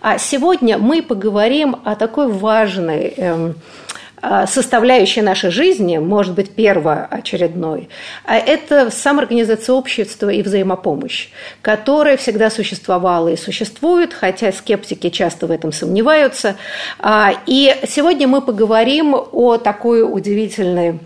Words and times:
А 0.00 0.18
сегодня 0.18 0.78
мы 0.78 1.02
поговорим 1.02 1.76
о 1.84 1.94
такой 1.94 2.28
важной 2.28 3.14
эм, 3.16 3.54
а, 4.26 4.46
составляющей 4.46 5.20
нашей 5.20 5.50
жизни, 5.50 5.98
может 5.98 6.34
быть, 6.34 6.54
первоочередной, 6.54 7.90
а 8.24 8.36
это 8.36 8.90
самоорганизация 8.90 9.74
общества 9.74 10.30
и 10.30 10.40
взаимопомощь, 10.40 11.28
которая 11.60 12.16
всегда 12.16 12.48
существовала 12.48 13.28
и 13.28 13.36
существует, 13.36 14.14
хотя 14.14 14.50
скептики 14.52 15.10
часто 15.10 15.46
в 15.46 15.50
этом 15.50 15.72
сомневаются. 15.72 16.56
А, 16.98 17.34
и 17.44 17.76
сегодня 17.86 18.26
мы 18.26 18.40
поговорим 18.40 19.14
о 19.14 19.58
такой 19.58 20.02
удивительной 20.02 21.00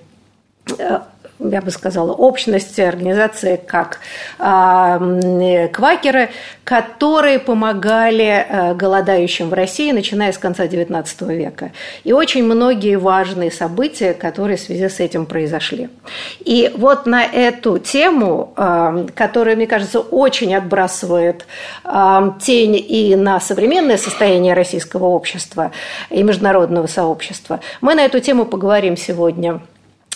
э, 0.79 1.01
я 1.41 1.61
бы 1.61 1.71
сказала, 1.71 2.13
общности, 2.13 2.81
организации, 2.81 3.61
как 3.65 4.01
э, 4.39 5.69
квакеры, 5.73 6.31
которые 6.65 7.39
помогали 7.39 8.47
э, 8.49 8.75
голодающим 8.75 9.49
в 9.49 9.55
России, 9.55 9.93
начиная 9.93 10.33
с 10.33 10.39
конца 10.39 10.67
XIX 10.67 11.07
века. 11.35 11.71
И 12.03 12.13
очень 12.13 12.45
многие 12.45 12.97
важные 12.97 13.53
события, 13.53 14.15
которые 14.15 14.57
в 14.57 14.61
связи 14.61 14.89
с 14.89 14.99
этим 15.01 15.27
произошли. 15.27 15.89
И 16.41 16.73
вот 16.77 17.07
на 17.07 17.25
эту 17.25 17.79
тему, 17.79 18.53
э, 18.57 19.07
которая, 19.15 19.55
мне 19.55 19.67
кажется, 19.67 20.01
очень 20.01 20.55
отбрасывает 20.55 21.47
тень 22.41 22.77
и 22.77 23.15
на 23.17 23.41
современное 23.41 23.97
состояние 23.97 24.55
российского 24.55 25.07
общества 25.07 25.73
и 26.11 26.23
международного 26.23 26.87
сообщества, 26.87 27.61
мы 27.81 27.95
на 27.95 28.05
эту 28.05 28.21
тему 28.21 28.45
поговорим 28.45 28.97
сегодня 28.97 29.61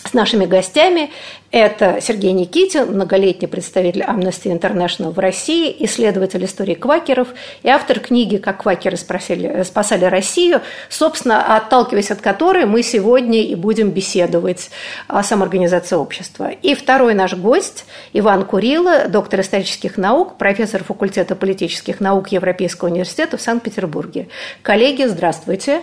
с 0.05 0.13
нашими 0.13 0.45
гостями. 0.45 1.11
Это 1.51 1.99
Сергей 2.01 2.31
Никитин, 2.31 2.87
многолетний 2.87 3.47
представитель 3.47 4.01
Amnesty 4.01 4.57
International 4.57 5.11
в 5.11 5.19
России, 5.19 5.75
исследователь 5.79 6.43
истории 6.45 6.73
квакеров 6.73 7.27
и 7.61 7.69
автор 7.69 7.99
книги 7.99 8.37
«Как 8.37 8.63
квакеры 8.63 8.97
спасали, 8.97 9.63
спасали 9.63 10.05
Россию», 10.05 10.61
собственно, 10.89 11.55
отталкиваясь 11.55 12.11
от 12.11 12.21
которой 12.21 12.65
мы 12.65 12.81
сегодня 12.81 13.43
и 13.43 13.53
будем 13.55 13.91
беседовать 13.91 14.71
о 15.07 15.23
самоорганизации 15.23 15.95
общества. 15.95 16.49
И 16.49 16.73
второй 16.73 17.13
наш 17.13 17.35
гость 17.35 17.85
Иван 18.13 18.45
Курила, 18.45 19.07
доктор 19.07 19.41
исторических 19.41 19.97
наук, 19.97 20.37
профессор 20.37 20.83
факультета 20.83 21.35
политических 21.35 21.99
наук 21.99 22.29
Европейского 22.29 22.89
университета 22.89 23.37
в 23.37 23.41
Санкт-Петербурге. 23.41 24.27
Коллеги, 24.63 25.03
здравствуйте. 25.03 25.81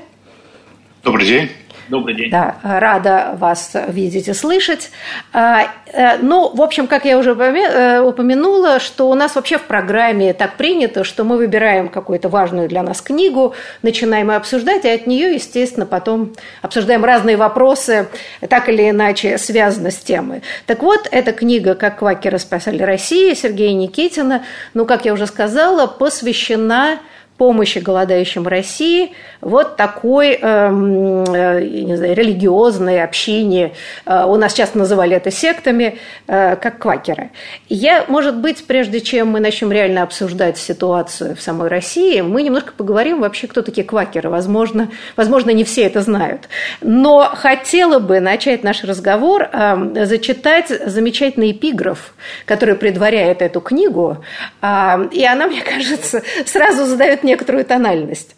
Добрый 1.04 1.26
день. 1.26 1.50
Добрый 1.90 2.14
день. 2.14 2.30
Да, 2.30 2.54
рада 2.62 3.34
вас 3.36 3.72
видеть 3.88 4.28
и 4.28 4.32
слышать. 4.32 4.90
А, 5.32 5.66
э, 5.92 6.18
ну, 6.18 6.48
в 6.54 6.62
общем, 6.62 6.86
как 6.86 7.04
я 7.04 7.18
уже 7.18 7.32
э, 7.32 8.00
упомянула, 8.00 8.78
что 8.78 9.10
у 9.10 9.14
нас 9.14 9.34
вообще 9.34 9.58
в 9.58 9.62
программе 9.62 10.32
так 10.32 10.56
принято, 10.56 11.02
что 11.02 11.24
мы 11.24 11.36
выбираем 11.36 11.88
какую-то 11.88 12.28
важную 12.28 12.68
для 12.68 12.84
нас 12.84 13.02
книгу, 13.02 13.54
начинаем 13.82 14.30
ее 14.30 14.36
обсуждать, 14.36 14.84
и 14.84 14.88
от 14.88 15.08
нее, 15.08 15.34
естественно, 15.34 15.84
потом 15.84 16.32
обсуждаем 16.62 17.04
разные 17.04 17.36
вопросы, 17.36 18.06
так 18.48 18.68
или 18.68 18.88
иначе 18.88 19.36
связанные 19.36 19.90
с 19.90 19.98
темой. 19.98 20.42
Так 20.66 20.82
вот, 20.82 21.08
эта 21.10 21.32
книга 21.32 21.74
«Как 21.74 21.98
квакеры 21.98 22.38
спасали 22.38 22.82
Россию» 22.84 23.34
Сергея 23.34 23.74
Никитина, 23.74 24.44
ну, 24.74 24.86
как 24.86 25.04
я 25.06 25.12
уже 25.12 25.26
сказала, 25.26 25.88
посвящена 25.88 27.00
помощи 27.40 27.78
голодающим 27.78 28.46
России, 28.46 29.12
вот 29.40 29.76
такой, 29.76 30.34
эм, 30.34 31.24
э, 31.24 31.62
не 31.62 31.96
знаю, 31.96 32.14
религиозное 32.14 33.02
общение, 33.02 33.72
э, 34.04 34.24
у 34.26 34.36
нас 34.36 34.52
часто 34.52 34.76
называли 34.76 35.16
это 35.16 35.30
сектами, 35.30 35.96
э, 36.26 36.56
как 36.56 36.78
квакеры. 36.78 37.30
Я, 37.70 38.04
может 38.08 38.36
быть, 38.36 38.66
прежде 38.66 39.00
чем 39.00 39.28
мы 39.28 39.40
начнем 39.40 39.72
реально 39.72 40.02
обсуждать 40.02 40.58
ситуацию 40.58 41.34
в 41.34 41.40
самой 41.40 41.68
России, 41.68 42.20
мы 42.20 42.42
немножко 42.42 42.74
поговорим 42.76 43.22
вообще, 43.22 43.46
кто 43.46 43.62
такие 43.62 43.86
квакеры. 43.86 44.28
Возможно, 44.28 44.90
возможно 45.16 45.48
не 45.48 45.64
все 45.64 45.84
это 45.84 46.02
знают. 46.02 46.42
Но 46.82 47.20
хотела 47.34 48.00
бы 48.00 48.20
начать 48.20 48.62
наш 48.64 48.84
разговор, 48.84 49.48
э, 49.50 50.04
зачитать 50.04 50.68
замечательный 50.68 51.52
эпиграф, 51.52 52.12
который 52.44 52.74
предваряет 52.74 53.40
эту 53.40 53.62
книгу, 53.62 54.22
э, 54.60 55.08
и 55.10 55.24
она, 55.24 55.46
мне 55.46 55.62
кажется, 55.62 56.22
сразу 56.44 56.84
задает 56.84 57.29
некоторую 57.30 57.64
тональность. 57.64 58.34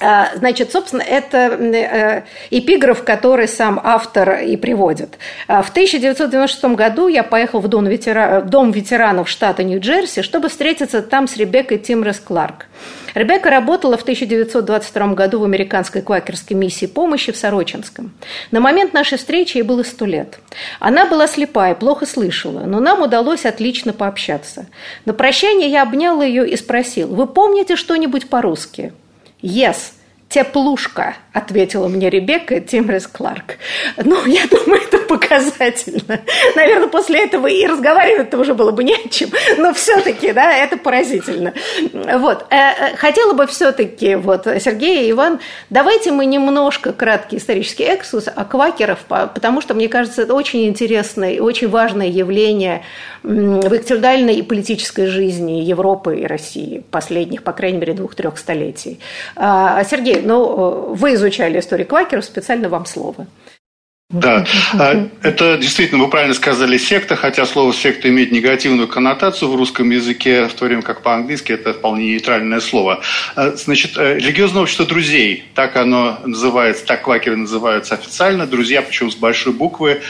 А, 0.00 0.30
значит, 0.34 0.72
собственно, 0.72 1.02
это 1.02 1.38
э, 1.38 2.22
эпиграф, 2.50 3.04
который 3.04 3.46
сам 3.46 3.80
автор 3.82 4.40
и 4.40 4.56
приводит. 4.56 5.18
А, 5.46 5.62
в 5.62 5.70
1996 5.70 6.64
году 6.76 7.06
я 7.08 7.22
поехал 7.22 7.60
в 7.60 7.68
дом, 7.68 7.86
ветера... 7.86 8.42
дом 8.42 8.72
ветеранов 8.72 9.28
штата 9.28 9.62
Нью-Джерси, 9.62 10.22
чтобы 10.22 10.48
встретиться 10.48 11.00
там 11.00 11.28
с 11.28 11.36
Ребеккой 11.36 11.78
Тимрес 11.78 12.18
Кларк. 12.18 12.66
Ребекка 13.14 13.48
работала 13.48 13.96
в 13.96 14.02
1922 14.02 15.14
году 15.14 15.38
в 15.38 15.44
американской 15.44 16.02
квакерской 16.02 16.56
миссии 16.56 16.86
помощи 16.86 17.30
в 17.30 17.36
Сорочинском. 17.36 18.12
На 18.50 18.58
момент 18.58 18.92
нашей 18.92 19.18
встречи 19.18 19.58
ей 19.58 19.62
было 19.62 19.84
сто 19.84 20.04
лет. 20.04 20.40
Она 20.80 21.06
была 21.06 21.28
слепая, 21.28 21.76
плохо 21.76 22.06
слышала, 22.06 22.64
но 22.66 22.80
нам 22.80 23.02
удалось 23.02 23.46
отлично 23.46 23.92
пообщаться. 23.92 24.66
На 25.04 25.12
прощание 25.12 25.68
я 25.68 25.82
обнял 25.82 26.20
ее 26.20 26.48
и 26.48 26.56
спросил, 26.56 27.14
«Вы 27.14 27.28
помните 27.28 27.76
что-нибудь 27.76 28.28
по-русски?» 28.28 28.92
«Yes», 29.44 29.92
«Теплушка»,– 30.34 31.14
ответила 31.32 31.86
мне 31.86 32.10
Ребекка 32.10 32.58
Тимрес 32.58 33.06
Кларк. 33.06 33.56
Ну, 33.96 34.26
я 34.26 34.42
думаю, 34.48 34.82
это 34.82 34.98
показательно. 34.98 36.22
Наверное, 36.56 36.88
после 36.88 37.22
этого 37.24 37.46
и 37.46 37.64
разговаривать-то 37.64 38.36
уже 38.38 38.52
было 38.52 38.72
бы 38.72 38.82
не 38.82 38.94
о 38.94 39.08
чем. 39.08 39.30
Но 39.58 39.72
все-таки, 39.72 40.32
да, 40.32 40.52
это 40.52 40.76
поразительно. 40.76 41.54
Вот. 41.92 42.46
Э, 42.50 42.56
э, 42.56 42.96
хотела 42.96 43.32
бы 43.32 43.46
все-таки, 43.46 44.16
вот, 44.16 44.48
Сергей 44.58 45.06
и 45.06 45.12
Иван, 45.12 45.38
давайте 45.70 46.10
мы 46.10 46.26
немножко 46.26 46.92
краткий 46.92 47.36
исторический 47.36 47.84
экскурс 47.84 48.26
о 48.26 48.44
квакеров, 48.44 49.04
потому 49.06 49.60
что, 49.60 49.74
мне 49.74 49.88
кажется, 49.88 50.22
это 50.22 50.34
очень 50.34 50.66
интересное 50.66 51.30
и 51.30 51.38
очень 51.38 51.68
важное 51.68 52.08
явление 52.08 52.82
в 53.22 53.74
интеллектуальной 53.74 54.34
и 54.36 54.42
политической 54.42 55.06
жизни 55.06 55.62
Европы 55.62 56.18
и 56.18 56.26
России 56.26 56.84
последних, 56.90 57.42
по 57.42 57.52
крайней 57.52 57.78
мере, 57.78 57.94
двух-трех 57.94 58.36
столетий. 58.36 59.00
А, 59.36 59.82
Сергей, 59.84 60.23
ну, 60.24 60.94
вы 60.94 61.14
изучали 61.14 61.60
историю 61.60 61.86
квакеров, 61.86 62.24
специально 62.24 62.68
вам 62.68 62.86
слово. 62.86 63.26
Да, 64.10 64.44
а, 64.74 65.08
это 65.22 65.56
действительно, 65.56 66.04
вы 66.04 66.10
правильно 66.10 66.34
сказали, 66.34 66.76
секта, 66.76 67.16
хотя 67.16 67.46
слово 67.46 67.72
секта 67.72 68.08
имеет 68.10 68.32
негативную 68.32 68.86
коннотацию 68.86 69.50
в 69.50 69.56
русском 69.56 69.90
языке, 69.90 70.46
в 70.46 70.54
то 70.54 70.66
время 70.66 70.82
как 70.82 71.02
по-английски 71.02 71.52
это 71.52 71.72
вполне 71.72 72.12
нейтральное 72.12 72.60
слово. 72.60 73.00
А, 73.34 73.50
значит, 73.52 73.96
э, 73.96 74.16
религиозное 74.18 74.62
общество 74.62 74.86
друзей, 74.86 75.44
так 75.54 75.76
оно 75.76 76.18
называется, 76.24 76.84
так 76.84 77.02
квакеры 77.02 77.36
называются 77.36 77.94
официально, 77.94 78.46
друзья, 78.46 78.82
причем 78.82 79.10
с 79.10 79.16
большой 79.16 79.52
буквы. 79.52 80.02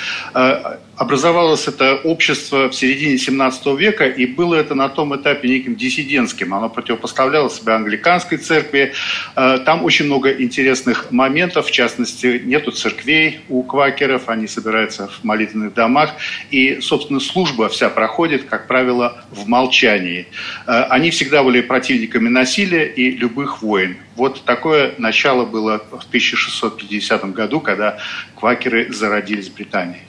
Образовалось 0.96 1.66
это 1.66 1.96
общество 1.96 2.68
в 2.68 2.74
середине 2.74 3.18
17 3.18 3.66
века, 3.76 4.06
и 4.06 4.26
было 4.26 4.54
это 4.54 4.76
на 4.76 4.88
том 4.88 5.16
этапе 5.16 5.48
неким 5.48 5.74
диссидентским. 5.74 6.54
Оно 6.54 6.70
противопоставляло 6.70 7.50
себя 7.50 7.74
англиканской 7.74 8.38
церкви. 8.38 8.92
Э, 9.34 9.58
там 9.58 9.84
очень 9.84 10.04
много 10.04 10.30
интересных 10.30 11.10
моментов, 11.10 11.66
в 11.66 11.72
частности, 11.72 12.40
нету 12.44 12.70
церквей 12.70 13.40
у 13.48 13.64
квакеров, 13.64 14.28
они 14.28 14.46
собираются 14.46 15.08
в 15.08 15.24
молитвенных 15.24 15.74
домах, 15.74 16.10
и, 16.52 16.80
собственно, 16.80 17.18
служба 17.18 17.68
вся 17.68 17.88
проходит, 17.88 18.44
как 18.44 18.68
правило, 18.68 19.24
в 19.32 19.48
молчании. 19.48 20.28
Э, 20.68 20.84
они 20.90 21.10
всегда 21.10 21.42
были 21.42 21.60
противниками 21.60 22.28
насилия 22.28 22.86
и 22.86 23.10
любых 23.10 23.62
войн. 23.62 23.96
Вот 24.14 24.44
такое 24.44 24.94
начало 24.98 25.44
было 25.44 25.78
в 25.90 26.06
1650 26.06 27.32
году, 27.32 27.58
когда 27.58 27.98
квакеры 28.38 28.92
зародились 28.92 29.48
в 29.48 29.54
Британии. 29.54 30.02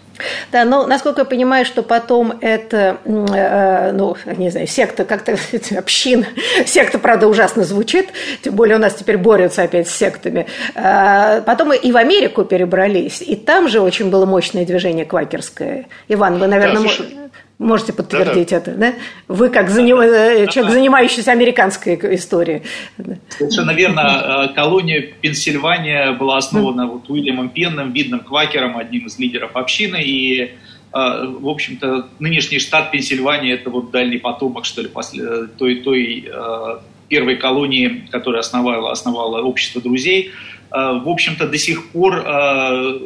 Да, 0.52 0.66
но 0.66 0.86
насколько 0.86 1.22
я 1.22 1.26
понимаю, 1.26 1.66
что 1.66 1.84
потом 1.84 2.38
это, 2.42 2.98
э, 3.06 3.92
ну, 3.92 4.16
не 4.38 4.50
знаю, 4.50 4.68
секта, 4.68 5.06
как-то 5.06 5.38
община, 5.78 6.26
секта, 6.66 7.00
правда, 7.00 7.28
ужасно 7.28 7.64
звучит, 7.64 8.10
тем 8.42 8.56
более 8.56 8.78
у 8.78 8.80
нас 8.80 8.96
теперь 8.96 9.18
борются 9.18 9.64
опять 9.64 9.90
с 9.90 9.96
сектами. 9.96 10.48
Э, 10.76 11.42
потом 11.46 11.74
и 11.74 11.92
в 11.92 11.98
Америку 11.98 12.46
перебрались, 12.46 13.22
и 13.22 13.36
там 13.36 13.68
же 13.68 13.82
очень 13.82 14.10
было 14.10 14.26
мощное 14.26 14.66
движение 14.66 15.06
квакерское. 15.06 15.88
Иван, 16.08 16.40
вы, 16.40 16.48
наверное, 16.48 16.82
да, 16.82 16.90
слушай, 16.90 17.18
Можете 17.58 17.94
подтвердить 17.94 18.50
да, 18.50 18.60
да. 18.60 18.72
это, 18.72 18.78
да? 18.78 18.94
Вы 19.30 19.50
как 19.50 19.70
заним... 19.70 19.98
да, 19.98 20.46
человек, 20.48 20.74
занимающийся 20.74 21.32
американской 21.32 21.98
историей. 22.16 22.64
Совершенно 23.30 23.72
верно. 23.72 24.50
Э, 24.50 24.54
колония 24.54 25.02
Пенсильвания 25.22 26.12
была 26.12 26.38
основана 26.38 26.86
вот 26.86 27.10
Уильямом 27.10 27.48
Пенном, 27.48 27.94
видным 27.94 28.20
квакером, 28.20 28.78
одним 28.78 29.06
из 29.06 29.18
лидеров 29.20 29.52
общины, 29.56 30.02
и 30.04 30.42
э, 30.42 30.50
в 30.92 31.48
общем-то, 31.48 32.10
нынешний 32.20 32.60
штат 32.60 32.92
Пенсильвания– 32.92 33.54
это 33.56 33.70
вот 33.70 33.90
дальний 33.90 34.18
потомок, 34.18 34.66
что 34.66 34.82
ли, 34.82 34.90
после, 34.90 35.48
той, 35.58 35.76
той 35.76 36.28
э, 36.28 36.78
первой 37.08 37.38
колонии, 37.38 38.06
которая 38.12 38.42
основала, 38.42 38.92
основала 38.92 39.42
общество 39.42 39.82
друзей. 39.82 40.32
В 40.72 41.08
общем-то, 41.08 41.48
до 41.48 41.58
сих 41.58 41.92
пор 41.92 42.20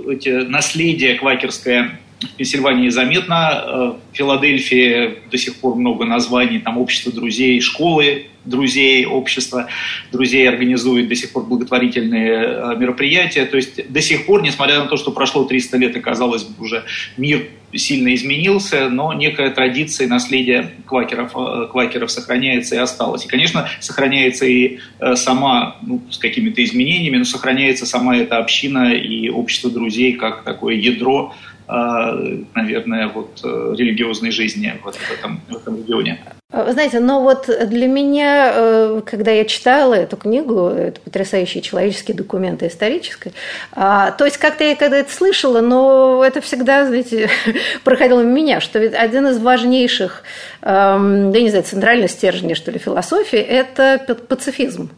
эти, 0.10 0.30
наследие 0.48 1.16
квакерское 1.16 2.00
Пенсильвании 2.38 2.90
заметно. 2.90 3.50
Э, 3.52 3.94
в 4.12 4.16
Филадельфии 4.16 5.20
до 5.32 5.38
сих 5.38 5.56
пор 5.56 5.76
много 5.76 6.06
названий, 6.06 6.60
там 6.60 6.78
общество 6.78 7.12
друзей, 7.12 7.62
школы 7.62 8.26
друзей, 8.46 9.06
общество 9.06 9.68
друзей 10.12 10.48
организует 10.48 11.08
до 11.08 11.16
сих 11.16 11.32
пор 11.32 11.46
благотворительные 11.46 12.32
э, 12.32 12.76
мероприятия. 12.78 13.46
То 13.46 13.58
есть 13.58 13.92
до 13.92 14.02
сих 14.02 14.26
пор, 14.26 14.42
несмотря 14.42 14.80
на 14.80 14.86
то, 14.86 14.98
что 14.98 15.12
прошло 15.12 15.44
300 15.46 15.78
лет 15.78 15.96
и, 15.96 16.00
казалось 16.00 16.44
бы, 16.44 16.64
уже 16.64 16.84
мир 17.18 17.48
сильно 17.74 18.16
изменился, 18.16 18.90
но 18.90 19.14
некая 19.14 19.52
традиция 19.52 20.08
и 20.08 20.10
наследие 20.10 20.72
квакеров, 20.86 21.34
э, 21.36 21.68
квакеров 21.72 22.12
сохраняется 22.12 22.76
и 22.76 22.80
осталось. 22.80 23.26
И, 23.26 23.28
конечно, 23.28 23.70
сохраняется 23.80 24.46
и 24.46 24.80
сама, 25.16 25.78
ну, 25.86 26.02
с 26.10 26.18
какими-то 26.18 26.64
изменениями, 26.64 27.18
но 27.18 27.26
сохраняется 27.26 27.86
сама 27.86 28.18
эта 28.18 28.38
община 28.38 28.94
и 28.94 29.30
общество 29.30 29.70
друзей 29.70 30.14
как 30.14 30.44
такое 30.44 30.76
ядро 30.76 31.34
наверное, 31.70 33.08
вот 33.08 33.42
э, 33.44 33.76
религиозной 33.78 34.32
жизни 34.32 34.74
вот 34.84 34.96
в, 34.96 35.12
этом, 35.12 35.42
в 35.48 35.56
этом 35.56 35.78
регионе. 35.78 36.20
Вы 36.52 36.72
знаете, 36.72 37.00
но 37.00 37.22
вот 37.22 37.48
для 37.48 37.86
меня, 37.86 38.52
э, 38.52 39.02
когда 39.06 39.30
я 39.30 39.46
читала 39.46 39.94
эту 39.94 40.18
книгу, 40.18 40.70
это 40.70 41.00
потрясающие 41.00 41.62
человеческие 41.62 42.18
документы 42.18 42.66
исторические, 42.66 43.36
а, 43.72 44.10
то 44.10 44.26
есть 44.26 44.40
как-то 44.40 44.64
я 44.64 44.76
когда 44.76 44.98
это 44.98 45.14
слышала, 45.14 45.62
но 45.62 46.24
это 46.26 46.42
всегда, 46.42 46.88
знаете, 46.88 47.30
проходило 47.84 48.22
мимо 48.22 48.32
меня, 48.32 48.62
что 48.62 48.80
ведь 48.80 48.96
один 48.96 49.28
из 49.28 49.38
важнейших, 49.38 50.24
эм, 50.64 51.32
я 51.34 51.42
не 51.44 51.50
знаю, 51.50 51.66
центральных 51.66 52.10
стержней, 52.10 52.56
что 52.56 52.72
ли, 52.72 52.80
философии– 52.80 53.40
это 53.40 54.00
пацифизм. 54.16 54.90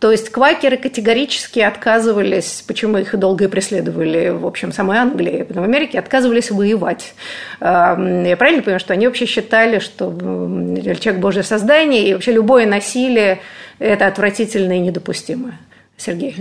То 0.00 0.10
есть 0.10 0.30
квакеры 0.30 0.76
категорически 0.76 1.60
отказывались, 1.60 2.62
почему 2.66 2.98
их 2.98 3.18
долго 3.18 3.48
преследовали, 3.48 4.28
в 4.28 4.46
общем, 4.46 4.70
самой 4.70 4.98
Англии, 4.98 5.46
в 5.48 5.62
Америке, 5.62 5.98
отказывались 5.98 6.50
воевать. 6.50 7.14
Я 7.60 8.36
правильно 8.38 8.62
понимаю, 8.62 8.80
что 8.80 8.92
они 8.92 9.06
вообще 9.06 9.24
считали, 9.24 9.78
что 9.78 10.10
человек– 11.00 11.22
Божье 11.22 11.42
создание, 11.42 12.08
и 12.08 12.12
вообще 12.14 12.32
любое 12.32 12.66
насилие– 12.66 13.40
это 13.78 14.06
отвратительно 14.06 14.72
и 14.72 14.80
недопустимое? 14.80 15.58
Сергей. 15.96 16.34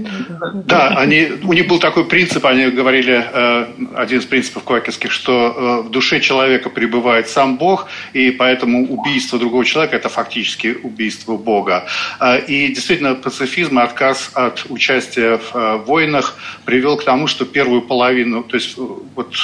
Да, 0.66 0.90
они, 0.98 1.28
у 1.44 1.54
них 1.54 1.68
был 1.68 1.80
такой 1.80 2.06
принцип, 2.06 2.46
они 2.46 2.72
говорили, 2.72 3.24
э, 3.32 3.66
один 3.96 4.20
из 4.20 4.26
принципов 4.26 4.64
квакерских, 4.64 5.12
что 5.12 5.84
э, 5.86 5.88
в 5.88 5.92
душе 5.92 6.20
человека 6.20 6.70
пребывает 6.72 7.30
сам 7.30 7.58
Бог, 7.58 7.88
и 8.14 8.32
поэтому 8.32 8.88
убийство 8.88 9.38
другого 9.38 9.64
человека– 9.64 9.96
это 9.98 10.10
фактически 10.10 10.76
убийство 10.82 11.38
Бога. 11.38 11.86
Э, 12.20 12.44
и 12.44 12.68
действительно, 12.70 13.14
пацифизм 13.14 13.80
и 13.80 13.84
отказ 13.84 14.32
от 14.34 14.66
участия 14.70 15.38
в 15.38 15.84
войнах 15.86 16.36
привел 16.66 16.98
к 16.98 17.04
тому, 17.04 17.28
что 17.28 17.46
первую 17.46 17.84
половину, 17.84 18.44
то 18.44 18.56
есть 18.56 18.76
вот 18.78 19.36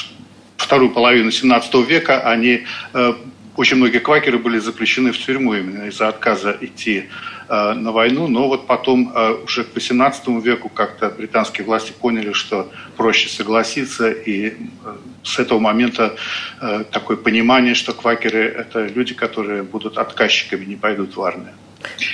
вторую 0.58 0.90
половину 0.90 1.30
17 1.32 1.76
века 1.88 2.20
они 2.22 2.66
очень 3.60 3.76
многие 3.76 4.00
квакеры 4.00 4.38
были 4.38 4.58
заключены 4.58 5.12
в 5.12 5.18
тюрьму 5.18 5.54
именно 5.54 5.88
из-за 5.90 6.08
отказа 6.08 6.56
идти 6.62 7.10
э, 7.50 7.74
на 7.74 7.92
войну, 7.92 8.30
но 8.30 8.48
вот 8.48 8.68
потом 8.68 9.12
э, 9.14 9.44
уже 9.44 9.66
к 9.66 9.76
XVIII 9.76 10.42
веку 10.42 10.70
как-то 10.70 11.10
британские 11.10 11.66
власти 11.66 11.92
поняли, 11.92 12.32
что 12.32 12.72
проще 12.96 13.28
согласиться, 13.28 14.12
и 14.12 14.48
э, 14.48 14.54
с 15.24 15.40
этого 15.40 15.60
момента 15.60 16.16
такое 16.92 17.18
понимание, 17.18 17.76
что 17.76 17.92
квакеры– 17.92 18.40
это 18.60 18.88
люди, 18.88 19.14
которые 19.14 19.64
будут 19.64 19.98
отказчиками, 19.98 20.64
не 20.64 20.78
пойдут 20.78 21.18
в 21.18 21.22
армию. 21.22 21.54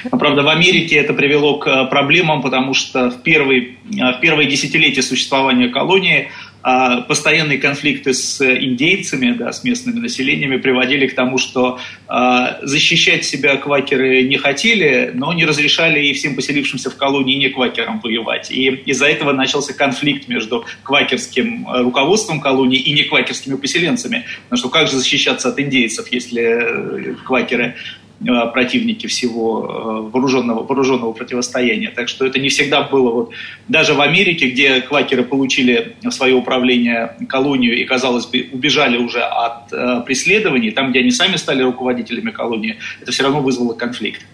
Правда, 0.09 0.41
в 0.41 0.47
Америке 0.47 0.95
это 0.95 1.13
привело 1.13 1.59
к 1.59 1.85
проблемам, 1.85 2.41
потому 2.41 2.73
что 2.73 3.11
в, 3.11 3.21
первый, 3.21 3.77
в 3.83 4.19
первые 4.19 4.49
десятилетия 4.49 5.03
существования 5.03 5.69
колонии 5.69 6.31
а, 6.67 7.01
постоянные 7.01 7.59
конфликты 7.59 8.15
с 8.15 8.41
индейцами, 8.41 9.33
да, 9.33 9.53
с 9.53 9.63
местными 9.63 9.99
населениями 9.99 10.57
приводили 10.57 11.05
к 11.05 11.13
тому, 11.13 11.37
что 11.37 11.79
а, 12.07 12.57
защищать 12.63 13.23
себя 13.23 13.57
квакеры 13.57 14.23
не 14.23 14.37
хотели, 14.37 15.11
но 15.13 15.31
не 15.33 15.45
разрешали 15.45 16.03
и 16.03 16.13
всем 16.13 16.35
поселившимся 16.35 16.89
в 16.89 16.95
колонии 16.95 17.35
не 17.35 17.49
квакерам 17.49 17.99
воевать. 17.99 18.49
И 18.49 18.65
из-за 18.87 19.05
этого 19.05 19.31
начался 19.31 19.75
конфликт 19.75 20.27
между 20.27 20.65
квакерским 20.81 21.67
э, 21.67 21.83
руководством 21.83 22.41
колонии 22.41 22.79
и 22.79 22.93
не 22.93 23.03
квакерскими 23.03 23.57
поселенцами. 23.57 24.25
Потому 24.45 24.57
что 24.57 24.69
как 24.69 24.87
же 24.87 24.97
защищаться 24.97 25.49
от 25.49 25.59
индейцев, 25.59 26.07
если 26.11 27.11
э, 27.11 27.13
квакеры 27.27 27.75
Э, 27.75 28.04
противники 28.53 29.07
всего 29.07 29.65
э, 29.65 30.11
вооруженного, 30.11 30.63
вооруженного 30.63 31.11
противостояния. 31.13 31.91
Так 31.95 32.07
что 32.07 32.25
это 32.25 32.39
не 32.39 32.49
всегда 32.49 32.81
было. 32.81 33.11
Вот, 33.11 33.31
даже 33.67 33.93
в 33.93 34.01
Америке, 34.01 34.49
где 34.49 34.81
квакеры 34.81 35.23
получили 35.23 35.95
свое 36.09 36.33
управление 36.33 37.15
колонию 37.27 37.77
и, 37.77 37.83
казалось 37.83 38.25
бы, 38.25 38.49
убежали 38.51 38.97
уже 38.97 39.21
от 39.21 39.71
э, 39.73 40.01
преследований, 40.05 40.71
там, 40.71 40.91
где 40.91 40.99
они 40.99 41.11
сами 41.11 41.35
стали 41.35 41.61
руководителями 41.61 42.31
колонии, 42.31 42.77
это 43.01 43.11
все 43.11 43.23
равно 43.23 43.41
вызвало 43.41 43.73
конфликт. 43.73 44.25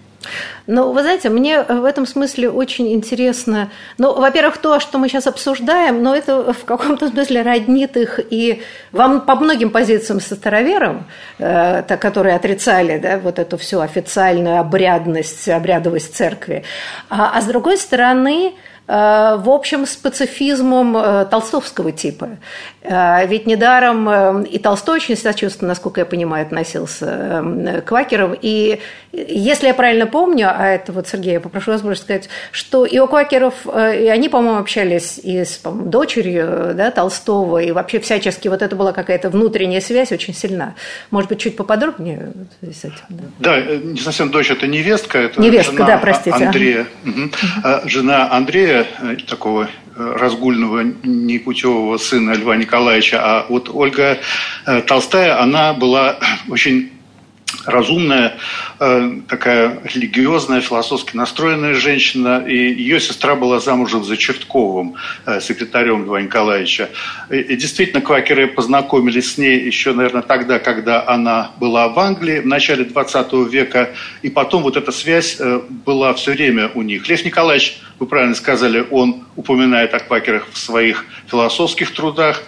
Ну, 0.67 0.91
вы 0.91 1.01
знаете, 1.01 1.29
мне 1.29 1.61
в 1.63 1.85
этом 1.85 2.05
смысле 2.05 2.49
очень 2.49 2.93
интересно. 2.93 3.69
Ну, 3.97 4.13
во-первых, 4.13 4.57
то, 4.57 4.79
что 4.79 4.97
мы 4.97 5.09
сейчас 5.09 5.27
обсуждаем, 5.27 6.03
но 6.03 6.15
это 6.15 6.53
в 6.53 6.65
каком-то 6.65 7.07
смысле 7.07 7.41
роднит 7.41 7.97
их 7.97 8.19
и 8.29 8.61
вам 8.91 9.21
по 9.21 9.35
многим 9.35 9.71
позициям 9.71 10.19
со 10.19 10.35
старовером, 10.35 11.07
э, 11.39 11.83
которые 11.97 12.35
отрицали 12.35 12.97
да, 12.99 13.17
вот 13.17 13.39
эту 13.39 13.57
всю 13.57 13.79
официальную 13.79 14.59
обрядность, 14.59 15.49
обрядовость 15.49 16.15
церкви. 16.15 16.63
А, 17.09 17.31
а 17.35 17.41
с 17.41 17.45
другой 17.45 17.77
стороны, 17.77 18.53
в 18.91 19.49
общем, 19.49 19.85
с 19.85 19.95
пацифизмом 19.95 20.97
э, 20.97 21.25
толстовского 21.31 21.93
типа. 21.93 22.31
Э, 22.81 23.25
ведь 23.25 23.47
недаром 23.47 24.43
и 24.43 24.59
Толстой 24.59 24.97
очень 24.97 25.15
сочувственно, 25.15 25.69
насколько 25.69 26.01
я 26.01 26.05
понимаю, 26.05 26.45
относился 26.45 27.41
к 27.41 27.87
квакерам. 27.87 28.35
И 28.41 28.79
если 29.13 29.67
я 29.67 29.73
правильно 29.73 30.07
помню, 30.07 30.49
а 30.53 30.67
это 30.67 30.91
вот, 30.91 31.07
Сергей, 31.07 31.33
я 31.33 31.39
попрошу 31.39 31.71
вас 31.71 31.81
больше 31.81 32.01
сказать, 32.01 32.27
что 32.51 32.83
и 32.83 32.99
у 32.99 33.07
квакеров, 33.07 33.53
и 33.65 34.07
они, 34.07 34.27
по-моему, 34.27 34.59
общались 34.59 35.19
и 35.23 35.45
с 35.45 35.57
по 35.57 35.71
дочерью 35.71 36.73
да, 36.73 36.91
Толстого, 36.91 37.59
и 37.59 37.71
вообще 37.71 37.99
всячески 37.99 38.49
вот 38.49 38.61
это 38.61 38.75
была 38.75 38.91
какая-то 38.91 39.29
внутренняя 39.29 39.79
связь 39.79 40.11
очень 40.11 40.33
сильна. 40.33 40.75
Может 41.11 41.29
быть, 41.29 41.39
чуть 41.39 41.55
поподробнее 41.55 42.33
с 42.61 42.83
этим? 42.83 43.31
Да, 43.39 43.61
да 43.61 43.77
не 43.77 43.99
совсем 43.99 44.31
дочь, 44.31 44.51
это 44.51 44.67
невестка, 44.67 45.19
это 45.19 45.41
невестка, 45.41 45.73
жена 45.73 45.85
да, 45.85 45.97
простите. 45.97 46.45
Андрея. 46.45 46.87
Угу. 47.05 47.89
Жена 47.89 48.31
Андрея 48.31 48.80
Такого 49.27 49.69
э, 49.95 50.15
разгульного 50.19 50.81
непутевого 51.03 51.97
сына 51.97 52.33
Льва 52.33 52.55
Николаевича, 52.55 53.19
а 53.21 53.45
вот 53.49 53.69
Ольга 53.69 54.19
э, 54.65 54.81
Толстая, 54.81 55.41
она 55.41 55.73
была 55.73 56.17
очень 56.49 56.90
разумная, 57.65 58.37
э, 58.79 59.11
такая 59.27 59.79
религиозная, 59.83 60.61
философски 60.61 61.15
настроенная 61.15 61.73
женщина. 61.73 62.43
И 62.47 62.55
ее 62.55 62.99
сестра 62.99 63.35
была 63.35 63.59
замужем 63.59 64.03
за 64.03 64.17
Чертковым, 64.17 64.95
э, 65.25 65.41
секретарем 65.41 66.05
Льва 66.05 66.21
Николаевича. 66.21 66.89
И, 67.29 67.37
и 67.37 67.55
действительно, 67.55 68.01
квакеры 68.01 68.47
познакомились 68.47 69.33
с 69.33 69.37
ней 69.37 69.59
еще, 69.59 69.93
наверное, 69.93 70.21
тогда, 70.21 70.59
когда 70.59 71.07
она 71.07 71.51
была 71.57 71.87
в 71.89 71.99
Англии, 71.99 72.39
в 72.39 72.47
начале 72.47 72.83
20 72.85 73.33
века. 73.51 73.91
И 74.21 74.29
потом 74.29 74.63
вот 74.63 74.77
эта 74.77 74.91
связь 74.91 75.37
э, 75.39 75.61
была 75.85 76.13
все 76.13 76.31
время 76.31 76.71
у 76.73 76.81
них. 76.81 77.07
Лев 77.07 77.25
Николаевич, 77.25 77.79
вы 77.99 78.07
правильно 78.07 78.33
сказали, 78.33 78.85
он 78.89 79.25
упоминает 79.35 79.93
о 79.93 79.99
квакерах 79.99 80.47
в 80.51 80.57
своих 80.57 81.05
философских 81.29 81.93
трудах. 81.93 82.41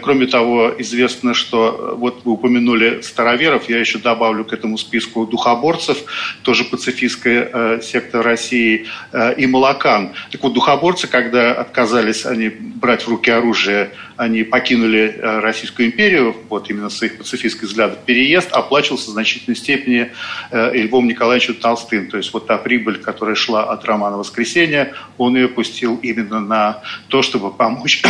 Кроме 0.00 0.26
того, 0.26 0.72
известно, 0.78 1.34
что 1.34 1.96
вот 1.98 2.22
вы 2.24 2.32
упомянули 2.32 3.00
староверов, 3.00 3.68
я 3.68 3.80
еще 3.80 3.98
добавлю 3.98 4.41
к 4.44 4.52
этому 4.52 4.78
списку 4.78 5.26
духоборцев, 5.26 5.98
тоже 6.42 6.64
пацифистская 6.64 7.50
э, 7.52 7.80
секта 7.82 8.22
России, 8.22 8.86
э, 9.12 9.34
и 9.34 9.46
Малакан. 9.46 10.12
Так 10.30 10.42
вот, 10.42 10.52
духоборцы, 10.52 11.06
когда 11.06 11.52
отказались 11.52 12.26
они 12.26 12.48
брать 12.48 13.02
в 13.02 13.08
руки 13.08 13.30
оружие, 13.30 13.90
они 14.16 14.42
покинули 14.42 15.16
э, 15.16 15.40
Российскую 15.40 15.88
империю, 15.88 16.36
вот 16.48 16.70
именно 16.70 16.90
с 16.90 17.02
их 17.02 17.18
пацифистских 17.18 17.64
взглядов, 17.68 17.98
переезд 18.04 18.52
оплачивался 18.52 19.10
в 19.10 19.12
значительной 19.12 19.56
степени 19.56 20.12
Львом 20.50 21.06
Николаевичем 21.06 21.54
Толстым. 21.54 22.08
То 22.08 22.16
есть 22.16 22.32
вот 22.32 22.46
та 22.46 22.58
прибыль, 22.58 22.98
которая 22.98 23.34
шла 23.34 23.64
от 23.64 23.84
романа 23.84 24.16
«Воскресенье», 24.16 24.94
он 25.18 25.36
ее 25.36 25.48
пустил 25.48 25.98
именно 26.02 26.40
на 26.40 26.82
то, 27.08 27.22
чтобы 27.22 27.50
помочь 27.50 28.02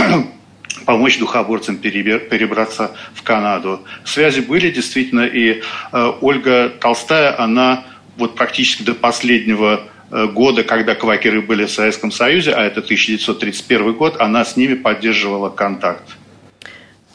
помочь 0.86 1.18
духоборцам 1.18 1.76
перебраться 1.76 2.92
в 3.14 3.22
Канаду. 3.22 3.80
Связи 4.04 4.40
были 4.40 4.70
действительно, 4.70 5.26
и 5.26 5.62
э, 5.92 6.12
Ольга 6.20 6.70
Толстая, 6.80 7.38
она 7.38 7.84
вот 8.16 8.34
практически 8.34 8.82
до 8.82 8.94
последнего 8.94 9.82
э, 10.10 10.26
года, 10.26 10.64
когда 10.64 10.94
квакеры 10.94 11.40
были 11.40 11.64
в 11.64 11.70
Советском 11.70 12.10
Союзе, 12.10 12.52
а 12.52 12.62
это 12.62 12.80
1931 12.80 13.92
год, 13.94 14.20
она 14.20 14.44
с 14.44 14.56
ними 14.56 14.74
поддерживала 14.74 15.48
контакт. 15.48 16.16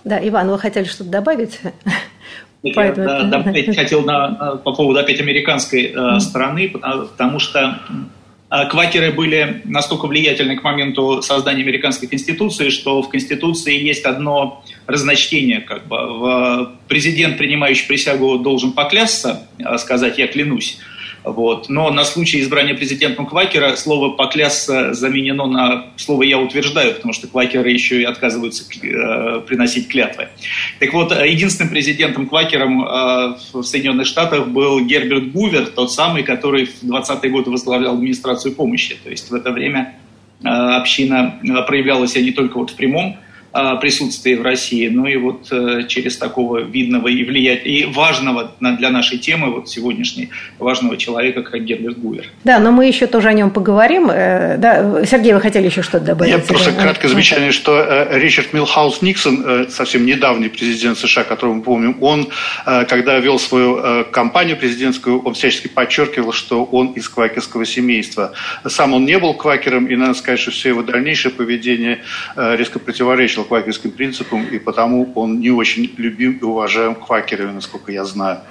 Да, 0.04 0.26
Иван, 0.26 0.50
вы 0.50 0.58
хотели 0.58 0.86
что-то 0.86 1.10
добавить? 1.10 1.60
Я 2.64 2.74
Поэтому... 2.74 3.30
добавить 3.30 3.76
хотел 3.76 4.04
на, 4.04 4.56
по 4.58 4.74
поводу 4.74 5.00
опять 5.00 5.20
американской 5.20 5.94
э, 5.96 6.20
стороны, 6.20 6.70
потому, 6.70 7.40
что 7.40 7.80
квакеры 8.50 9.12
были 9.12 9.62
настолько 9.66 10.08
влиятельны 10.08 10.56
к 10.56 10.64
моменту 10.64 11.22
создания 11.22 11.64
американской 11.64 12.08
конституции, 12.08 12.70
что 12.70 13.02
в 13.02 13.10
конституции 13.10 13.78
есть 13.78 14.06
одно 14.06 14.64
разночтение. 14.86 15.62
Как 15.62 15.88
бы. 15.88 16.70
Президент, 16.88 17.38
принимающий 17.38 17.88
присягу, 17.88 18.40
должен 18.40 18.72
поклясться, 18.72 19.48
а 19.64 19.78
сказать 19.78 20.18
«я 20.18 20.28
клянусь», 20.28 20.80
вот. 21.32 21.70
Но 21.70 21.92
на 21.92 22.04
случай 22.04 22.42
избрания 22.42 22.74
президентом 22.76 23.26
Квакера 23.26 23.76
слово 23.76 24.16
«поклясться» 24.16 24.94
заменено 24.94 25.46
на 25.46 25.86
слово 25.98 26.24
«я 26.24 26.40
утверждаю», 26.40 26.94
потому 26.94 27.14
что 27.14 27.28
Квакеры 27.28 27.70
еще 27.70 28.02
и 28.02 28.06
отказываются 28.06 28.64
э, 28.64 29.42
приносить 29.42 29.90
клятвы. 29.90 30.30
Так 30.80 30.94
вот, 30.94 31.12
единственным 31.12 31.70
президентом 31.70 32.28
Квакером 32.28 32.84
э, 32.84 33.36
в 33.54 33.64
Соединенных 33.64 34.08
Штатах 34.08 34.48
был 34.48 34.80
Герберт 34.82 35.32
Гувер, 35.32 35.68
тот 35.68 35.92
самый, 35.92 36.24
который 36.24 36.66
в 36.66 36.84
20-е 36.84 37.30
годы 37.30 37.50
возглавлял 37.50 37.96
администрацию 37.96 38.54
помощи. 38.54 38.98
То 39.04 39.10
есть 39.10 39.30
в 39.30 39.36
это 39.36 39.52
время 39.52 39.96
э, 40.44 40.48
община 40.48 41.40
проявляла 41.68 42.08
себя 42.08 42.24
не 42.24 42.32
только 42.32 42.58
вот 42.58 42.72
в 42.72 42.76
прямом 42.76 43.18
присутствии 43.82 44.36
в 44.36 44.44
России, 44.44 44.88
но 44.88 45.08
и 45.08 45.18
вот 45.18 45.48
э, 45.52 45.84
через 45.88 46.18
такого 46.18 46.60
видного 46.60 47.08
и 47.08 47.24
влиять 47.24 47.66
и 47.66 47.86
важного 47.86 48.52
для 48.60 48.90
нашей 48.90 49.18
темы 49.18 49.52
вот 49.52 49.70
сегодняшней 49.70 50.30
важного 50.60 50.96
человека, 50.98 51.42
как 51.42 51.64
Герберт 51.64 51.98
Гувер. 51.98 52.26
Да, 52.44 52.60
но 52.60 52.72
мы 52.72 52.86
еще 52.86 53.08
тоже 53.08 53.30
о 53.30 53.34
нем 53.34 53.50
поговорим. 53.50 54.10
Э, 54.12 54.58
да, 54.58 55.06
Сергей, 55.06 55.34
вы 55.34 55.42
хотели 55.42 55.66
еще 55.66 55.82
что-то 55.82 56.06
добавить? 56.06 56.32
Я 56.32 56.40
просто 56.40 56.72
краткое 56.72 57.08
замечание, 57.08 57.52
что 57.52 57.80
э, 57.80 58.20
Ричард 58.20 58.54
Милхаус 58.54 59.02
Никсон, 59.02 59.68
совсем 59.70 60.06
недавний 60.06 60.50
президент 60.50 60.98
США, 61.00 61.24
которого 61.24 61.56
мы 61.56 61.62
помним, 61.64 61.98
он, 62.02 62.28
когда 62.66 63.18
вел 63.20 63.40
свою 63.40 64.06
кампанию 64.12 64.58
президентскую, 64.58 65.22
он 65.22 65.34
всячески 65.34 65.68
подчеркивал, 65.68 66.32
что 66.32 66.64
он 66.64 66.94
из 66.94 67.10
квакерского 67.10 67.66
семейства. 67.66 68.34
Сам 68.68 68.94
он 68.94 69.06
не 69.06 69.18
был 69.18 69.34
квакером, 69.34 69.88
и 69.88 69.96
надо 69.96 70.14
сказать, 70.14 70.40
что 70.40 70.52
все 70.52 70.70
его 70.70 70.84
дальнейшее 70.84 71.32
поведение 71.32 72.02
резко 72.36 72.80
противоречило 72.80 73.47
квакерским 73.48 73.92
принципам, 73.92 74.46
и 74.46 74.60
потому 74.60 75.12
он 75.16 75.40
не 75.40 75.50
очень 75.50 75.92
любим 75.98 76.38
и 76.42 76.44
уважаем 76.44 76.96
квакерами, 76.96 77.52
насколько 77.52 77.92
я 77.92 78.06
знаю. 78.06 78.42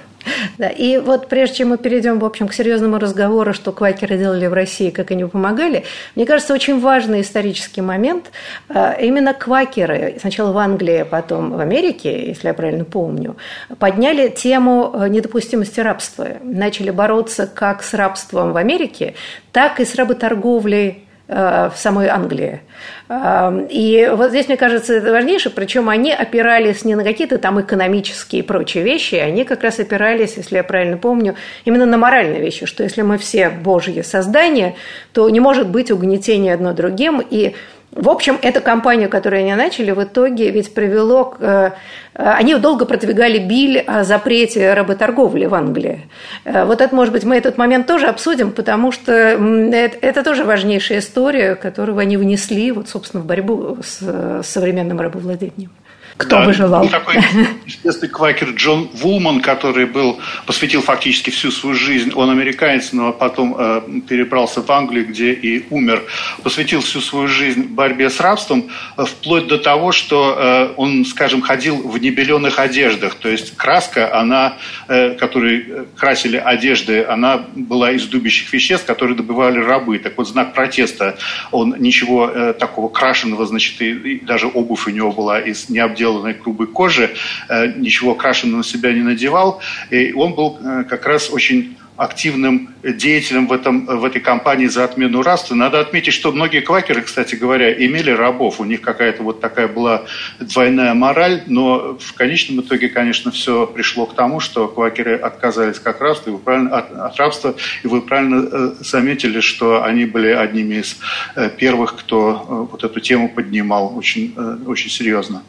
Да, 0.57 0.67
и 0.67 0.97
вот 0.97 1.29
прежде 1.29 1.57
чем 1.57 1.69
мы 1.69 1.77
перейдем, 1.77 2.19
в 2.19 2.25
общем, 2.25 2.47
к 2.47 2.53
серьезному 2.53 2.99
разговору, 2.99 3.53
что 3.53 3.71
квакеры 3.71 4.17
делали 4.17 4.47
в 4.47 4.53
России, 4.53 4.89
как 4.89 5.11
они 5.11 5.25
помогали, 5.25 5.83
мне 6.15 6.25
кажется, 6.25 6.53
очень 6.53 6.79
важный 6.79 7.21
исторический 7.21 7.81
момент. 7.81 8.31
А, 8.69 8.93
именно 8.93 9.33
квакеры, 9.33 10.17
сначала 10.19 10.51
в 10.51 10.57
Англии, 10.57 10.97
а 10.97 11.05
потом 11.05 11.51
в 11.51 11.59
Америке, 11.59 12.27
если 12.27 12.47
я 12.47 12.53
правильно 12.53 12.85
помню, 12.85 13.37
подняли 13.79 14.29
тему 14.29 14.91
э, 14.93 15.07
недопустимости 15.09 15.79
рабства. 15.79 16.27
Начали 16.41 16.89
бороться 16.89 17.47
как 17.47 17.83
с 17.83 17.93
рабством 17.93 18.53
в 18.53 18.57
Америке, 18.57 19.15
так 19.51 19.79
и 19.79 19.85
с 19.85 19.95
работорговлей 19.95 21.06
в 21.27 21.73
самой 21.75 22.07
Англии. 22.07 22.61
И 23.09 24.11
вот 24.13 24.29
здесь, 24.29 24.47
мне 24.47 24.55
кажется, 24.55 24.93
это 24.93 25.11
важнейшее, 25.11 25.51
причем 25.53 25.89
они 25.89 26.13
опирались 26.13 26.85
не 26.85 26.95
на 26.95 27.03
какие-то 27.03 27.37
там 27.37 27.59
экономические 27.59 28.41
и 28.41 28.45
прочие 28.45 28.83
вещи, 28.83 29.15
они 29.15 29.43
как 29.43 29.63
раз 29.63 29.79
опирались, 29.79 30.37
если 30.37 30.55
я 30.55 30.63
правильно 30.63 30.97
помню, 30.97 31.35
именно 31.65 31.85
на 31.85 31.97
моральные 31.97 32.39
вещи, 32.39 32.65
что 32.65 32.83
если 32.83 33.01
мы 33.01 33.17
все 33.17 33.49
Божьи 33.49 34.01
создания, 34.01 34.75
то 35.11 35.29
не 35.29 35.41
может 35.41 35.69
быть 35.69 35.91
угнетения 35.91 36.53
одно 36.53 36.73
другим, 36.73 37.21
и 37.21 37.55
в 37.91 38.09
общем, 38.09 38.37
эта 38.41 38.59
кампания, 38.61 39.07
которую 39.07 39.41
они 39.41 39.55
начали, 39.55 39.91
в 39.91 40.03
итоге 40.03 40.51
ведь 40.51 40.73
привело 40.73 41.25
к... 41.25 41.37
Э, 41.39 41.71
они 42.13 42.55
долго 42.55 42.85
продвигали 42.85 43.39
биль 43.39 43.79
о 43.79 44.03
запрете 44.03 44.73
работорговли 44.73 45.45
в 45.45 45.55
Англии. 45.55 46.09
Э, 46.43 46.65
вот 46.65 46.81
это, 46.81 46.93
может 46.93 47.13
быть, 47.13 47.23
мы 47.23 47.35
этот 47.37 47.57
момент 47.57 47.87
тоже 47.87 48.07
обсудим, 48.07 48.51
потому 48.51 48.91
что 48.91 49.13
это, 49.13 50.23
тоже 50.23 50.43
важнейшая 50.43 50.99
история, 50.99 51.55
которую 51.55 51.97
они 51.97 52.17
внесли, 52.17 52.71
вот, 52.71 52.89
собственно, 52.89 53.23
в 53.23 53.25
борьбу 53.25 53.77
с 53.81 54.43
современным 54.43 54.99
рабовладением. 54.99 55.71
Кто 56.17 56.39
да, 56.39 56.45
бы 56.45 56.53
желал. 56.53 56.89
Такой 56.89 57.17
известный 57.65 58.09
квакер 58.09 58.49
Джон 58.49 58.89
Вулман, 58.93 59.39
который 59.39 59.85
был, 59.85 60.19
посвятил 60.47 60.81
фактически 60.81 61.29
всю 61.29 61.51
свою 61.51 61.75
жизнь, 61.75 62.11
он 62.15 62.31
американец, 62.31 62.91
но 62.91 63.13
потом 63.13 63.55
э, 63.57 63.81
перебрался 64.07 64.61
в 64.61 64.71
Англию, 64.71 65.07
где 65.07 65.31
и 65.33 65.65
умер, 65.69 66.03
посвятил 66.41 66.81
всю 66.81 67.01
свою 67.01 67.27
жизнь 67.27 67.67
борьбе 67.67 68.09
с 68.09 68.19
рабством, 68.19 68.69
э, 68.97 69.05
вплоть 69.05 69.47
до 69.47 69.59
того, 69.59 69.91
что 69.91 70.35
э, 70.37 70.73
он, 70.75 71.05
скажем, 71.05 71.41
ходил 71.41 71.87
в 71.87 71.99
небеленых 71.99 72.57
одеждах, 72.57 73.15
то 73.15 73.29
есть 73.29 73.55
краска, 73.55 74.19
она, 74.19 74.57
э, 74.87 75.11
которой 75.11 75.65
э, 75.67 75.85
красили 75.95 76.37
одежды, 76.37 77.05
она 77.05 77.45
была 77.53 77.91
из 77.91 78.07
дубящих 78.07 78.51
веществ, 78.51 78.87
которые 78.87 79.15
добывали 79.15 79.59
рабы. 79.59 79.99
Так 79.99 80.17
вот, 80.17 80.27
знак 80.27 80.53
протеста, 80.53 81.17
он 81.51 81.75
ничего 81.77 82.27
э, 82.27 82.53
такого 82.53 82.89
крашеного, 82.89 83.45
значит, 83.45 83.79
и, 83.81 83.91
и 83.91 84.25
даже 84.25 84.47
обувь 84.47 84.87
у 84.87 84.89
него 84.89 85.11
была 85.11 85.39
из 85.39 85.69
необделанной 85.69 86.06
сделанной 86.07 86.33
грубой 86.33 86.67
кожи, 86.67 87.13
э, 87.49 87.73
ничего 87.75 88.15
крашеного 88.15 88.57
на 88.57 88.63
себя 88.63 88.93
не 88.93 89.01
надевал. 89.01 89.61
И 89.89 90.13
он 90.13 90.33
был 90.33 90.57
э, 90.59 90.83
как 90.89 91.05
раз 91.05 91.29
очень 91.29 91.77
активным 91.97 92.69
деятелем 92.83 93.47
в, 93.47 93.53
этом, 93.53 93.85
в 93.85 94.05
этой 94.05 94.21
кампании 94.21 94.67
за 94.67 94.83
отмену 94.83 95.23
рабства. 95.23 95.55
Надо 95.55 95.79
отметить, 95.79 96.13
что 96.13 96.31
многие 96.31 96.61
квакеры, 96.61 97.01
кстати 97.01 97.35
говоря, 97.35 97.73
имели 97.73 98.11
рабов. 98.11 98.59
У 98.59 98.65
них 98.65 98.81
какая-то 98.81 99.23
вот 99.23 99.41
такая 99.41 99.67
была 99.67 100.03
двойная 100.39 100.93
мораль, 100.93 101.43
но 101.47 101.97
в 101.99 102.13
конечном 102.13 102.61
итоге, 102.61 102.89
конечно, 102.89 103.31
все 103.31 103.65
пришло 103.65 104.05
к 104.05 104.13
тому, 104.13 104.39
что 104.39 104.67
квакеры 104.67 105.15
отказались 105.15 105.79
как 105.79 105.99
рабства, 105.99 106.29
и 106.29 106.33
вы 106.33 106.39
правильно, 106.39 106.77
от, 106.77 106.91
от 106.91 107.17
рабства, 107.17 107.55
и 107.83 107.87
вы 107.87 108.01
правильно 108.01 108.47
э, 108.49 108.71
заметили, 108.79 109.39
что 109.39 109.83
они 109.83 110.05
были 110.05 110.29
одними 110.29 110.75
из 110.75 110.97
э, 111.35 111.49
первых, 111.49 111.95
кто 111.97 112.67
э, 112.69 112.71
вот 112.71 112.83
эту 112.83 112.99
тему 112.99 113.27
поднимал 113.27 113.97
очень, 113.97 114.33
э, 114.37 114.57
очень 114.67 114.91
серьезно. 114.91 115.41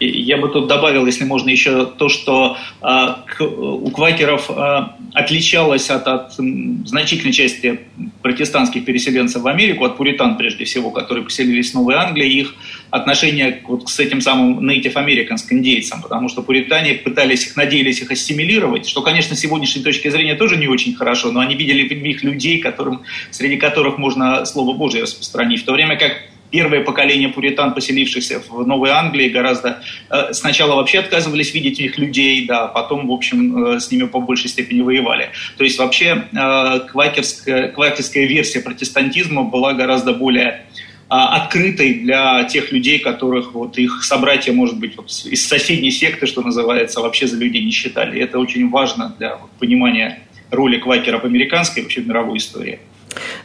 Я 0.00 0.36
бы 0.36 0.48
тут 0.48 0.66
добавил, 0.66 1.06
если 1.06 1.24
можно, 1.24 1.48
еще 1.50 1.86
то, 1.86 2.08
что 2.08 2.56
а, 2.80 3.24
у 3.40 3.90
квакеров 3.90 4.50
а, 4.50 4.96
отличалось 5.12 5.90
от, 5.90 6.06
от 6.08 6.32
значительной 6.32 7.32
части 7.32 7.80
протестантских 8.20 8.84
переселенцев 8.84 9.42
в 9.42 9.46
Америку, 9.46 9.84
от 9.84 9.96
пуритан 9.96 10.36
прежде 10.36 10.64
всего, 10.64 10.90
которые 10.90 11.24
поселились 11.24 11.70
в 11.70 11.74
Новой 11.74 11.94
Англии, 11.94 12.40
их 12.40 12.54
отношение 12.90 13.62
вот 13.66 13.88
с 13.88 14.00
этим 14.00 14.20
самым 14.20 14.68
Native 14.68 14.94
American, 14.94 15.36
с 15.36 15.50
индейцам, 15.52 16.02
потому 16.02 16.28
что 16.28 16.42
пуритане 16.42 16.94
пытались 16.94 17.46
их, 17.46 17.56
надеялись 17.56 18.00
их 18.00 18.10
ассимилировать, 18.10 18.88
что, 18.88 19.02
конечно, 19.02 19.36
с 19.36 19.40
сегодняшней 19.40 19.82
точки 19.82 20.08
зрения 20.08 20.34
тоже 20.34 20.56
не 20.56 20.66
очень 20.66 20.94
хорошо, 20.94 21.30
но 21.30 21.40
они 21.40 21.54
видели 21.54 21.88
в 21.88 22.02
них 22.02 22.24
людей, 22.24 22.58
которым, 22.58 23.02
среди 23.30 23.56
которых 23.56 23.98
можно 23.98 24.44
Слово 24.44 24.76
Божье 24.76 25.02
распространить, 25.02 25.62
в 25.62 25.64
то 25.64 25.72
время 25.72 25.96
как 25.96 26.12
первое 26.52 26.84
поколение 26.84 27.30
пуритан, 27.30 27.74
поселившихся 27.74 28.40
в 28.48 28.64
Новой 28.64 28.90
Англии, 28.90 29.28
гораздо 29.28 29.82
э, 30.10 30.32
сначала 30.32 30.76
вообще 30.76 31.00
отказывались 31.00 31.54
видеть 31.54 31.80
у 31.80 31.82
них 31.82 31.98
людей, 31.98 32.46
да, 32.46 32.68
потом, 32.68 33.08
в 33.08 33.12
общем, 33.12 33.64
э, 33.64 33.80
с 33.80 33.90
ними 33.90 34.04
по 34.04 34.20
большей 34.20 34.50
степени 34.50 34.82
воевали. 34.82 35.30
То 35.56 35.64
есть 35.64 35.78
вообще 35.78 36.26
э, 36.30 36.80
квакерская, 36.90 37.68
квакерская 37.68 38.26
версия 38.26 38.60
протестантизма 38.60 39.42
была 39.42 39.72
гораздо 39.72 40.12
более 40.12 40.66
открытой 41.08 41.92
для 41.92 42.44
тех 42.44 42.72
людей, 42.72 42.98
которых 42.98 43.52
вот 43.52 43.76
их 43.76 44.02
собратья, 44.02 44.50
может 44.54 44.78
быть, 44.78 44.96
вот 44.96 45.10
из 45.10 45.46
соседней 45.46 45.90
секты, 45.90 46.26
что 46.26 46.40
называется, 46.40 47.02
вообще 47.02 47.26
за 47.26 47.36
людей 47.36 47.62
не 47.62 47.70
считали. 47.70 48.18
И 48.18 48.22
это 48.22 48.38
очень 48.38 48.70
важно 48.70 49.14
для 49.18 49.36
понимания 49.58 50.20
роли 50.50 50.78
квакера 50.78 51.18
в 51.18 51.24
американской 51.24 51.82
вообще 51.82 52.00
в 52.00 52.08
мировой 52.08 52.38
истории. 52.38 52.78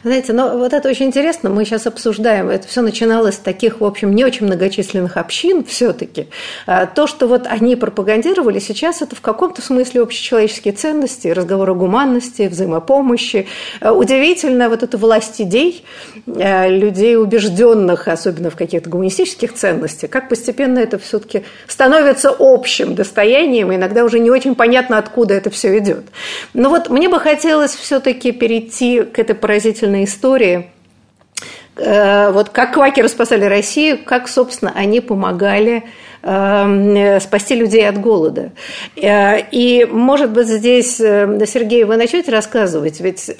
Знаете, 0.04 0.32
но 0.32 0.56
вот 0.56 0.72
это 0.72 0.88
очень 0.88 1.06
интересно, 1.06 1.50
мы 1.50 1.64
сейчас 1.64 1.86
обсуждаем, 1.86 2.48
это 2.48 2.68
все 2.68 2.82
начиналось 2.82 3.34
с 3.34 3.38
таких, 3.38 3.80
в 3.80 3.84
общем, 3.84 4.14
не 4.14 4.24
очень 4.24 4.46
многочисленных 4.46 5.16
общин 5.16 5.64
все-таки. 5.64 6.28
А 6.66 6.86
то, 6.86 7.06
что 7.06 7.26
вот 7.26 7.46
они 7.46 7.74
пропагандировали, 7.74 8.60
сейчас 8.60 9.02
это 9.02 9.16
в 9.16 9.20
каком-то 9.20 9.60
смысле 9.60 10.02
общечеловеческие 10.02 10.72
ценности, 10.74 11.28
разговор 11.28 11.70
о 11.70 11.74
гуманности, 11.74 12.42
взаимопомощи. 12.42 13.46
А 13.80 13.92
удивительно 13.92 14.68
вот 14.68 14.84
это 14.84 14.96
власть 14.98 15.40
идей, 15.40 15.84
а, 16.26 16.68
людей 16.68 17.16
убежденных, 17.16 18.06
особенно 18.06 18.50
в 18.50 18.56
каких-то 18.56 18.88
гуманистических 18.90 19.52
ценностях, 19.52 20.10
как 20.10 20.28
постепенно 20.28 20.78
это 20.78 20.98
все-таки 20.98 21.42
становится 21.66 22.34
общим 22.38 22.94
достоянием, 22.94 23.74
иногда 23.74 24.04
уже 24.04 24.20
не 24.20 24.30
очень 24.30 24.54
понятно, 24.54 24.98
откуда 24.98 25.34
это 25.34 25.50
все 25.50 25.76
идет. 25.78 26.04
Но 26.54 26.70
вот 26.70 26.88
мне 26.88 27.08
бы 27.08 27.18
хотелось 27.18 27.74
все-таки 27.74 28.30
перейти 28.30 29.02
к 29.02 29.18
этой 29.18 29.34
поразительной 29.34 29.87
истории. 30.04 30.70
Э, 31.76 32.30
вот 32.32 32.48
как 32.50 32.74
квакеры 32.74 33.08
спасали 33.08 33.44
Россию, 33.44 33.98
как, 34.04 34.28
собственно, 34.28 34.72
они 34.74 35.00
помогали 35.00 35.84
эм, 36.22 37.20
спасти 37.20 37.54
людей 37.54 37.88
от 37.88 38.00
голода. 38.00 38.50
Э, 38.96 39.40
и, 39.50 39.84
может 39.84 40.30
быть, 40.30 40.48
здесь, 40.48 41.00
э, 41.00 41.46
Сергей, 41.46 41.84
вы 41.84 41.96
начнете 41.96 42.32
рассказывать, 42.32 43.00
ведь 43.00 43.30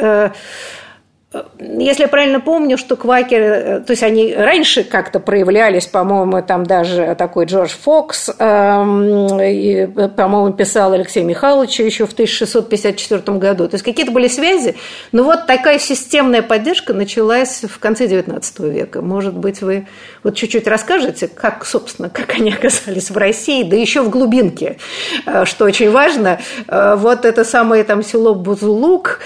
если 1.60 2.04
я 2.04 2.08
правильно 2.08 2.40
помню, 2.40 2.78
что 2.78 2.96
квакеры, 2.96 3.44
э, 3.44 3.80
то 3.80 3.90
есть 3.90 4.02
они 4.02 4.34
раньше 4.34 4.82
как-то 4.82 5.20
проявлялись, 5.20 5.86
по-моему, 5.86 6.40
там 6.42 6.64
даже 6.64 7.14
такой 7.18 7.44
Джордж 7.44 7.72
Фокс, 7.82 8.30
эм, 8.38 9.38
и, 9.38 9.86
по-моему, 10.16 10.54
писал 10.54 10.94
Алексей 10.94 11.22
Михайлович 11.22 11.80
еще 11.80 12.06
в 12.06 12.14
1654 12.14 13.36
году. 13.36 13.68
То 13.68 13.74
есть 13.74 13.84
какие-то 13.84 14.10
были 14.10 14.26
связи, 14.28 14.76
но 15.12 15.22
вот 15.22 15.46
такая 15.46 15.78
системная 15.78 16.40
поддержка 16.40 16.94
началась 16.94 17.62
в 17.62 17.78
конце 17.78 18.06
XIX 18.06 18.70
века. 18.70 19.02
Может 19.02 19.36
быть, 19.36 19.60
вы 19.60 19.86
вот 20.22 20.34
чуть-чуть 20.34 20.66
расскажете, 20.66 21.28
как, 21.28 21.66
собственно, 21.66 22.08
как 22.08 22.36
они 22.36 22.52
оказались 22.54 23.10
в 23.10 23.18
России, 23.18 23.64
да 23.64 23.76
еще 23.76 24.00
в 24.00 24.08
глубинке, 24.08 24.78
э, 25.26 25.44
что 25.44 25.66
очень 25.66 25.90
важно. 25.90 26.40
Э, 26.68 26.94
вот 26.96 27.26
это 27.26 27.44
самое 27.44 27.84
там 27.84 28.02
село 28.02 28.34
Бузулук 28.34 29.20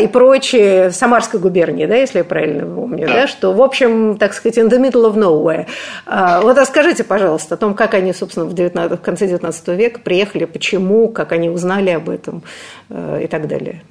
и 0.00 0.06
прочее, 0.06 0.90
Самарская 0.90 1.41
губернии, 1.42 1.86
да, 1.86 1.96
если 1.96 2.18
я 2.18 2.24
правильно 2.24 2.64
помню, 2.64 3.06
да. 3.06 3.12
да, 3.12 3.26
что, 3.26 3.52
в 3.52 3.60
общем, 3.60 4.16
так 4.16 4.32
сказать, 4.32 4.58
in 4.58 4.70
the 4.70 4.80
middle 4.80 5.12
of 5.12 5.16
nowhere. 5.16 5.66
А, 6.06 6.40
вот 6.40 6.56
расскажите, 6.56 7.04
пожалуйста, 7.04 7.56
о 7.56 7.58
том, 7.58 7.74
как 7.74 7.94
они, 7.94 8.14
собственно, 8.14 8.46
в, 8.46 8.54
19, 8.54 8.98
в 8.98 9.02
конце 9.02 9.26
XIX 9.26 9.76
века 9.76 10.00
приехали, 10.02 10.46
почему, 10.46 11.08
как 11.08 11.32
они 11.32 11.50
узнали 11.50 11.90
об 11.90 12.08
этом 12.08 12.42
э, 12.88 13.20
и 13.24 13.26
так 13.26 13.46
далее. 13.48 13.82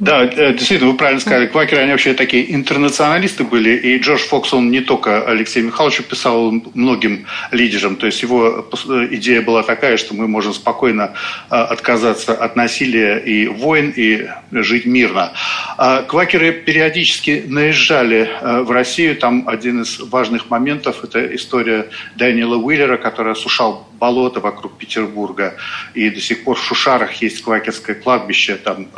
Да, 0.00 0.24
э, 0.24 0.52
действительно, 0.54 0.90
вы 0.90 0.96
правильно 0.96 1.20
сказали. 1.20 1.46
Квакеры, 1.46 1.82
они 1.82 1.92
вообще 1.92 2.14
такие 2.14 2.52
интернационалисты 2.52 3.44
были. 3.44 3.76
И 3.76 3.98
Джордж 3.98 4.22
Фокс, 4.22 4.52
он 4.52 4.72
не 4.72 4.80
только 4.80 5.24
Алексею 5.24 5.66
Михайловичу 5.66 6.02
писал, 6.02 6.50
многим 6.74 7.26
лидерам. 7.52 7.94
То 7.94 8.06
есть 8.06 8.20
его 8.20 8.66
э, 8.88 9.08
идея 9.12 9.40
была 9.40 9.62
такая, 9.62 9.96
что 9.96 10.14
мы 10.14 10.26
можем 10.26 10.52
спокойно 10.52 11.12
э, 11.48 11.54
отказаться 11.54 12.34
от 12.34 12.56
насилия 12.56 13.18
и 13.18 13.46
войн 13.46 13.92
и 13.94 14.26
жить 14.50 14.84
мирно. 14.84 15.32
А 15.78 16.02
квакеры 16.02 16.50
периодически 16.50 17.44
наезжали 17.46 18.28
в 18.42 18.72
Россию. 18.72 19.14
Там 19.16 19.48
один 19.48 19.82
из 19.82 20.00
важных 20.00 20.50
моментов– 20.50 20.96
это 21.04 21.34
история 21.36 21.86
Дэниела 22.16 22.56
Уиллера, 22.56 22.96
который 22.96 23.32
осушал 23.32 23.88
болото 24.00 24.40
вокруг 24.40 24.76
Петербурга. 24.76 25.54
И 25.94 26.10
до 26.10 26.20
сих 26.20 26.42
пор 26.42 26.56
в 26.56 26.64
Шушарах 26.64 27.22
есть 27.22 27.42
квакерское 27.42 27.94
кладбище. 27.94 28.56
Там 28.56 28.88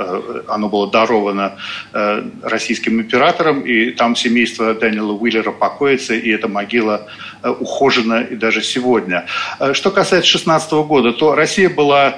оно 0.49 0.69
было 0.69 0.86
даровано 0.91 1.57
э, 1.93 2.23
российским 2.43 3.01
императором, 3.01 3.61
и 3.61 3.91
там 3.91 4.17
семейство 4.17 4.75
Дэниела 4.75 5.13
Уиллера 5.13 5.51
покоится, 5.51 6.15
и 6.15 6.31
эта 6.31 6.49
могила 6.49 7.07
э, 7.43 7.49
ухожена 7.51 8.23
и 8.23 8.37
даже 8.37 8.63
сегодня. 8.63 9.27
Э, 9.59 9.73
что 9.75 9.91
касается 9.91 10.31
16 10.31 10.73
года, 10.73 11.13
то 11.13 11.35
Россия 11.35 11.69
была 11.69 12.17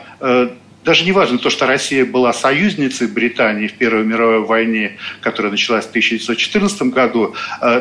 даже 0.84 1.04
не 1.04 1.12
важно 1.12 1.38
то, 1.38 1.50
что 1.50 1.66
Россия 1.66 2.06
была 2.06 2.32
союзницей 2.32 3.08
Британии 3.08 3.66
в 3.66 3.74
Первой 3.74 4.04
мировой 4.04 4.40
войне, 4.40 4.96
которая 5.20 5.52
началась 5.52 5.84
в 5.84 5.90
1914 5.90 6.82
году, 6.84 7.34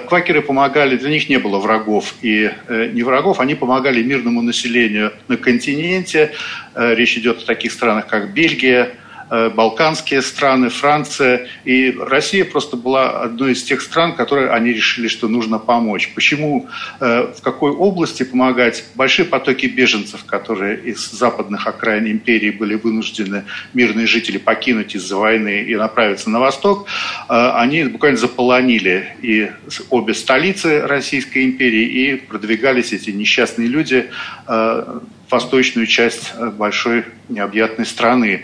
квакеры 0.07 0.41
помогали, 0.41 0.97
для 0.97 1.09
них 1.09 1.29
не 1.29 1.37
было 1.37 1.57
врагов. 1.57 2.15
И 2.21 2.51
не 2.69 3.03
врагов, 3.03 3.39
они 3.39 3.55
помогали 3.55 4.03
мирному 4.03 4.41
населению 4.41 5.13
на 5.29 5.37
континенте. 5.37 6.33
Речь 6.75 7.17
идет 7.17 7.43
о 7.43 7.45
таких 7.45 7.71
странах, 7.71 8.07
как 8.07 8.33
Бельгия, 8.33 8.91
балканские 9.29 10.21
страны, 10.21 10.69
Франция. 10.69 11.47
И 11.65 11.91
Россия 11.99 12.45
просто 12.45 12.77
была 12.77 13.21
одной 13.21 13.53
из 13.53 13.63
тех 13.63 13.81
стран, 13.81 14.15
которые 14.15 14.51
они 14.51 14.71
решили, 14.71 15.07
что 15.07 15.27
нужно 15.27 15.59
помочь. 15.59 16.11
Почему, 16.15 16.67
э, 16.99 17.33
в 17.37 17.41
какой 17.41 17.71
области 17.71 18.23
помогать? 18.23 18.85
Большие 18.95 19.25
потоки 19.25 19.65
беженцев, 19.65 20.23
которые 20.25 20.79
из 20.79 21.09
западных 21.11 21.67
окраин 21.67 22.07
империи 22.07 22.51
были 22.51 22.75
вынуждены 22.75 23.43
мирные 23.73 24.07
жители 24.07 24.37
покинуть 24.37 24.95
из-за 24.95 25.17
войны 25.17 25.63
и 25.63 25.75
направиться 25.75 26.29
на 26.29 26.39
восток, 26.39 26.87
э, 27.29 27.51
они 27.55 27.83
буквально 27.83 28.17
заполонили 28.17 29.07
и 29.21 29.51
обе 29.89 30.13
столицы 30.13 30.81
Российской 30.81 31.45
империи, 31.45 31.85
и 31.85 32.15
продвигались 32.15 32.93
эти 32.93 33.09
несчастные 33.11 33.67
люди 33.67 34.09
в 34.47 35.01
восточную 35.29 35.87
часть 35.87 36.33
большой 36.57 37.05
необъятной 37.29 37.85
страны. 37.85 38.43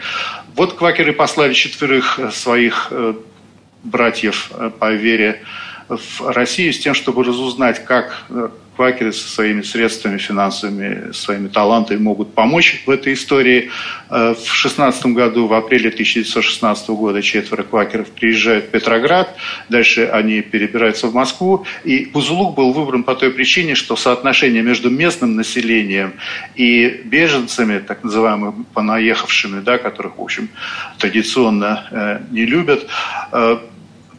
Вот 0.55 0.73
квакеры 0.73 1.13
послали 1.13 1.53
четверых 1.53 2.19
э, 2.19 2.29
своих 2.31 2.89
э, 2.91 3.15
братьев 3.83 4.51
э, 4.51 4.69
по 4.69 4.91
вере 4.91 5.41
в 5.87 6.21
Россию 6.31 6.73
с 6.73 6.79
тем, 6.79 6.93
чтобы 6.93 7.23
разузнать, 7.23 7.83
как 7.83 8.25
квакеры 8.75 9.13
со 9.13 9.27
своими 9.27 9.61
средствами 9.61 10.17
финансовыми, 10.17 11.11
своими 11.11 11.47
талантами 11.47 11.97
могут 11.97 12.33
помочь 12.33 12.83
в 12.85 12.89
этой 12.89 13.13
истории. 13.13 13.69
Э, 14.09 14.33
в 14.33 14.53
16 14.53 15.05
году, 15.07 15.47
в 15.47 15.53
апреле 15.53 15.89
1916 15.89 16.89
года, 16.89 17.21
четверо 17.21 17.63
квакеров 17.63 18.09
приезжают 18.11 18.65
в 18.65 18.69
Петроград, 18.69 19.35
дальше 19.69 20.05
они 20.05 20.41
перебираются 20.41 21.07
в 21.07 21.13
Москву, 21.13 21.65
и 21.83 22.05
Бузулук 22.05 22.55
был 22.55 22.73
выбран 22.73 23.03
по 23.03 23.15
той 23.15 23.31
причине, 23.31 23.75
что 23.75 23.95
соотношение 23.95 24.61
между 24.61 24.89
местным 24.89 25.35
населением 25.35 26.13
и 26.55 27.01
беженцами, 27.05 27.79
так 27.79 28.03
называемыми 28.03 28.65
понаехавшими, 28.73 29.61
да, 29.61 29.77
которых, 29.77 30.17
в 30.17 30.21
общем, 30.21 30.49
традиционно 30.97 31.87
э, 31.91 32.19
не 32.31 32.45
любят, 32.45 32.87
э, 33.31 33.57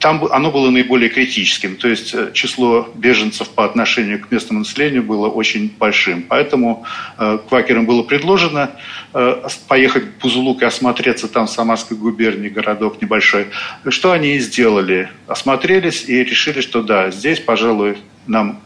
там 0.05 0.23
оно 0.31 0.51
было 0.51 0.69
наиболее 0.69 1.09
критическим, 1.09 1.77
то 1.77 1.89
есть 1.89 2.13
э, 2.13 2.31
число 2.35 2.87
беженцев 2.95 3.49
по 3.49 3.65
отношению 3.65 4.21
к 4.21 4.31
местному 4.31 4.59
населению 4.59 5.03
было 5.03 5.29
очень 5.29 5.75
большим. 5.79 6.21
Поэтому 6.29 6.85
э, 7.17 7.39
квакерам 7.49 7.87
было 7.87 8.03
предложено 8.03 8.73
э, 9.15 9.49
поехать 9.67 10.05
в 10.05 10.21
Бузулук 10.21 10.61
и 10.61 10.67
осмотреться 10.67 11.27
там 11.27 11.47
в 11.47 11.51
Самарской 11.51 11.97
губернии, 11.97 12.51
городок 12.51 13.01
небольшой. 13.01 13.47
Что 13.89 14.13
они 14.13 14.35
и 14.35 14.41
сделали? 14.41 15.09
Осмотрелись 15.27 16.05
и 16.07 16.23
решили, 16.23 16.61
что 16.61 16.83
да, 16.83 17.11
здесь, 17.11 17.41
пожалуй, 17.41 17.97
нам 18.27 18.61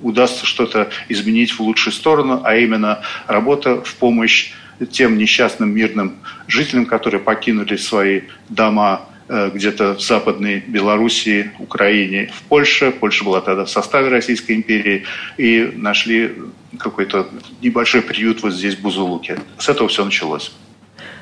удастся 0.00 0.46
что-то 0.46 0.88
изменить 1.10 1.52
в 1.52 1.60
лучшую 1.60 1.92
сторону, 1.92 2.40
а 2.42 2.56
именно 2.56 3.02
работа 3.26 3.82
в 3.82 3.96
помощь 3.96 4.52
тем 4.90 5.18
несчастным 5.18 5.74
мирным 5.74 6.14
жителям, 6.48 6.86
которые 6.86 7.20
покинули 7.20 7.76
свои 7.76 8.22
дома 8.48 9.09
где-то 9.54 9.94
в 9.94 10.00
Западной 10.00 10.62
Белоруссии, 10.66 11.52
Украине, 11.58 12.30
в 12.34 12.42
Польше. 12.42 12.90
Польша 12.90 13.24
была 13.24 13.40
тогда 13.40 13.64
в 13.64 13.70
составе 13.70 14.08
Российской 14.08 14.52
империи. 14.52 15.04
И 15.36 15.72
нашли 15.76 16.32
какой-то 16.78 17.28
небольшой 17.62 18.02
приют 18.02 18.42
вот 18.42 18.52
здесь, 18.52 18.76
в 18.76 18.82
Бузулуке. 18.82 19.38
С 19.58 19.68
этого 19.68 19.88
все 19.88 20.04
началось. 20.04 20.52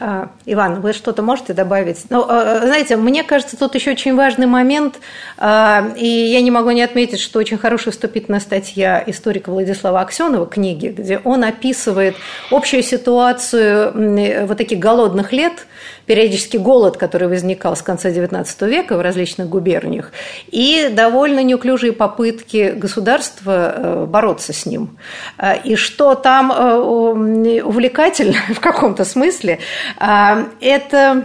А, 0.01 0.31
Иван, 0.47 0.81
вы 0.81 0.93
что-то 0.93 1.23
можете 1.23 1.55
добавить? 1.55 2.05
Ну, 2.11 2.25
а, 2.29 2.61
знаете, 2.61 2.97
мне 2.97 3.25
кажется, 3.25 3.57
тут 3.57 3.75
еще 3.75 3.91
очень 3.91 4.15
важный 4.15 4.47
момент, 4.47 5.01
а, 5.37 5.93
и 5.97 6.07
я 6.07 6.41
не 6.41 6.51
могу 6.51 6.71
не 6.71 6.83
отметить, 6.83 7.19
что 7.19 7.41
очень 7.41 7.59
хорошая 7.59 7.93
вступительная 7.93 8.41
статья 8.41 9.03
историка 9.07 9.51
Владислава 9.51 10.01
Аксенова 10.01 10.47
книги, 10.47 10.89
где 10.89 11.19
он 11.19 11.43
описывает 11.43 12.17
общую 12.51 12.83
ситуацию 12.83 14.47
вот 14.47 14.59
таких 14.59 14.79
голодных 14.79 15.33
лет– 15.33 15.67
периодически 16.09 16.57
голод, 16.57 16.97
который 16.97 17.29
возникал 17.29 17.77
с 17.77 17.83
конца 17.83 18.09
XIX 18.09 18.47
века 18.67 18.97
в 18.97 19.03
различных 19.03 19.49
губерниях, 19.49 20.11
и 20.51 20.89
довольно 20.91 21.43
неуклюжие 21.45 21.93
попытки 21.93 22.73
государства 22.75 23.75
э, 23.77 24.07
бороться 24.07 24.55
с 24.55 24.65
ним. 24.65 24.97
Э, 25.37 25.61
и 25.63 25.77
что 25.77 26.15
там 26.15 26.51
э, 26.51 27.61
увлекательно 27.63 28.39
в 28.55 28.61
каком-то 28.61 29.05
смысле, 29.05 29.59
это 29.99 31.25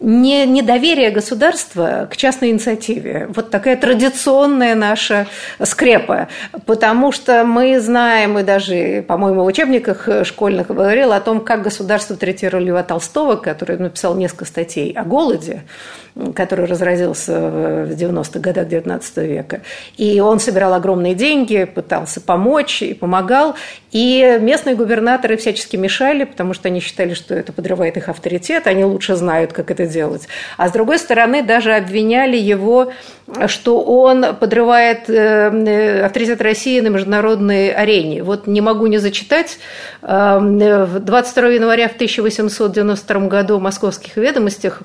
не 0.00 0.46
недоверие 0.46 1.10
государства 1.10 2.08
к 2.10 2.16
частной 2.16 2.50
инициативе. 2.50 3.28
Вот 3.34 3.50
такая 3.50 3.76
традиционная 3.76 4.74
наша 4.74 5.26
скрепа. 5.62 6.28
Потому 6.64 7.12
что 7.12 7.44
мы 7.44 7.78
знаем, 7.80 8.38
и 8.38 8.42
даже, 8.42 9.04
по-моему, 9.06 9.44
в 9.44 9.46
учебниках 9.46 10.08
школьных 10.24 10.68
говорил 10.68 11.12
о 11.12 11.20
том, 11.20 11.40
как 11.40 11.62
государство 11.62 12.16
третировало 12.16 12.64
Льва 12.64 12.82
Толстого, 12.82 13.36
который 13.36 13.78
написал 13.78 14.14
несколько 14.14 14.46
статей 14.46 14.92
о 14.92 15.04
голоде 15.04 15.64
который 16.34 16.66
разразился 16.66 17.32
в 17.32 17.90
90-х 17.92 18.40
годах 18.40 18.66
XIX 18.66 19.26
века. 19.26 19.60
И 19.96 20.20
он 20.20 20.40
собирал 20.40 20.74
огромные 20.74 21.14
деньги, 21.14 21.64
пытался 21.64 22.20
помочь 22.20 22.82
и 22.82 22.94
помогал. 22.94 23.54
И 23.92 24.38
местные 24.40 24.76
губернаторы 24.76 25.36
всячески 25.36 25.76
мешали, 25.76 26.24
потому 26.24 26.54
что 26.54 26.68
они 26.68 26.80
считали, 26.80 27.14
что 27.14 27.34
это 27.34 27.52
подрывает 27.52 27.96
их 27.96 28.08
авторитет, 28.08 28.66
они 28.66 28.84
лучше 28.84 29.16
знают, 29.16 29.52
как 29.52 29.70
это 29.70 29.86
делать. 29.90 30.28
А 30.56 30.68
с 30.68 30.72
другой 30.72 30.98
стороны, 30.98 31.42
даже 31.42 31.74
обвиняли 31.74 32.36
его, 32.36 32.92
что 33.46 33.82
он 33.82 34.34
подрывает 34.36 35.10
э, 35.10 36.02
авторитет 36.04 36.40
России 36.40 36.80
на 36.80 36.88
международной 36.88 37.70
арене. 37.70 38.22
Вот 38.22 38.46
не 38.46 38.60
могу 38.60 38.86
не 38.86 38.98
зачитать. 38.98 39.58
22 40.02 41.48
э, 41.48 41.54
января 41.54 41.88
в 41.88 41.94
1892 41.94 43.20
году 43.26 43.58
в 43.58 43.60
«Московских 43.60 44.16
ведомостях» 44.16 44.82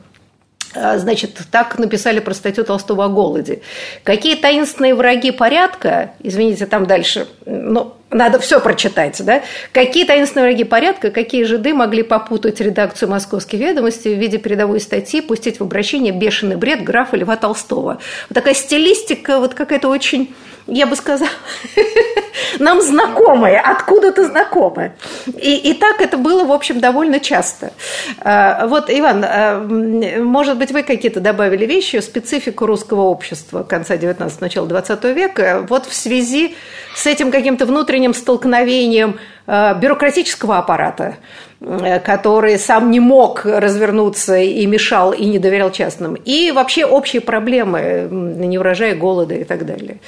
А, 0.75 0.97
значит, 0.97 1.39
так 1.51 1.79
написали 1.79 2.19
про 2.19 2.33
статью 2.33 2.63
Толстого 2.65 3.05
о 3.05 3.07
голоде. 3.07 3.61
Какие 4.03 4.35
таинственные 4.35 4.93
враги 4.93 5.31
порядка, 5.31 6.11
извините, 6.21 6.65
там 6.65 6.85
дальше, 6.85 7.27
ну, 7.45 7.93
надо 8.11 8.39
все 8.39 8.59
прочитать, 8.59 9.23
да? 9.25 9.41
Какие 9.71 10.05
таинственные 10.05 10.49
враги 10.49 10.63
порядка, 10.63 11.11
какие 11.11 11.43
жиды 11.43 11.73
могли 11.73 12.03
попутать 12.03 12.61
редакцию 12.61 13.09
«Московских 13.09 13.59
ведомостей» 13.59 14.15
в 14.15 14.19
виде 14.19 14.37
передовой 14.37 14.79
статьи, 14.79 15.21
пустить 15.21 15.59
в 15.59 15.63
обращение 15.63 16.13
бешеный 16.13 16.55
бред 16.55 16.83
графа 16.83 17.17
Льва 17.17 17.35
Толстого. 17.35 17.99
Вот 18.29 18.33
такая 18.33 18.53
стилистика, 18.53 19.39
вот 19.39 19.53
какая-то 19.53 19.89
очень 19.89 20.33
я 20.67 20.87
бы 20.87 20.95
сказала, 20.95 21.29
нам 22.59 22.81
знакомые, 22.81 23.59
откуда-то 23.59 24.25
знакомые. 24.25 24.95
И, 25.37 25.57
и 25.57 25.73
так 25.73 26.01
это 26.01 26.17
было, 26.17 26.43
в 26.43 26.51
общем, 26.51 26.79
довольно 26.79 27.19
часто. 27.19 27.71
А, 28.19 28.65
вот, 28.67 28.89
Иван, 28.89 29.23
а, 29.23 29.59
может 29.59 30.57
быть, 30.57 30.71
вы 30.71 30.81
какие-то 30.83 31.19
добавили 31.19 31.65
вещи, 31.65 31.97
специфику 31.97 32.65
русского 32.65 33.01
общества 33.01 33.63
конца 33.63 33.97
19 33.97 34.41
начала 34.41 34.67
20 34.67 35.03
века, 35.15 35.65
вот 35.69 35.85
в 35.85 35.93
связи 35.93 36.55
с 36.95 37.05
этим 37.05 37.31
каким-то 37.31 37.65
внутренним 37.65 38.04
столкновением 38.13 39.17
а, 39.47 39.73
бюрократического 39.73 40.57
аппарата, 40.57 41.17
который 41.59 42.59
сам 42.59 42.91
не 42.91 42.99
мог 42.99 43.45
развернуться 43.45 44.37
и 44.37 44.65
мешал, 44.65 45.13
и 45.13 45.25
не 45.25 45.39
доверял 45.39 45.71
частным, 45.71 46.15
и 46.15 46.51
вообще 46.51 46.85
общие 46.85 47.21
проблемы, 47.21 48.07
неурожая, 48.11 48.95
голода 48.95 49.35
и 49.35 49.43
так 49.43 49.65
далее. 49.65 49.99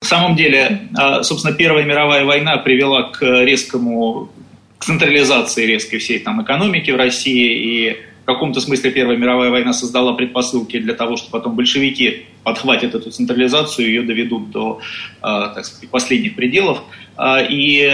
В 0.00 0.06
самом 0.06 0.36
деле, 0.36 0.88
а, 0.96 1.22
собственно, 1.22 1.54
Первая 1.54 1.84
мировая 1.84 2.24
война 2.24 2.56
привела 2.58 3.10
к 3.10 3.22
резкому 3.22 4.30
к 4.80 4.84
централизации 4.84 5.66
резкой 5.66 5.98
всей 5.98 6.18
там 6.20 6.42
экономики 6.42 6.90
в 6.90 6.96
России, 6.96 7.52
и 7.52 7.96
каком-то 8.34 8.60
смысле 8.60 8.90
Первая 8.90 9.16
мировая 9.16 9.50
война 9.50 9.72
создала 9.72 10.14
предпосылки 10.14 10.78
для 10.78 10.94
того, 10.94 11.16
что 11.16 11.30
потом 11.30 11.54
большевики 11.54 12.26
подхватят 12.42 12.94
эту 12.94 13.10
централизацию, 13.10 13.88
ее 13.88 14.02
доведут 14.02 14.50
до, 14.50 14.80
а, 15.20 15.48
так 15.48 15.64
сказать, 15.64 15.90
последних 15.90 16.36
пределов. 16.36 16.82
А, 17.16 17.40
и 17.40 17.86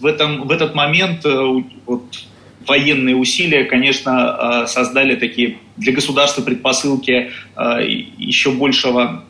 в, 0.00 0.06
этом, 0.06 0.46
в 0.46 0.50
этот 0.50 0.74
момент 0.74 1.24
э, 1.24 1.62
вот, 1.86 2.02
военные 2.66 3.16
усилия, 3.16 3.64
конечно, 3.64 4.66
создали 4.66 5.16
такие 5.16 5.58
для 5.76 5.92
государства 5.92 6.42
предпосылки 6.42 7.30
еще 8.18 8.50
большего 8.50 9.24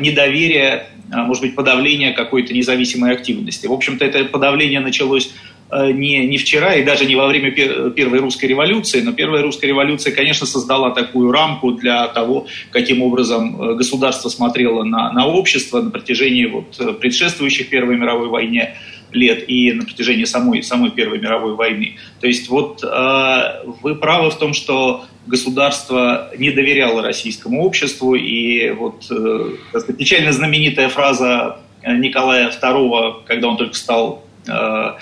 недоверия 0.00 0.88
может 1.22 1.42
быть, 1.42 1.54
подавление 1.54 2.12
какой-то 2.12 2.52
независимой 2.54 3.12
активности. 3.12 3.66
В 3.66 3.72
общем-то, 3.72 4.04
это 4.04 4.24
подавление 4.24 4.80
началось 4.80 5.28
э, 5.28 5.53
не, 5.92 6.26
не 6.26 6.38
вчера 6.38 6.74
и 6.74 6.84
даже 6.84 7.04
не 7.04 7.16
во 7.16 7.26
время 7.26 7.50
Первой 7.50 8.18
русской 8.20 8.46
революции, 8.46 9.00
но 9.00 9.12
Первая 9.12 9.42
русская 9.42 9.66
революция, 9.66 10.14
конечно, 10.14 10.46
создала 10.46 10.90
такую 10.90 11.32
рамку 11.32 11.72
для 11.72 12.06
того, 12.08 12.46
каким 12.70 13.02
образом 13.02 13.60
э, 13.60 13.74
государство 13.74 14.28
смотрело 14.28 14.84
на, 14.84 15.12
на 15.12 15.26
общество 15.26 15.80
на 15.80 15.90
протяжении 15.90 16.46
вот 16.46 16.76
э, 16.78 16.92
предшествующих 16.92 17.68
Первой 17.68 17.96
мировой 17.96 18.28
войне 18.28 18.76
лет 19.12 19.48
и 19.48 19.72
на 19.72 19.84
протяжении 19.84 20.24
самой, 20.24 20.62
самой 20.62 20.90
Первой 20.90 21.18
мировой 21.18 21.54
войны. 21.54 21.96
То 22.20 22.26
есть 22.26 22.48
вот 22.48 22.82
э, 22.82 23.64
вы 23.82 23.94
правы 23.94 24.30
в 24.30 24.38
том, 24.38 24.52
что 24.52 25.04
государство 25.26 26.30
не 26.36 26.50
доверяло 26.50 27.02
российскому 27.02 27.64
обществу, 27.64 28.14
и 28.14 28.70
вот 28.70 29.06
э, 29.10 29.92
печально 29.96 30.32
знаменитая 30.32 30.88
фраза 30.88 31.58
Николая 31.86 32.50
II, 32.50 33.22
когда 33.26 33.48
он 33.48 33.56
только 33.56 33.74
стал 33.74 34.24
э, 34.46 34.92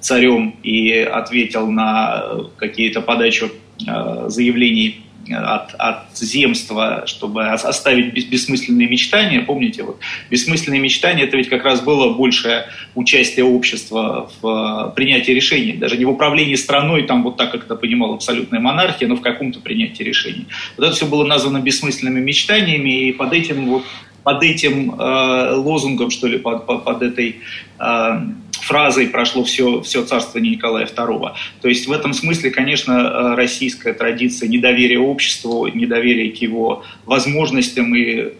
царем 0.00 0.56
и 0.62 0.92
ответил 0.92 1.70
на 1.70 2.24
какие-то 2.56 3.00
подачу 3.00 3.50
э, 3.86 4.24
заявлений 4.28 5.04
от, 5.34 5.74
от 5.74 6.16
земства, 6.16 7.04
чтобы 7.06 7.46
оставить 7.48 8.30
бессмысленные 8.30 8.88
мечтания. 8.88 9.42
Помните, 9.42 9.82
вот 9.82 9.98
бессмысленные 10.30 10.80
мечтания 10.80 11.24
это 11.24 11.36
ведь 11.36 11.48
как 11.48 11.64
раз 11.64 11.80
было 11.80 12.14
большее 12.14 12.66
участие 12.94 13.44
общества 13.44 14.30
в 14.40 14.92
принятии 14.96 15.32
решений, 15.32 15.74
даже 15.74 15.96
не 15.96 16.04
в 16.04 16.10
управлении 16.10 16.54
страной, 16.54 17.02
там 17.04 17.22
вот 17.22 17.36
так, 17.36 17.52
как 17.52 17.64
это 17.64 17.76
понимал 17.76 18.14
абсолютная 18.14 18.60
монархия, 18.60 19.08
но 19.08 19.16
в 19.16 19.20
каком-то 19.20 19.60
принятии 19.60 20.02
решений. 20.02 20.46
Вот 20.76 20.86
это 20.86 20.94
все 20.94 21.06
было 21.06 21.24
названо 21.24 21.60
бессмысленными 21.60 22.20
мечтаниями, 22.20 23.08
и 23.08 23.12
под 23.12 23.32
этим 23.32 23.66
вот 23.66 23.84
под 24.24 24.42
этим 24.42 24.94
э, 24.94 25.54
лозунгом, 25.54 26.10
что 26.10 26.26
ли, 26.26 26.38
под, 26.38 26.66
под, 26.66 26.84
под 26.84 27.02
этой 27.02 27.36
э, 27.78 28.20
фразой 28.68 29.08
прошло 29.08 29.44
все, 29.44 29.80
все 29.80 30.04
царствование 30.04 30.52
Николая 30.52 30.86
II. 30.86 31.32
То 31.62 31.68
есть 31.68 31.86
в 31.86 31.92
этом 31.92 32.12
смысле, 32.12 32.50
конечно, 32.50 32.92
э, 32.92 33.34
российская 33.34 33.94
традиция 33.94 34.48
недоверия 34.48 34.98
обществу, 34.98 35.66
недоверия 35.66 36.30
к 36.30 36.36
его 36.36 36.84
возможностям 37.06 37.96
и 37.96 38.34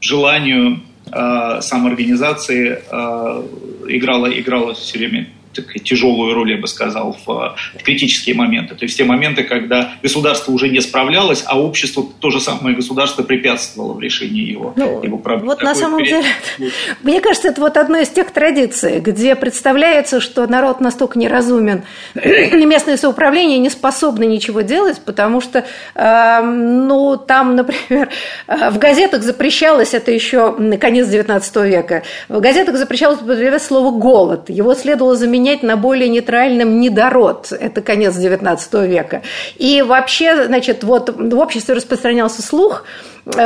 желанию 0.00 0.80
э, 1.12 1.58
самоорганизации 1.60 2.78
э, 2.90 3.42
играла, 3.88 4.26
играла 4.26 4.72
все 4.74 4.98
время 4.98 5.28
тяжелую 5.62 6.34
роль, 6.34 6.52
я 6.52 6.58
бы 6.58 6.66
сказал, 6.66 7.16
в, 7.24 7.26
в 7.26 7.82
критические 7.82 8.34
моменты. 8.34 8.74
То 8.74 8.84
есть 8.84 8.96
те 8.96 9.04
моменты, 9.04 9.42
когда 9.44 9.92
государство 10.02 10.52
уже 10.52 10.68
не 10.68 10.80
справлялось, 10.80 11.44
а 11.46 11.60
общество, 11.60 12.04
то 12.20 12.30
же 12.30 12.40
самое 12.40 12.76
государство 12.76 13.22
препятствовало 13.22 13.94
в 13.94 14.00
решении 14.00 14.42
его, 14.42 14.72
ну, 14.76 15.02
его 15.02 15.18
проблем. 15.18 15.46
Вот 15.48 15.62
на 15.62 15.74
самом 15.74 16.02
деле, 16.02 16.24
мне 17.02 17.20
кажется, 17.20 17.48
это 17.48 17.60
вот 17.60 17.76
одна 17.76 18.00
из 18.00 18.08
тех 18.08 18.30
традиций, 18.30 19.00
где 19.00 19.34
представляется, 19.34 20.20
что 20.20 20.46
народ 20.46 20.80
настолько 20.80 21.18
неразумен, 21.18 21.82
и 22.14 22.64
местное 22.64 22.96
самоуправление 22.96 23.58
не 23.58 23.70
способны 23.70 24.24
ничего 24.24 24.60
делать, 24.60 25.00
потому 25.04 25.40
что, 25.40 25.64
э, 25.94 26.42
ну, 26.42 27.16
там, 27.16 27.56
например, 27.56 28.08
э, 28.46 28.70
в 28.70 28.78
газетах 28.78 29.22
запрещалось, 29.22 29.94
это 29.94 30.10
еще 30.10 30.54
конец 30.78 31.08
XIX 31.08 31.68
века, 31.68 32.02
в 32.28 32.40
газетах 32.40 32.76
запрещалось 32.76 33.20
слово 33.62 33.90
«голод». 33.90 34.50
Его 34.50 34.74
следовало 34.74 35.16
заменить 35.16 35.47
заменять 35.48 35.62
на 35.62 35.76
более 35.76 36.08
нейтральном 36.08 36.80
недород. 36.80 37.52
Это 37.52 37.80
конец 37.80 38.16
XIX 38.16 38.86
века. 38.86 39.22
И 39.56 39.82
вообще, 39.82 40.46
значит, 40.46 40.84
вот 40.84 41.14
в 41.16 41.38
обществе 41.38 41.74
распространялся 41.74 42.42
слух, 42.42 42.84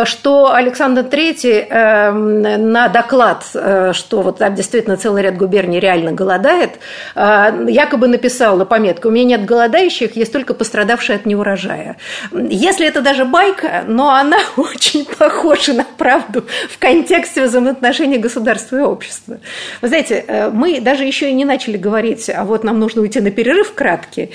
что 0.04 0.54
Александр 0.54 1.02
III 1.02 1.66
э, 1.68 2.10
на 2.12 2.88
доклад, 2.88 3.44
э, 3.54 3.92
что 3.92 4.22
вот 4.22 4.38
там 4.38 4.54
действительно 4.54 4.96
целый 4.96 5.22
ряд 5.22 5.36
губерний 5.36 5.80
реально 5.80 6.12
голодает, 6.12 6.78
якобы 7.14 8.06
написал 8.06 8.56
на 8.56 8.64
пометку, 8.64 9.08
у 9.08 9.10
меня 9.10 9.36
нет 9.36 9.44
голодающих, 9.44 10.16
есть 10.16 10.32
только 10.32 10.54
пострадавшие 10.54 11.16
от 11.16 11.26
неурожая. 11.26 11.96
Если 12.32 12.86
это 12.86 13.00
даже 13.00 13.24
байка, 13.24 13.84
но 13.86 14.10
она 14.10 14.38
очень 14.56 15.04
похожа 15.04 15.72
на 15.72 15.84
правду 15.84 16.44
в 16.70 16.78
контексте 16.78 17.44
взаимоотношений 17.44 18.18
государства 18.18 18.76
и 18.76 18.80
общества. 18.80 19.38
Вы 19.80 19.88
знаете, 19.88 20.50
мы 20.52 20.80
даже 20.80 21.04
еще 21.04 21.30
и 21.30 21.34
не 21.34 21.44
начали 21.44 21.76
говорить, 21.76 22.30
а 22.30 22.44
вот 22.44 22.64
нам 22.64 22.78
нужно 22.78 23.02
уйти 23.02 23.20
на 23.20 23.30
перерыв 23.30 23.74
краткий, 23.74 24.30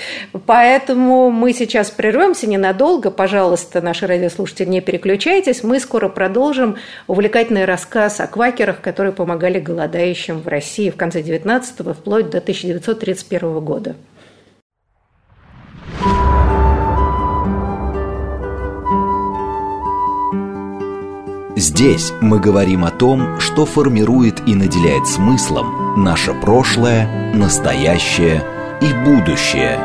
поэтому 0.46 1.30
мы 1.30 1.52
сейчас 1.52 1.90
прервемся 1.90 2.46
ненадолго. 2.46 3.10
Пожалуйста, 3.10 3.80
наши 3.80 4.06
радиослушатели, 4.06 4.68
не 4.68 4.80
переключайтесь 4.80 5.37
Оставайтесь, 5.38 5.62
мы 5.62 5.78
скоро 5.78 6.08
продолжим 6.08 6.78
увлекательный 7.06 7.64
рассказ 7.64 8.18
о 8.18 8.26
квакерах, 8.26 8.80
которые 8.80 9.12
помогали 9.12 9.60
голодающим 9.60 10.40
в 10.40 10.48
России 10.48 10.90
в 10.90 10.96
конце 10.96 11.22
19-го 11.22 11.94
вплоть 11.94 12.28
до 12.28 12.38
1931 12.38 13.60
года. 13.60 13.94
Здесь 21.54 22.12
мы 22.20 22.40
говорим 22.40 22.84
о 22.84 22.90
том, 22.90 23.38
что 23.38 23.64
формирует 23.64 24.40
и 24.48 24.56
наделяет 24.56 25.06
смыслом 25.06 26.02
наше 26.02 26.34
прошлое, 26.34 27.32
настоящее 27.32 28.42
и 28.80 28.92
будущее. 29.04 29.78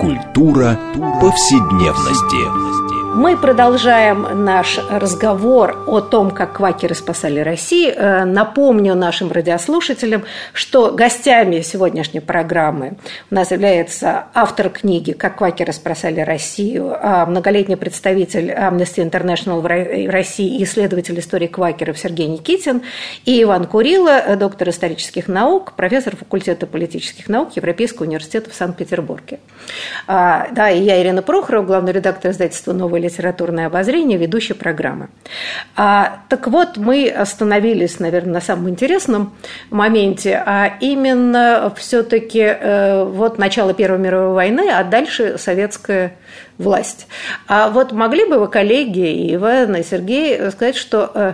Культура 0.00 0.78
повседневности. 1.20 2.87
Мы 3.14 3.36
продолжаем 3.36 4.44
наш 4.44 4.78
разговор 4.90 5.82
о 5.86 6.00
том, 6.00 6.30
как 6.30 6.52
квакеры 6.52 6.94
спасали 6.94 7.40
Россию. 7.40 7.94
Э, 7.96 8.24
напомню 8.24 8.94
нашим 8.94 9.32
радиослушателям, 9.32 10.24
что 10.52 10.92
гостями 10.92 11.62
сегодняшней 11.62 12.20
программы 12.20 12.98
у 13.30 13.34
нас 13.34 13.50
является 13.50 14.26
автор 14.34 14.68
книги 14.68 15.12
«Как 15.12 15.38
квакеры 15.38 15.72
спасали 15.72 16.20
Россию», 16.20 16.94
а 17.00 17.24
многолетний 17.26 17.76
представитель 17.76 18.50
Amnesty 18.50 19.02
International 19.10 19.60
в 19.62 20.10
России 20.10 20.58
и 20.58 20.64
исследователь 20.64 21.18
истории 21.18 21.46
квакеров 21.48 21.98
Сергей 21.98 22.28
Никитин 22.28 22.82
и 23.24 23.42
Иван 23.42 23.66
Курила, 23.66 24.36
доктор 24.36 24.68
исторических 24.68 25.28
наук, 25.28 25.72
профессор 25.72 26.14
факультета 26.14 26.66
политических 26.66 27.28
наук 27.28 27.56
Европейского 27.56 28.06
университета 28.06 28.50
в 28.50 28.54
Санкт-Петербурге. 28.54 29.40
А, 30.06 30.48
да, 30.52 30.70
и 30.70 30.82
я, 30.82 31.02
Ирина 31.02 31.22
Прохорова, 31.22 31.64
главный 31.64 31.92
редактор 31.92 32.30
издательства 32.30 32.72
«Новое 32.72 33.07
литературное 33.08 33.66
обозрение, 33.66 34.18
ведущей 34.18 34.54
программы. 34.54 35.08
А, 35.76 36.20
так 36.28 36.46
вот, 36.48 36.76
мы 36.76 37.08
остановились, 37.08 37.98
наверное, 37.98 38.34
на 38.34 38.40
самом 38.40 38.68
интересном 38.68 39.34
моменте, 39.70 40.42
а 40.44 40.76
именно 40.80 41.72
все-таки 41.76 42.40
э, 42.40 43.04
вот 43.04 43.38
начало 43.38 43.74
Первой 43.74 43.98
мировой 43.98 44.34
войны, 44.34 44.70
а 44.70 44.84
дальше 44.84 45.36
советская 45.38 46.14
власть. 46.58 47.06
А 47.46 47.70
вот 47.70 47.92
могли 47.92 48.24
бы 48.26 48.38
вы, 48.38 48.48
коллеги, 48.48 49.34
Иван 49.34 49.76
и 49.76 49.82
Сергей, 49.82 50.50
сказать, 50.50 50.76
что 50.76 51.10
э, 51.14 51.32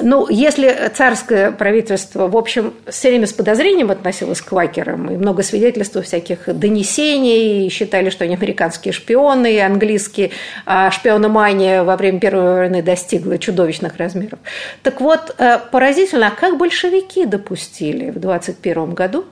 ну, 0.00 0.28
если 0.28 0.90
царское 0.94 1.50
правительство, 1.52 2.28
в 2.28 2.36
общем, 2.36 2.74
все 2.88 3.08
время 3.08 3.26
с 3.26 3.32
подозрением 3.32 3.90
относилось 3.90 4.40
к 4.40 4.48
квакерам, 4.48 5.10
и 5.10 5.16
много 5.16 5.42
свидетельств 5.42 5.96
всяких 6.02 6.46
донесений, 6.46 7.66
и 7.66 7.70
считали, 7.70 8.10
что 8.10 8.24
они 8.24 8.34
американские 8.34 8.92
шпионы, 8.92 9.54
и 9.54 9.58
английские, 9.58 10.30
а 10.66 10.90
шпиономания 10.90 11.82
во 11.82 11.96
время 11.96 12.20
Первой 12.20 12.56
войны 12.56 12.82
достигла 12.82 13.38
чудовищных 13.38 13.96
размеров. 13.96 14.38
Так 14.82 15.00
вот, 15.00 15.34
э, 15.38 15.58
поразительно, 15.70 16.28
а 16.28 16.30
как 16.30 16.58
большевики 16.58 17.24
допустили 17.24 18.10
в 18.10 18.18
21 18.18 18.92
году, 18.92 19.24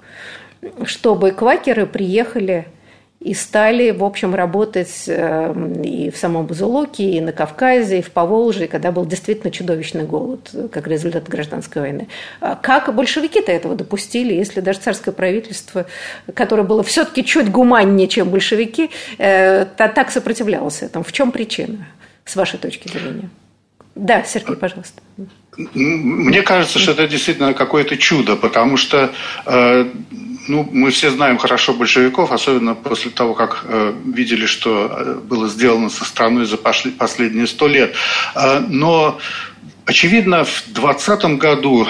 чтобы 0.84 1.32
квакеры 1.32 1.86
приехали 1.86 2.66
и 3.24 3.32
стали, 3.32 3.90
в 3.90 4.04
общем, 4.04 4.34
работать 4.34 5.04
эм, 5.06 5.80
и 5.80 6.10
в 6.10 6.16
самом 6.18 6.44
Бузулуке, 6.44 7.04
и 7.04 7.20
на 7.22 7.32
Кавказе, 7.32 8.00
и 8.00 8.02
в 8.02 8.10
Поволжье, 8.10 8.68
когда 8.68 8.92
был 8.92 9.06
действительно 9.06 9.50
чудовищный 9.50 10.04
голод, 10.04 10.54
как 10.70 10.86
результат 10.86 11.26
гражданской 11.26 11.80
войны. 11.80 12.08
А 12.42 12.54
как 12.54 12.94
большевики-то 12.94 13.50
этого 13.50 13.76
допустили, 13.76 14.34
если 14.34 14.60
даже 14.60 14.80
царское 14.80 15.12
правительство, 15.12 15.86
которое 16.34 16.64
было 16.64 16.82
все-таки 16.82 17.24
чуть 17.24 17.50
гуманнее, 17.50 18.08
чем 18.08 18.28
большевики, 18.28 18.90
э, 19.16 19.64
так 19.74 20.10
сопротивлялось 20.10 20.82
этому? 20.82 21.02
В 21.02 21.12
чем 21.12 21.32
причина, 21.32 21.88
с 22.26 22.36
вашей 22.36 22.58
точки 22.58 22.88
зрения? 22.88 23.30
Да, 23.94 24.24
Сергей, 24.24 24.56
пожалуйста. 24.56 25.02
Мне 25.56 26.42
кажется, 26.42 26.78
что 26.80 26.92
это 26.92 27.06
действительно 27.06 27.54
какое-то 27.54 27.96
чудо, 27.96 28.34
потому 28.34 28.76
что 28.76 29.12
э, 29.46 29.86
ну, 30.48 30.68
мы 30.72 30.90
все 30.90 31.10
знаем 31.10 31.38
хорошо 31.38 31.74
большевиков, 31.74 32.32
особенно 32.32 32.74
после 32.74 33.12
того, 33.12 33.34
как 33.34 33.64
э, 33.68 33.94
видели, 34.04 34.46
что 34.46 34.90
э, 34.90 35.14
было 35.14 35.48
сделано 35.48 35.90
со 35.90 36.04
страной 36.04 36.44
за 36.46 36.56
последние 36.56 37.46
сто 37.46 37.68
лет. 37.68 37.94
Но, 38.68 39.20
очевидно, 39.86 40.44
в 40.44 40.64
2020 40.66 41.24
году 41.38 41.86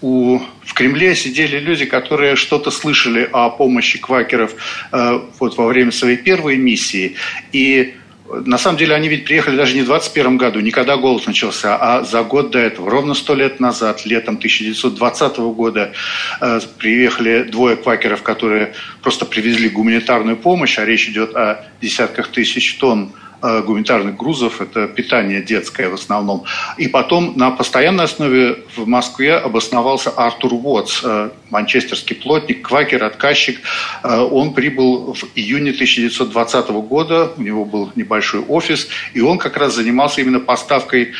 у, 0.00 0.38
в 0.64 0.74
Кремле 0.74 1.16
сидели 1.16 1.58
люди, 1.58 1.84
которые 1.84 2.36
что-то 2.36 2.70
слышали 2.70 3.28
о 3.32 3.50
помощи 3.50 3.98
квакеров 3.98 4.52
вот, 4.92 5.56
во 5.56 5.66
время 5.66 5.90
своей 5.90 6.16
первой 6.16 6.56
миссии. 6.56 7.16
И 7.50 7.96
на 8.30 8.58
самом 8.58 8.78
деле 8.78 8.94
они 8.94 9.08
ведь 9.08 9.24
приехали 9.24 9.56
даже 9.56 9.74
не 9.74 9.82
в 9.82 9.86
21 9.86 10.36
году, 10.36 10.60
не 10.60 10.70
когда 10.70 10.96
голод 10.96 11.26
начался, 11.26 11.76
а 11.76 12.04
за 12.04 12.22
год 12.22 12.50
до 12.50 12.58
этого, 12.58 12.90
ровно 12.90 13.14
сто 13.14 13.34
лет 13.34 13.60
назад, 13.60 14.04
летом 14.04 14.36
1920 14.36 15.38
года, 15.38 15.92
э, 16.40 16.60
приехали 16.78 17.42
двое 17.44 17.76
квакеров, 17.76 18.22
которые 18.22 18.74
просто 19.02 19.24
привезли 19.24 19.68
гуманитарную 19.68 20.36
помощь, 20.36 20.78
а 20.78 20.84
речь 20.84 21.08
идет 21.08 21.34
о 21.36 21.64
десятках 21.80 22.28
тысяч 22.28 22.74
тонн 22.78 23.12
Э, 23.40 23.62
гуманитарных 23.62 24.16
грузов, 24.16 24.60
это 24.60 24.88
питание 24.88 25.40
детское 25.40 25.88
в 25.88 25.94
основном. 25.94 26.42
И 26.76 26.88
потом 26.88 27.34
на 27.36 27.52
постоянной 27.52 28.04
основе 28.04 28.64
в 28.74 28.88
Москве 28.88 29.36
обосновался 29.36 30.10
Артур 30.10 30.54
Уотс, 30.54 31.02
э, 31.04 31.30
манчестерский 31.50 32.16
плотник, 32.16 32.66
квакер, 32.66 33.04
отказчик. 33.04 33.60
Э, 34.02 34.18
он 34.18 34.54
прибыл 34.54 35.14
в 35.14 35.24
июне 35.34 35.70
1920 35.70 36.68
года, 36.68 37.32
у 37.36 37.42
него 37.42 37.64
был 37.64 37.92
небольшой 37.96 38.40
офис, 38.40 38.88
и 39.14 39.20
он 39.20 39.38
как 39.38 39.56
раз 39.56 39.74
занимался 39.74 40.20
именно 40.20 40.40
поставкой 40.40 41.12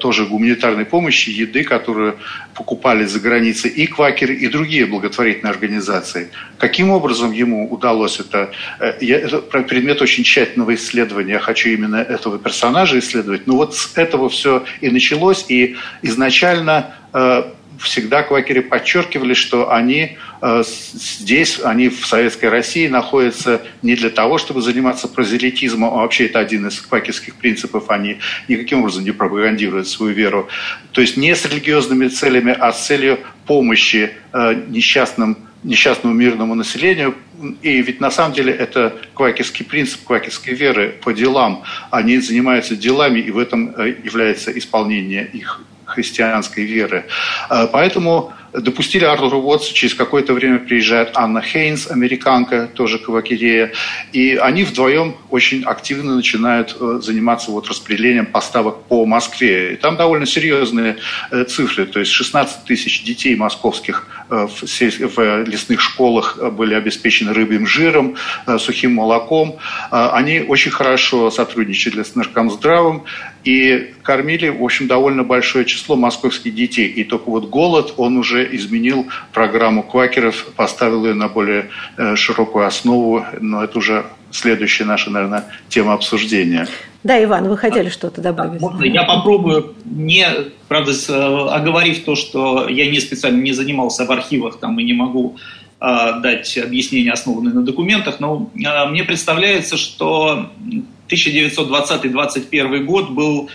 тоже 0.00 0.26
гуманитарной 0.26 0.84
помощи, 0.84 1.30
еды, 1.30 1.64
которую 1.64 2.18
покупали 2.54 3.04
за 3.04 3.20
границей 3.20 3.70
и 3.70 3.86
квакеры, 3.86 4.34
и 4.34 4.48
другие 4.48 4.86
благотворительные 4.86 5.50
организации. 5.50 6.30
Каким 6.58 6.90
образом 6.90 7.32
ему 7.32 7.70
удалось 7.70 8.18
это? 8.18 8.50
Это 8.78 9.40
предмет 9.62 10.00
очень 10.02 10.24
тщательного 10.24 10.74
исследования. 10.74 11.34
Я 11.34 11.40
хочу 11.40 11.68
именно 11.68 11.96
этого 11.96 12.38
персонажа 12.38 12.98
исследовать. 12.98 13.46
Но 13.46 13.56
вот 13.56 13.74
с 13.74 13.96
этого 13.96 14.28
все 14.28 14.64
и 14.80 14.90
началось. 14.90 15.44
И 15.48 15.76
изначально 16.02 16.94
э, 17.12 17.44
всегда 17.78 18.22
квакеры 18.22 18.62
подчеркивали, 18.62 19.34
что 19.34 19.72
они 19.72 20.18
э, 20.40 20.62
здесь, 20.64 21.60
они 21.62 21.88
в 21.88 22.06
Советской 22.06 22.48
России 22.48 22.86
находятся 22.88 23.62
не 23.82 23.96
для 23.96 24.10
того, 24.10 24.38
чтобы 24.38 24.62
заниматься 24.62 25.08
прозелитизмом, 25.08 25.92
а 25.92 25.96
вообще 25.98 26.26
это 26.26 26.38
один 26.38 26.66
из 26.66 26.80
квакерских 26.80 27.34
принципов, 27.34 27.90
они 27.90 28.18
никаким 28.48 28.80
образом 28.80 29.04
не 29.04 29.12
пропагандируют 29.12 29.88
свою 29.88 30.14
веру. 30.14 30.48
То 30.92 31.00
есть 31.00 31.16
не 31.16 31.34
с 31.34 31.44
религиозными 31.44 32.08
целями, 32.08 32.56
а 32.58 32.72
с 32.72 32.86
целью 32.86 33.18
помощи 33.46 34.12
э, 34.32 34.54
несчастным 34.68 35.38
несчастному 35.62 36.14
мирному 36.14 36.54
населению. 36.54 37.16
И 37.60 37.82
ведь 37.82 38.00
на 38.00 38.10
самом 38.10 38.34
деле 38.34 38.52
это 38.52 38.96
квакерский 39.14 39.64
принцип, 39.64 40.04
квакерской 40.04 40.54
веры 40.54 40.94
по 41.02 41.12
делам. 41.12 41.64
Они 41.90 42.18
занимаются 42.18 42.76
делами, 42.76 43.18
и 43.18 43.30
в 43.30 43.38
этом 43.38 43.74
э, 43.76 43.96
является 44.04 44.56
исполнение 44.56 45.26
их 45.26 45.60
христианской 45.96 46.64
веры. 46.64 47.06
Э, 47.50 47.66
поэтому 47.72 48.32
допустили 48.52 49.04
Артура 49.04 49.36
Уотса, 49.36 49.74
через 49.74 49.94
какое-то 49.94 50.32
время 50.32 50.58
приезжает 50.58 51.10
Анна 51.14 51.42
Хейнс, 51.42 51.90
американка, 51.90 52.68
тоже 52.72 52.98
кавакерея, 52.98 53.72
и 54.12 54.36
они 54.36 54.64
вдвоем 54.64 55.16
очень 55.30 55.64
активно 55.64 56.14
начинают 56.14 56.76
э, 56.78 57.00
заниматься 57.02 57.50
вот 57.50 57.68
распределением 57.68 58.26
поставок 58.26 58.84
по 58.84 59.04
Москве. 59.06 59.74
И 59.74 59.76
там 59.76 59.96
довольно 59.96 60.26
серьезные 60.26 60.96
э, 61.30 61.44
цифры, 61.44 61.86
то 61.86 62.00
есть 62.00 62.12
16 62.12 62.64
тысяч 62.64 63.04
детей 63.04 63.36
московских 63.36 64.06
в 64.28 65.44
лесных 65.44 65.80
школах 65.80 66.38
были 66.52 66.74
обеспечены 66.74 67.32
рыбьим 67.32 67.64
жиром, 67.64 68.16
сухим 68.58 68.94
молоком. 68.94 69.58
Они 69.90 70.40
очень 70.40 70.72
хорошо 70.72 71.30
сотрудничали 71.30 72.02
с 72.02 72.16
Наркомздравом 72.16 73.04
и 73.44 73.94
кормили, 74.06 74.48
в 74.48 74.62
общем, 74.62 74.86
довольно 74.86 75.24
большое 75.24 75.64
число 75.64 75.96
московских 75.96 76.54
детей. 76.54 76.86
И 76.86 77.02
только 77.02 77.28
вот 77.28 77.50
голод, 77.50 77.94
он 77.96 78.16
уже 78.16 78.54
изменил 78.56 79.06
программу 79.32 79.82
квакеров, 79.82 80.46
поставил 80.56 81.04
ее 81.04 81.14
на 81.14 81.28
более 81.28 81.70
э, 81.96 82.14
широкую 82.14 82.66
основу, 82.66 83.24
но 83.40 83.64
это 83.64 83.78
уже 83.78 84.06
следующая 84.30 84.84
наша, 84.84 85.10
наверное, 85.10 85.44
тема 85.68 85.92
обсуждения. 85.92 86.68
Да, 87.02 87.22
Иван, 87.22 87.48
вы 87.48 87.56
хотели 87.56 87.88
что-то 87.88 88.20
добавить? 88.20 88.60
Можно 88.60 88.84
я 88.84 89.02
попробую, 89.02 89.74
не, 89.84 90.26
правда, 90.68 90.92
э, 90.92 91.48
оговорив 91.50 92.04
то, 92.04 92.14
что 92.14 92.68
я 92.68 92.88
не 92.88 93.00
специально 93.00 93.40
не 93.42 93.52
занимался 93.52 94.04
в 94.06 94.10
архивах 94.12 94.58
там 94.60 94.78
и 94.78 94.84
не 94.84 94.92
могу 94.92 95.36
э, 95.80 96.20
дать 96.20 96.56
объяснение, 96.58 97.12
основанное 97.12 97.52
на 97.52 97.62
документах, 97.62 98.20
но 98.20 98.50
э, 98.54 98.88
мне 98.88 99.04
представляется, 99.04 99.76
что 99.76 100.50
1920-21 101.08 102.84
год 102.84 103.10
был 103.10 103.50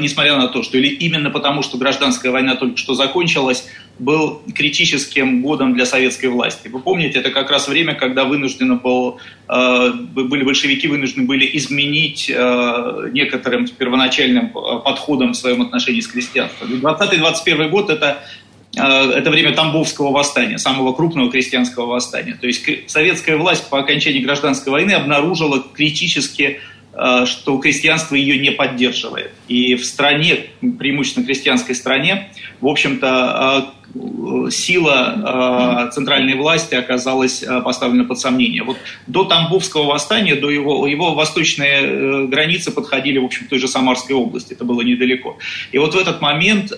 несмотря 0.00 0.36
на 0.36 0.48
то, 0.48 0.62
что 0.62 0.76
или 0.78 0.88
именно 0.88 1.30
потому, 1.30 1.62
что 1.62 1.78
гражданская 1.78 2.32
война 2.32 2.56
только 2.56 2.76
что 2.76 2.94
закончилась, 2.94 3.66
был 3.98 4.42
критическим 4.54 5.42
годом 5.42 5.74
для 5.74 5.86
советской 5.86 6.26
власти. 6.26 6.68
Вы 6.68 6.80
помните, 6.80 7.18
это 7.20 7.30
как 7.30 7.50
раз 7.50 7.68
время, 7.68 7.94
когда 7.94 8.24
вынуждены 8.24 8.76
был, 8.76 9.18
э, 9.48 9.90
были 9.92 10.42
большевики 10.42 10.88
вынуждены 10.88 11.26
были 11.26 11.48
изменить 11.54 12.30
э, 12.30 13.10
некоторым 13.12 13.66
первоначальным 13.68 14.50
подходом 14.50 15.32
в 15.32 15.36
своем 15.36 15.62
отношении 15.62 16.00
с 16.00 16.08
крестьянством. 16.08 16.68
20-21 16.68 17.68
год– 17.68 17.90
это 17.90 18.22
это 18.72 19.30
время 19.30 19.52
Тамбовского 19.52 20.12
восстания, 20.12 20.56
самого 20.56 20.92
крупного 20.92 21.30
крестьянского 21.30 21.86
восстания. 21.86 22.38
То 22.40 22.46
есть 22.46 22.64
советская 22.86 23.36
власть 23.36 23.68
по 23.68 23.80
окончании 23.80 24.20
гражданской 24.20 24.70
войны 24.70 24.92
обнаружила 24.92 25.60
критически 25.74 26.42
э, 26.42 26.58
что 26.92 27.58
крестьянство 27.58 28.14
ее 28.14 28.38
не 28.38 28.50
поддерживает. 28.50 29.32
И 29.48 29.74
в 29.74 29.84
стране, 29.84 30.46
преимущественно 30.60 31.24
крестьянской 31.24 31.74
стране, 31.74 32.30
в 32.60 32.66
общем-то, 32.66 33.72
сила 34.50 35.90
центральной 35.92 36.34
власти 36.34 36.74
оказалась 36.76 37.44
поставлена 37.64 38.04
под 38.04 38.18
сомнение. 38.20 38.62
Вот 38.62 38.76
до 39.06 39.24
Тамбовского 39.24 39.84
восстания, 39.84 40.36
до 40.36 40.50
его, 40.50 40.86
его 40.86 41.14
восточные 41.14 42.26
границы 42.26 42.70
подходили, 42.70 43.18
в 43.18 43.24
общем, 43.24 43.46
той 43.48 43.58
же 43.58 43.66
Самарской 43.66 44.14
области, 44.14 44.52
это 44.52 44.64
было 44.64 44.82
недалеко. 44.82 45.38
И 45.72 45.78
вот 45.78 45.94
в 45.94 45.98
этот 45.98 46.20
момент 46.20 46.72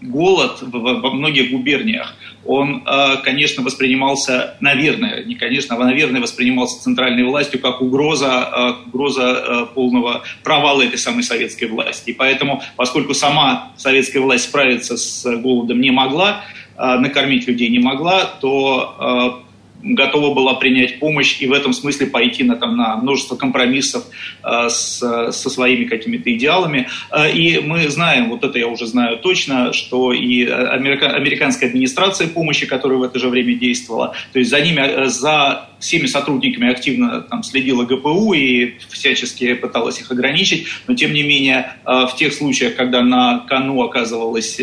голод 0.00 0.58
во 0.62 1.10
многих 1.10 1.50
губерниях, 1.50 2.14
он, 2.44 2.82
э, 2.86 3.16
конечно, 3.22 3.62
воспринимался, 3.62 4.56
наверное, 4.60 5.24
не 5.24 5.34
конечно, 5.34 5.76
а 5.76 5.78
наверное, 5.78 6.20
воспринимался 6.20 6.82
центральной 6.82 7.24
властью 7.24 7.60
как 7.60 7.82
угроза, 7.82 8.26
э, 8.26 8.88
угроза 8.88 9.22
э, 9.22 9.66
полного 9.74 10.22
провала 10.44 10.82
этой 10.82 10.98
самой 10.98 11.22
советской 11.22 11.66
власти. 11.66 12.10
И 12.10 12.12
поэтому, 12.12 12.62
поскольку 12.76 13.14
сама 13.14 13.72
советская 13.76 14.22
власть 14.22 14.44
справиться 14.44 14.96
с 14.96 15.24
голодом 15.24 15.80
не 15.80 15.90
могла, 15.90 16.44
накормить 16.76 17.48
людей 17.48 17.68
не 17.70 17.80
могла, 17.80 18.24
то 18.24 19.42
готова 19.82 20.34
была 20.34 20.54
принять 20.54 20.98
помощь 20.98 21.40
и 21.40 21.46
в 21.46 21.52
этом 21.52 21.72
смысле 21.72 22.06
пойти 22.06 22.44
на, 22.44 22.56
там, 22.56 22.76
на 22.76 22.96
множество 22.96 23.36
компромиссов 23.36 24.04
э, 24.42 24.68
с, 24.68 24.98
со 24.98 25.50
своими 25.50 25.84
какими-то 25.84 26.34
идеалами. 26.34 26.88
Э, 27.10 27.30
и 27.30 27.60
мы 27.60 27.88
знаем, 27.88 28.30
вот 28.30 28.44
это 28.44 28.58
я 28.58 28.66
уже 28.66 28.86
знаю 28.86 29.18
точно, 29.18 29.72
что 29.72 30.12
и 30.12 30.44
америка, 30.44 31.10
американская 31.10 31.68
администрация 31.68 32.28
помощи, 32.28 32.66
которая 32.66 32.98
в 32.98 33.02
это 33.02 33.18
же 33.18 33.28
время 33.28 33.54
действовала, 33.54 34.14
то 34.32 34.38
есть 34.38 34.50
за 34.50 34.60
ними, 34.60 34.80
э, 34.80 35.06
за 35.06 35.68
всеми 35.78 36.06
сотрудниками 36.06 36.70
активно 36.70 37.20
там, 37.22 37.42
следила 37.42 37.84
ГПУ 37.84 38.32
и 38.32 38.74
всячески 38.90 39.54
пыталась 39.54 40.00
их 40.00 40.10
ограничить, 40.10 40.66
но 40.86 40.94
тем 40.94 41.12
не 41.12 41.22
менее 41.22 41.72
э, 41.84 42.06
в 42.06 42.16
тех 42.16 42.32
случаях, 42.32 42.74
когда 42.74 43.02
на 43.02 43.40
кону 43.48 43.82
оказывалась 43.82 44.60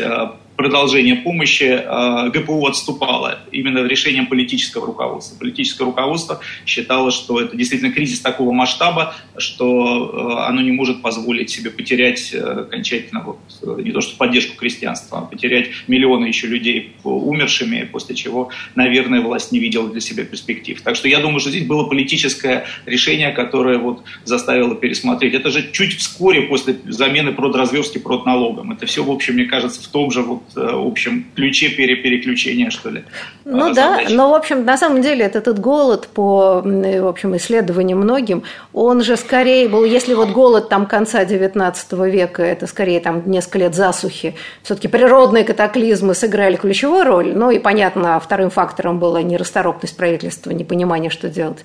э, 0.58 0.66
продолжение 0.66 1.16
помощи 1.16 1.64
э, 1.64 2.30
ГПУ 2.30 2.66
отступало 2.66 3.40
именно 3.52 3.86
решением 3.86 4.28
политического 4.28 4.88
руководства. 4.88 5.38
Политическое 5.38 5.84
руководство 5.84 6.40
считало, 6.66 7.12
что 7.12 7.42
это 7.42 7.56
действительно 7.56 7.92
кризис 7.92 8.20
такого 8.22 8.52
масштаба, 8.52 9.16
что 9.38 10.40
э, 10.40 10.48
оно 10.48 10.62
не 10.62 10.72
может 10.72 11.02
позволить 11.02 11.50
себе 11.50 11.70
потерять 11.70 12.34
э, 12.34 12.40
окончательно 12.40 13.22
вот, 13.22 13.40
не 13.84 13.92
то 13.92 14.02
что 14.02 14.16
поддержку 14.18 14.56
крестьянства, 14.56 15.20
а 15.20 15.22
потерять 15.22 15.70
миллионы 15.88 16.26
еще 16.26 16.48
людей 16.48 16.96
умершими, 17.04 17.88
после 17.92 18.16
чего, 18.16 18.50
наверное, 18.76 19.22
власть 19.22 19.52
не 19.52 19.60
видела 19.60 19.90
для 19.90 20.02
себя 20.02 20.24
перспектив. 20.24 20.82
Так 20.82 20.96
что 20.96 21.08
я 21.08 21.20
думаю, 21.20 21.40
что 21.40 21.50
здесь 21.50 21.66
было 21.66 21.88
политическое 21.88 22.66
решение, 22.86 23.32
которое 23.32 23.78
вот 23.78 24.04
заставило 24.24 24.76
пересмотреть. 24.76 25.34
Это 25.34 25.52
же 25.52 25.72
чуть 25.72 25.98
вскоре 25.98 26.44
после 26.44 26.78
замены 26.86 27.34
продразверстки 27.34 27.98
продналогом. 27.98 28.72
Это 28.72 28.86
все, 28.86 29.04
в 29.04 29.12
общем, 29.12 29.36
мне 29.36 29.46
кажется, 29.46 29.82
в 29.82 29.88
том 29.88 30.12
же 30.12 30.22
вот 30.22 30.45
Э, 30.45 30.45
общем, 30.56 31.26
ключе 31.36 31.70
переключения, 31.70 32.70
что 32.70 32.90
ли. 32.90 33.04
Ну 33.46 33.74
да, 33.74 34.02
но, 34.10 34.32
в 34.32 34.34
общем, 34.34 34.66
на 34.66 34.78
самом 34.78 35.02
деле 35.02 35.26
этот, 35.26 35.46
этот 35.46 35.60
голод 35.60 36.08
по, 36.08 36.62
в 36.64 37.08
общем, 37.08 37.36
исследованиям 37.38 38.00
многим, 38.00 38.44
он 38.74 39.04
же 39.04 39.18
скорее 39.18 39.68
был, 39.70 39.86
если 39.86 40.14
вот 40.14 40.30
голод 40.30 40.70
там 40.70 40.86
конца 40.86 41.24
XIX 41.24 42.10
века, 42.10 42.44
это 42.44 42.68
скорее 42.68 43.00
там 43.00 43.24
несколько 43.26 43.60
лет 43.60 43.76
засухи, 43.76 44.36
все-таки 44.64 44.88
природные 44.88 45.44
катаклизмы 45.44 46.16
сыграли 46.16 46.56
ключевую 46.56 47.04
роль, 47.04 47.34
ну 47.36 47.52
и, 47.52 47.60
понятно, 47.60 48.20
вторым 48.20 48.50
фактором 48.50 49.00
была 49.00 49.22
нерасторопность 49.22 49.96
правительства, 49.96 50.52
непонимание, 50.52 51.12
что 51.12 51.30
делать, 51.30 51.64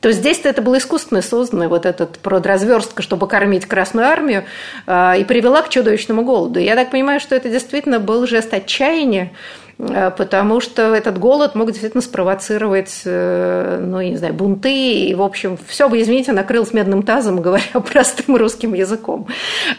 то 0.00 0.12
здесь-то 0.12 0.48
это 0.48 0.62
было 0.62 0.78
искусственно 0.78 1.22
создано, 1.22 1.68
вот 1.68 1.86
этот 1.86 2.18
продразверстка, 2.18 3.02
чтобы 3.02 3.26
кормить 3.28 3.66
Красную 3.66 4.06
Армию, 4.06 4.44
э, 4.86 5.20
и 5.20 5.24
привела 5.24 5.62
к 5.62 5.68
чудовищному 5.68 6.22
голоду. 6.22 6.58
Я 6.58 6.74
так 6.74 6.90
понимаю, 6.90 7.20
что 7.20 7.34
это 7.34 7.48
действительно 7.48 8.00
был 8.00 8.21
был 8.22 8.26
жест 8.28 8.54
отчаяния, 8.54 9.32
э, 9.78 10.10
потому 10.16 10.60
что 10.60 10.94
этот 10.94 11.18
голод 11.18 11.54
мог 11.54 11.66
действительно 11.68 12.02
спровоцировать, 12.02 13.02
э, 13.04 13.78
ну, 13.84 14.00
я 14.00 14.10
не 14.10 14.16
знаю, 14.16 14.34
бунты, 14.34 15.08
и, 15.08 15.14
в 15.14 15.22
общем, 15.22 15.58
все 15.66 15.88
бы, 15.88 16.00
извините, 16.00 16.32
накрылось 16.32 16.72
медным 16.72 17.02
тазом, 17.02 17.42
говоря 17.42 17.80
простым 17.92 18.36
русским 18.36 18.74
языком. 18.74 19.26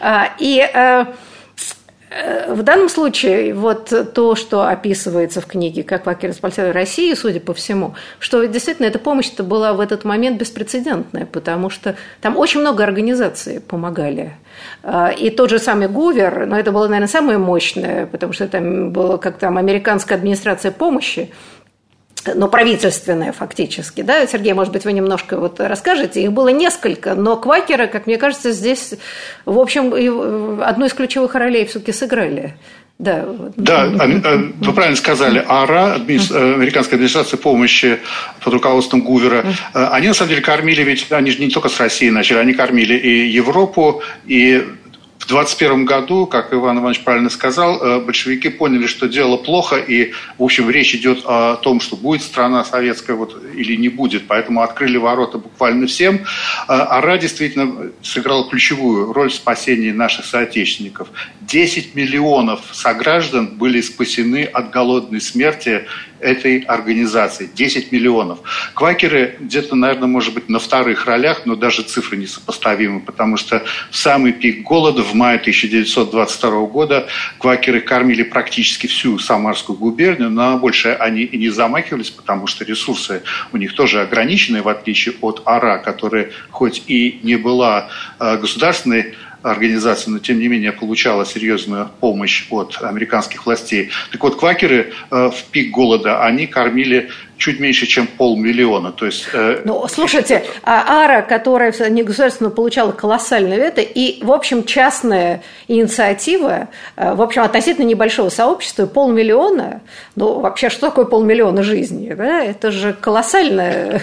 А, 0.00 0.28
и 0.38 0.60
э, 0.60 1.06
в 2.48 2.62
данном 2.62 2.88
случае 2.88 3.54
вот 3.54 3.92
то, 4.14 4.34
что 4.36 4.68
описывается 4.68 5.40
в 5.40 5.46
книге 5.46 5.82
«Как 5.82 6.06
Вакер 6.06 6.32
спасали 6.32 6.70
Россию», 6.70 7.16
судя 7.16 7.40
по 7.40 7.54
всему, 7.54 7.94
что 8.18 8.44
действительно 8.44 8.86
эта 8.86 8.98
помощь-то 8.98 9.42
была 9.42 9.72
в 9.72 9.80
этот 9.80 10.04
момент 10.04 10.38
беспрецедентная, 10.38 11.26
потому 11.26 11.70
что 11.70 11.96
там 12.20 12.36
очень 12.36 12.60
много 12.60 12.84
организаций 12.84 13.60
помогали. 13.60 14.34
А, 14.82 15.10
и 15.10 15.30
тот 15.30 15.50
же 15.50 15.58
самый 15.58 15.88
Гувер, 15.88 16.46
но 16.46 16.58
это 16.58 16.70
было, 16.70 16.86
наверное, 16.86 17.08
самое 17.08 17.38
мощное, 17.38 18.06
потому 18.06 18.32
что 18.32 18.46
там 18.46 18.92
была 18.92 19.18
как 19.18 19.38
там 19.38 19.58
американская 19.58 20.16
администрация 20.16 20.70
помощи, 20.70 21.30
но 22.34 22.48
правительственная 22.48 23.32
фактически, 23.32 24.02
да, 24.02 24.26
Сергей, 24.26 24.52
может 24.52 24.72
быть, 24.72 24.84
вы 24.84 24.92
немножко 24.92 25.38
вот 25.38 25.60
расскажете, 25.60 26.22
их 26.22 26.32
было 26.32 26.48
несколько, 26.48 27.14
но 27.14 27.36
квакеры, 27.36 27.86
как 27.86 28.06
мне 28.06 28.16
кажется, 28.16 28.52
здесь, 28.52 28.94
в 29.44 29.58
общем, 29.58 30.62
одну 30.62 30.86
из 30.86 30.94
ключевых 30.94 31.34
ролей 31.34 31.66
все-таки 31.66 31.92
сыграли. 31.92 32.54
Да, 32.96 33.26
да 33.56 33.82
а, 33.82 34.04
а, 34.04 34.52
вы 34.60 34.72
правильно 34.72 34.96
сказали, 34.96 35.44
АРА, 35.46 35.94
американская 35.94 36.96
администрация 36.96 37.38
помощи 37.38 37.98
под 38.40 38.54
руководством 38.54 39.00
Гувера, 39.00 39.44
э, 39.74 39.84
они 39.90 40.06
на 40.06 40.14
самом 40.14 40.28
деле 40.28 40.42
кормили, 40.42 40.82
ведь 40.84 41.10
они 41.10 41.32
же 41.32 41.40
не 41.40 41.50
только 41.50 41.68
с 41.68 41.80
Россией 41.80 42.12
начали, 42.12 42.38
они 42.38 42.54
кормили 42.54 42.94
и 42.94 43.28
Европу, 43.30 44.00
и 44.26 44.64
в 45.24 45.26
21 45.26 45.86
году, 45.86 46.26
как 46.26 46.52
Иван 46.52 46.80
Иванович 46.80 47.02
правильно 47.02 47.30
сказал, 47.30 47.82
э, 47.82 48.00
большевики 48.00 48.50
поняли, 48.50 48.86
что 48.86 49.08
дело 49.08 49.38
плохо, 49.38 49.76
и, 49.76 50.12
в 50.36 50.42
общем, 50.42 50.68
речь 50.68 50.94
идет 50.94 51.22
о 51.24 51.56
том, 51.56 51.80
что 51.80 51.96
будет 51.96 52.22
страна 52.22 52.62
советская 52.62 53.16
вот, 53.16 53.42
или 53.54 53.74
не 53.74 53.88
будет, 53.88 54.26
поэтому 54.26 54.60
открыли 54.60 54.98
ворота 54.98 55.38
буквально 55.38 55.86
всем. 55.86 56.16
Э, 56.16 56.72
АРА 56.72 57.16
действительно 57.16 57.90
сыграл 58.02 58.50
ключевую 58.50 59.14
роль 59.14 59.30
в 59.30 59.34
спасении 59.34 59.92
наших 59.92 60.26
соотечественников. 60.26 61.08
10 61.40 61.94
миллионов 61.94 62.60
сограждан 62.72 63.46
были 63.46 63.80
спасены 63.80 64.44
от 64.44 64.70
голодной 64.70 65.22
смерти 65.22 65.86
этой 66.24 66.60
организации. 66.60 67.50
10 67.54 67.92
миллионов. 67.92 68.38
Квакеры 68.74 69.36
где-то, 69.38 69.76
наверное, 69.76 70.08
может 70.08 70.32
быть, 70.32 70.48
на 70.48 70.58
вторых 70.58 71.04
ролях, 71.06 71.42
но 71.44 71.54
даже 71.54 71.82
цифры 71.82 72.16
несопоставимы, 72.16 73.00
потому 73.00 73.36
что 73.36 73.62
в 73.90 73.96
самый 73.96 74.32
пик 74.32 74.62
голода 74.62 75.02
в 75.02 75.14
мае 75.14 75.38
1922 75.38 76.66
года 76.66 77.06
квакеры 77.38 77.80
кормили 77.80 78.22
практически 78.22 78.86
всю 78.86 79.18
Самарскую 79.18 79.78
губернию, 79.78 80.30
но 80.30 80.58
больше 80.58 80.96
они 80.98 81.22
и 81.22 81.36
не 81.36 81.50
замахивались, 81.50 82.10
потому 82.10 82.46
что 82.46 82.64
ресурсы 82.64 83.22
у 83.52 83.58
них 83.58 83.74
тоже 83.74 84.00
ограничены, 84.00 84.62
в 84.62 84.68
отличие 84.68 85.14
от 85.20 85.42
АРА, 85.44 85.78
которая 85.78 86.30
хоть 86.50 86.82
и 86.86 87.20
не 87.22 87.36
была 87.36 87.90
э, 88.18 88.38
государственной 88.38 89.14
организация, 89.44 90.10
но 90.10 90.18
тем 90.18 90.38
не 90.38 90.48
менее 90.48 90.72
получала 90.72 91.26
серьезную 91.26 91.90
помощь 92.00 92.46
от 92.50 92.78
американских 92.82 93.44
властей. 93.44 93.90
Так 94.10 94.22
вот, 94.22 94.38
квакеры 94.38 94.92
э, 95.10 95.30
в 95.30 95.44
пик 95.50 95.70
голода, 95.70 96.24
они 96.24 96.46
кормили 96.46 97.10
чуть 97.44 97.60
меньше, 97.60 97.86
чем 97.86 98.06
полмиллиона. 98.06 98.90
То 98.90 99.04
есть, 99.04 99.26
э, 99.34 99.60
ну, 99.66 99.86
слушайте, 99.86 100.46
а 100.62 101.04
Ара, 101.04 101.20
которая 101.20 101.74
негосударственно 101.90 102.48
получала 102.48 102.92
колоссальное 102.92 103.58
это, 103.58 103.82
и, 103.82 104.24
в 104.24 104.32
общем, 104.32 104.64
частная 104.64 105.42
инициатива, 105.68 106.68
э, 106.96 107.14
в 107.14 107.20
общем, 107.20 107.42
относительно 107.42 107.84
небольшого 107.84 108.30
сообщества, 108.30 108.86
полмиллиона, 108.86 109.82
ну, 110.16 110.40
вообще, 110.40 110.70
что 110.70 110.88
такое 110.88 111.04
полмиллиона 111.04 111.62
жизней? 111.62 112.14
Да? 112.14 112.42
Это 112.42 112.70
же 112.70 112.94
колоссальное... 112.94 114.00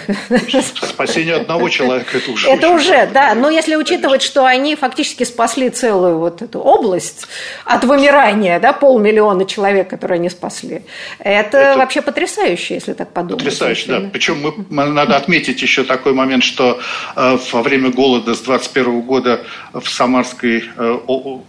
Спасение 0.80 1.34
одного 1.34 1.68
человека– 1.68 2.18
это 2.18 2.30
уже 2.30 2.48
Это 2.48 2.70
уже, 2.70 3.08
да, 3.12 3.34
но 3.34 3.50
если 3.50 3.74
учитывать, 3.74 4.22
что 4.22 4.44
они 4.44 4.76
фактически 4.76 5.24
спасли 5.24 5.68
целую 5.70 6.18
вот 6.18 6.42
эту 6.42 6.60
область 6.60 7.26
от 7.64 7.82
вымирания, 7.82 8.60
да, 8.60 8.72
полмиллиона 8.72 9.46
человек, 9.46 9.90
которые 9.90 10.16
они 10.16 10.30
спасли, 10.30 10.82
это, 11.18 11.58
это... 11.58 11.78
вообще 11.78 12.02
потрясающе, 12.02 12.74
если 12.74 12.92
так 12.92 13.10
подумать. 13.10 13.31
Потрясающе, 13.36 13.86
да. 13.88 14.00
Причем 14.12 14.38
мы, 14.68 14.84
надо 14.86 15.16
отметить 15.16 15.60
еще 15.62 15.84
такой 15.84 16.12
момент, 16.12 16.44
что 16.44 16.80
э, 17.16 17.38
во 17.52 17.62
время 17.62 17.90
голода 17.90 18.34
с 18.34 18.40
21 18.40 19.00
года 19.02 19.40
в 19.72 19.88
Самарской 19.88 20.64
э, 20.76 20.98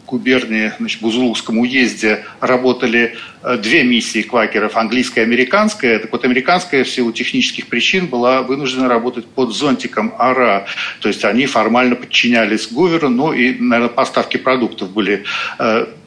губернии, 0.07 0.71
значит, 0.79 1.01
Бузулукском 1.01 1.59
уезде 1.59 2.25
работали 2.39 3.15
э, 3.43 3.57
две 3.57 3.83
миссии 3.83 4.21
квакеров, 4.21 4.75
английская 4.75 5.21
и 5.21 5.23
американская. 5.23 5.99
Так 5.99 6.11
вот, 6.11 6.25
американская 6.25 6.83
в 6.83 6.89
силу 6.89 7.11
технических 7.11 7.67
причин 7.67 8.07
была 8.07 8.41
вынуждена 8.41 8.87
работать 8.87 9.25
под 9.25 9.53
зонтиком 9.53 10.13
АРА. 10.17 10.65
То 11.01 11.07
есть 11.07 11.25
они 11.25 11.45
формально 11.45 11.95
подчинялись 11.95 12.67
Гуверу, 12.71 13.09
ну 13.09 13.33
и, 13.33 13.57
наверное, 13.59 13.93
поставки 13.93 14.37
продуктов 14.37 14.91
были 14.91 15.23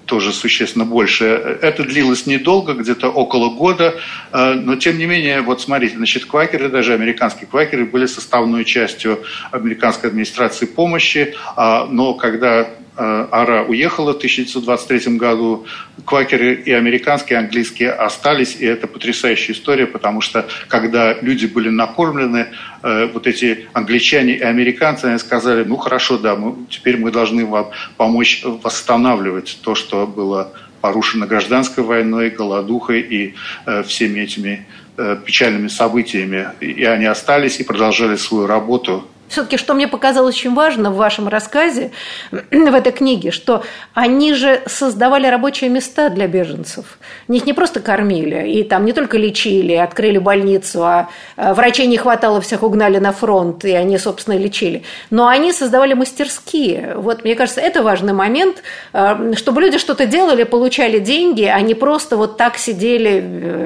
тоже 0.07 0.33
существенно 0.33 0.85
больше. 0.85 1.25
Это 1.61 1.83
длилось 1.83 2.27
недолго, 2.27 2.73
где-то 2.75 3.11
около 3.11 3.51
года, 3.51 3.97
э, 4.33 4.55
но 4.55 4.77
тем 4.77 4.99
не 4.99 5.07
менее, 5.07 5.43
вот 5.43 5.61
смотрите, 5.61 5.97
значит, 5.97 6.25
квакеры, 6.25 6.69
даже 6.69 6.95
американские 6.95 7.47
квакеры 7.47 7.85
были 7.85 8.07
составной 8.07 8.65
частью 8.65 9.23
американской 9.51 10.11
администрации 10.11 10.67
помощи, 10.67 11.35
а, 11.57 11.87
но 11.87 12.15
когда 12.15 12.69
Ара 12.97 13.63
уехала 13.63 14.13
в 14.13 14.17
1923 14.17 15.17
году, 15.17 15.67
квакеры 16.05 16.55
и 16.55 16.73
американские, 16.73 17.39
и 17.39 17.43
английские 17.43 17.91
остались, 17.91 18.57
и 18.59 18.65
это 18.65 18.87
потрясающая 18.87 19.55
история, 19.55 19.87
потому 19.87 20.21
что 20.21 20.47
когда 20.69 21.13
люди 21.21 21.47
были 21.47 21.69
накормлены, 21.69 22.47
э, 22.83 23.07
вот 23.13 23.27
эти 23.27 23.67
англичане 23.73 24.37
и 24.37 24.41
американцы, 24.41 25.07
они 25.07 25.19
сказали, 25.19 25.65
ну 25.65 25.77
хорошо, 25.77 26.19
да, 26.19 26.37
мы, 26.37 26.67
теперь 26.71 26.97
мы 26.97 27.11
должны 27.11 27.45
вам 27.45 27.71
помочь 27.97 28.43
восстанавливать 28.45 29.59
то, 29.63 29.75
что 29.75 30.07
было 30.07 30.53
порушено 30.81 31.27
гражданской 31.27 31.85
войной, 31.85 32.31
голодухой 32.31 33.01
и 33.01 33.35
э, 33.67 33.83
всеми 33.83 34.21
этими 34.21 34.67
э, 34.97 35.17
печальными 35.25 35.69
событиями. 35.69 36.49
И 36.61 36.85
они 36.85 37.07
остались 37.07 37.61
и 37.61 37.65
продолжали 37.65 38.17
свою 38.17 38.47
работу 38.47 39.07
все-таки, 39.29 39.57
что 39.57 39.75
мне 39.75 39.89
показалось 39.89 40.37
очень 40.37 40.55
важно 40.55 40.91
в 40.91 40.97
вашем 40.97 41.29
рассказе, 41.29 41.91
в 42.31 42.75
этой 42.75 42.93
книге, 42.93 43.31
что 43.31 43.63
они 43.95 44.35
же 44.35 44.63
создавали 44.67 45.27
рабочие 45.27 45.71
места 45.71 46.11
для 46.11 46.27
беженцев. 46.27 46.99
Их 47.29 47.47
не 47.47 47.53
просто 47.53 47.81
кормили, 47.81 48.49
и 48.51 48.63
там 48.63 48.85
не 48.85 48.93
только 48.93 49.19
лечили, 49.19 49.75
открыли 49.75 50.19
больницу, 50.19 50.85
а 50.85 51.09
врачей 51.37 51.87
не 51.87 51.97
хватало, 51.97 52.41
всех 52.41 52.63
угнали 52.63 52.99
на 52.99 53.13
фронт, 53.13 53.65
и 53.65 53.73
они, 53.73 53.99
собственно, 53.99 54.37
лечили. 54.37 54.83
Но 55.11 55.29
они 55.29 55.53
создавали 55.53 55.95
мастерские. 55.95 56.95
Вот, 56.97 57.25
мне 57.25 57.35
кажется, 57.35 57.61
это 57.61 57.83
важный 57.83 58.13
момент, 58.13 58.63
э, 58.93 59.33
чтобы 59.37 59.61
люди 59.61 59.79
что-то 59.79 60.07
делали, 60.07 60.45
получали 60.45 60.99
деньги, 60.99 61.45
а 61.45 61.61
не 61.61 61.75
просто 61.75 62.17
вот 62.17 62.37
так 62.37 62.57
сидели 62.59 63.21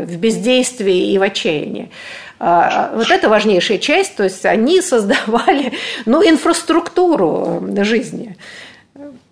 в 0.07 0.17
бездействии 0.17 1.13
и 1.13 1.19
в 1.19 1.23
отчаянии. 1.23 1.91
А, 2.43 2.93
вот 2.95 3.11
это 3.11 3.29
важнейшая 3.29 3.77
часть, 3.77 4.17
то 4.17 4.25
есть 4.25 4.47
они 4.47 4.81
создавали 4.83 5.75
ну, 6.07 6.27
инфраструктуру 6.27 7.63
жизни. 7.85 8.37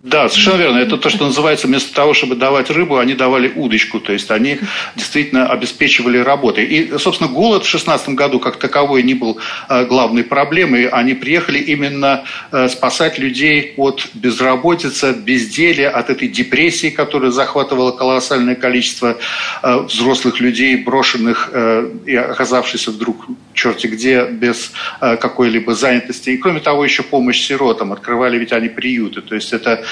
Да, 0.01 0.29
совершенно 0.29 0.55
верно. 0.55 0.77
Это 0.77 0.97
то, 0.97 1.09
что 1.09 1.25
называется, 1.25 1.67
вместо 1.67 1.93
того, 1.93 2.13
чтобы 2.13 2.35
давать 2.35 2.69
рыбу, 2.69 2.97
они 2.97 3.15
давали 3.15 3.51
удочку. 3.53 3.99
То 3.99 4.13
есть 4.13 4.31
они 4.31 4.59
действительно 4.95 5.47
обеспечивали 5.47 6.19
работой. 6.19 6.63
И, 6.63 6.97
собственно, 6.97 7.29
голод 7.29 7.65
в 7.65 7.69
2016 7.69 8.09
году 8.09 8.39
как 8.39 8.55
таковой 8.55 9.03
не 9.03 9.13
был 9.13 9.39
э, 9.67 9.85
главной 9.85 10.23
проблемой. 10.23 10.87
Они 10.87 11.15
приехали 11.15 11.59
именно 11.59 12.23
э, 12.53 12.69
спасать 12.69 13.19
людей 13.19 13.73
от 13.75 14.07
безработицы, 14.13 15.03
от 15.03 15.17
безделия, 15.17 15.89
от 15.89 16.09
этой 16.09 16.29
депрессии, 16.29 16.91
которая 16.91 17.31
захватывала 17.31 17.91
колоссальное 17.91 18.55
количество 18.55 19.17
э, 19.61 19.77
взрослых 19.79 20.39
людей, 20.39 20.77
брошенных 20.77 21.51
и 22.05 22.15
оказавшихся 22.15 22.91
вдруг 22.91 23.25
черти 23.53 23.87
где, 23.87 24.25
без 24.25 24.71
какой-либо 24.99 25.73
занятости. 25.75 26.29
И, 26.29 26.37
кроме 26.37 26.61
того, 26.61 26.85
еще 26.85 27.03
помощь 27.03 27.41
сиротам. 27.41 27.91
Открывали 27.91 28.37
ведь 28.37 28.53
они 28.53 28.69
приюты. 28.69 29.21
То 29.21 29.35
есть 29.35 29.51
это 29.51 29.83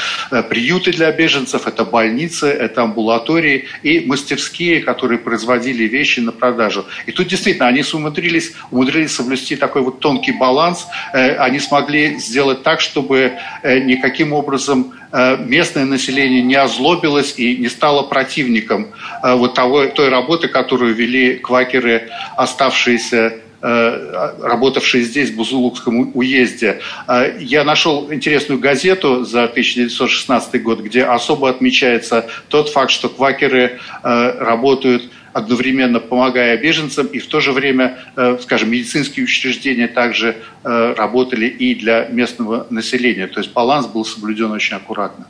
приюты 0.49 0.91
для 0.91 1.11
беженцев, 1.11 1.67
это 1.67 1.85
больницы, 1.85 2.47
это 2.47 2.83
амбулатории 2.83 3.65
и 3.83 4.01
мастерские, 4.01 4.81
которые 4.81 5.19
производили 5.19 5.83
вещи 5.83 6.19
на 6.19 6.31
продажу. 6.31 6.85
И 7.05 7.11
тут 7.11 7.27
действительно 7.27 7.67
они 7.67 7.83
умудрились, 7.93 8.53
умудрились 8.71 9.15
соблюсти 9.15 9.55
такой 9.55 9.81
вот 9.81 9.99
тонкий 9.99 10.31
баланс. 10.31 10.87
Э, 11.13 11.37
они 11.37 11.59
смогли 11.59 12.17
сделать 12.19 12.63
так, 12.63 12.81
чтобы 12.81 13.33
э, 13.63 13.79
никаким 13.79 14.33
образом 14.33 14.93
местное 15.39 15.85
население 15.85 16.41
не 16.41 16.55
озлобилось 16.55 17.35
и 17.37 17.55
не 17.55 17.69
стало 17.69 18.03
противником 18.03 18.87
вот 19.23 19.53
того, 19.53 19.85
той 19.85 20.09
работы, 20.09 20.49
которую 20.49 20.93
вели 20.93 21.35
квакеры, 21.35 22.09
оставшиеся 22.35 23.07
Э, 23.17 23.46
работавший 23.61 25.01
здесь, 25.01 25.31
в 25.31 25.35
Бузулукском 25.35 26.11
уезде. 26.13 26.79
Э, 27.07 27.37
я 27.39 27.63
нашел 27.63 28.11
интересную 28.13 28.59
газету 28.59 29.23
за 29.23 29.45
1916 29.45 30.61
год, 30.61 30.81
где 30.81 31.03
особо 31.03 31.49
отмечается 31.49 32.27
тот 32.49 32.69
факт, 32.69 32.91
что 32.91 33.09
квакеры 33.09 33.79
э, 34.03 34.37
работают 34.39 35.09
одновременно 35.33 35.99
помогая 35.99 36.57
беженцам, 36.57 37.07
и 37.07 37.19
в 37.19 37.27
то 37.27 37.39
же 37.41 37.51
время, 37.51 37.99
скажем, 38.41 38.71
медицинские 38.71 39.23
учреждения 39.23 39.87
также 39.87 40.35
работали 40.63 41.45
и 41.45 41.75
для 41.75 42.07
местного 42.07 42.65
населения. 42.71 43.27
То 43.27 43.41
есть 43.41 43.53
баланс 43.53 43.85
был 43.85 44.03
соблюден 44.03 44.49
очень 44.49 44.77
аккуратно. 44.77 45.27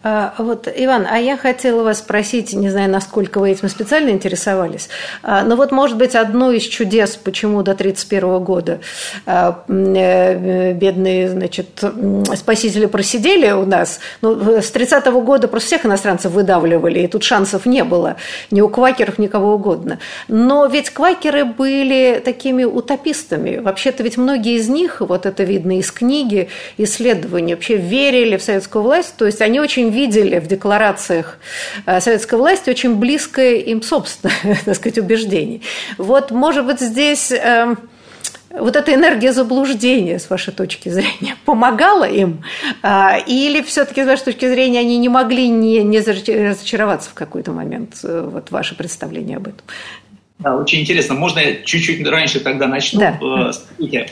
А, 0.00 0.32
вот, 0.38 0.68
Иван, 0.72 1.08
а 1.10 1.18
я 1.18 1.36
хотела 1.36 1.82
вас 1.82 1.98
спросить, 1.98 2.52
не 2.52 2.70
знаю, 2.70 2.88
насколько 2.88 3.40
вы 3.40 3.50
этим 3.50 3.68
специально 3.68 4.10
интересовались, 4.10 4.88
а, 5.24 5.42
но 5.42 5.56
вот, 5.56 5.72
может 5.72 5.96
быть, 5.96 6.14
одно 6.14 6.52
из 6.52 6.62
чудес, 6.62 7.16
почему 7.16 7.64
до 7.64 7.72
1931 7.72 8.38
года 8.44 8.78
а, 9.26 9.64
э, 9.66 10.72
бедные, 10.74 11.28
значит, 11.28 11.82
спасители 12.36 12.86
просидели 12.86 13.50
у 13.50 13.66
нас, 13.66 13.98
ну, 14.22 14.60
с 14.62 14.70
30 14.70 15.08
-го 15.08 15.20
года 15.20 15.48
просто 15.48 15.66
всех 15.66 15.84
иностранцев 15.84 16.30
выдавливали, 16.30 17.00
и 17.00 17.08
тут 17.08 17.24
шансов 17.24 17.66
не 17.66 17.82
было, 17.82 18.18
ни 18.52 18.60
у 18.60 18.68
квакеров, 18.68 19.18
никого 19.18 19.54
угодно. 19.54 19.98
Но 20.28 20.66
ведь 20.66 20.90
квакеры 20.90 21.44
были 21.44 22.22
такими 22.24 22.62
утопистами. 22.62 23.56
Вообще-то 23.56 24.04
ведь 24.04 24.16
многие 24.16 24.58
из 24.58 24.68
них, 24.68 25.00
вот 25.00 25.26
это 25.26 25.42
видно 25.42 25.76
из 25.76 25.90
книги, 25.90 26.50
исследований, 26.76 27.54
вообще 27.54 27.76
верили 27.76 28.36
в 28.36 28.42
советскую 28.44 28.84
власть, 28.84 29.14
то 29.16 29.26
есть 29.26 29.40
они 29.40 29.58
очень 29.58 29.87
видели 29.90 30.38
в 30.38 30.46
декларациях 30.46 31.38
э, 31.86 32.00
советской 32.00 32.36
власти 32.36 32.70
очень 32.70 32.94
близкое 32.96 33.56
им 33.56 33.82
собственное, 33.82 34.58
так 34.64 34.76
сказать, 34.76 34.98
убеждение. 34.98 35.60
Вот, 35.96 36.30
может 36.30 36.66
быть, 36.66 36.80
здесь 36.80 37.32
эм, 37.32 37.78
вот 38.50 38.76
эта 38.76 38.94
энергия 38.94 39.32
заблуждения, 39.32 40.18
с 40.18 40.30
вашей 40.30 40.52
точки 40.52 40.88
зрения, 40.88 41.36
помогала 41.44 42.08
им? 42.08 42.42
А, 42.82 43.18
или 43.18 43.62
все-таки, 43.62 44.02
с 44.02 44.06
вашей 44.06 44.24
точки 44.24 44.48
зрения, 44.48 44.80
они 44.80 44.98
не 44.98 45.08
могли 45.08 45.48
не, 45.48 45.82
не 45.82 45.98
разочароваться 46.00 47.10
в 47.10 47.14
какой-то 47.14 47.52
момент? 47.52 47.98
Э, 48.02 48.28
вот 48.32 48.50
ваше 48.50 48.76
представление 48.76 49.36
об 49.36 49.48
этом. 49.48 49.60
Да, 50.38 50.56
очень 50.56 50.80
интересно. 50.80 51.14
Можно 51.14 51.40
я 51.40 51.54
чуть-чуть 51.64 52.06
раньше 52.06 52.40
тогда 52.40 52.66
начну? 52.66 53.00
Да. 53.00 53.18
Э, 53.20 53.52
смотрите, 53.52 54.10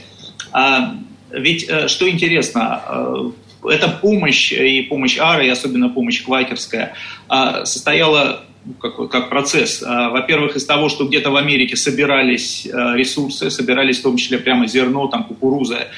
а, 0.53 0.95
ведь 1.31 1.71
что 1.89 2.09
интересно, 2.09 3.33
эта 3.69 3.89
помощь 3.89 4.53
и 4.53 4.83
помощь 4.83 5.19
Ары, 5.19 5.47
и 5.47 5.51
особенно 5.51 5.89
помощь 5.89 6.23
квакерская, 6.23 6.95
а, 7.29 7.65
состояла 7.65 8.45
ну, 8.65 8.75
как, 8.75 9.09
как 9.11 9.29
процесс. 9.29 9.83
А, 9.83 10.11
во-первых, 10.11 10.57
из 10.57 10.67
того, 10.67 10.89
что 10.89 11.07
где-то 11.07 11.31
в 11.31 11.37
Америке 11.37 11.77
собирались 11.77 12.67
а, 12.73 12.97
ресурсы, 12.97 13.51
собирались 13.51 14.01
в 14.01 14.03
том 14.03 14.17
числе 14.17 14.39
прямо 14.39 14.67
зерно, 14.67 15.07
там 15.07 15.25
кукуруза, 15.25 15.89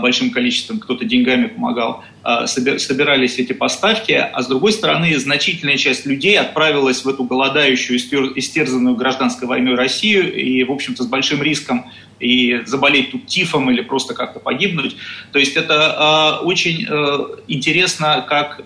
большим 0.00 0.30
количеством, 0.30 0.78
кто-то 0.78 1.04
деньгами 1.04 1.46
помогал, 1.46 2.02
собирались 2.46 3.38
эти 3.38 3.52
поставки, 3.52 4.12
а 4.12 4.42
с 4.42 4.46
другой 4.46 4.72
стороны, 4.72 5.16
значительная 5.18 5.76
часть 5.76 6.06
людей 6.06 6.38
отправилась 6.38 7.04
в 7.04 7.08
эту 7.08 7.24
голодающую, 7.24 7.98
истерзанную 7.98 8.96
гражданской 8.96 9.46
войной 9.46 9.74
Россию 9.74 10.34
и, 10.34 10.64
в 10.64 10.72
общем-то, 10.72 11.02
с 11.02 11.06
большим 11.06 11.42
риском 11.42 11.86
и 12.18 12.62
заболеть 12.64 13.12
тут 13.12 13.26
тифом 13.26 13.70
или 13.70 13.82
просто 13.82 14.14
как-то 14.14 14.40
погибнуть. 14.40 14.96
То 15.32 15.38
есть 15.38 15.56
это 15.56 16.38
э, 16.40 16.44
очень 16.44 16.86
э, 16.88 17.18
интересно, 17.46 18.24
как 18.26 18.62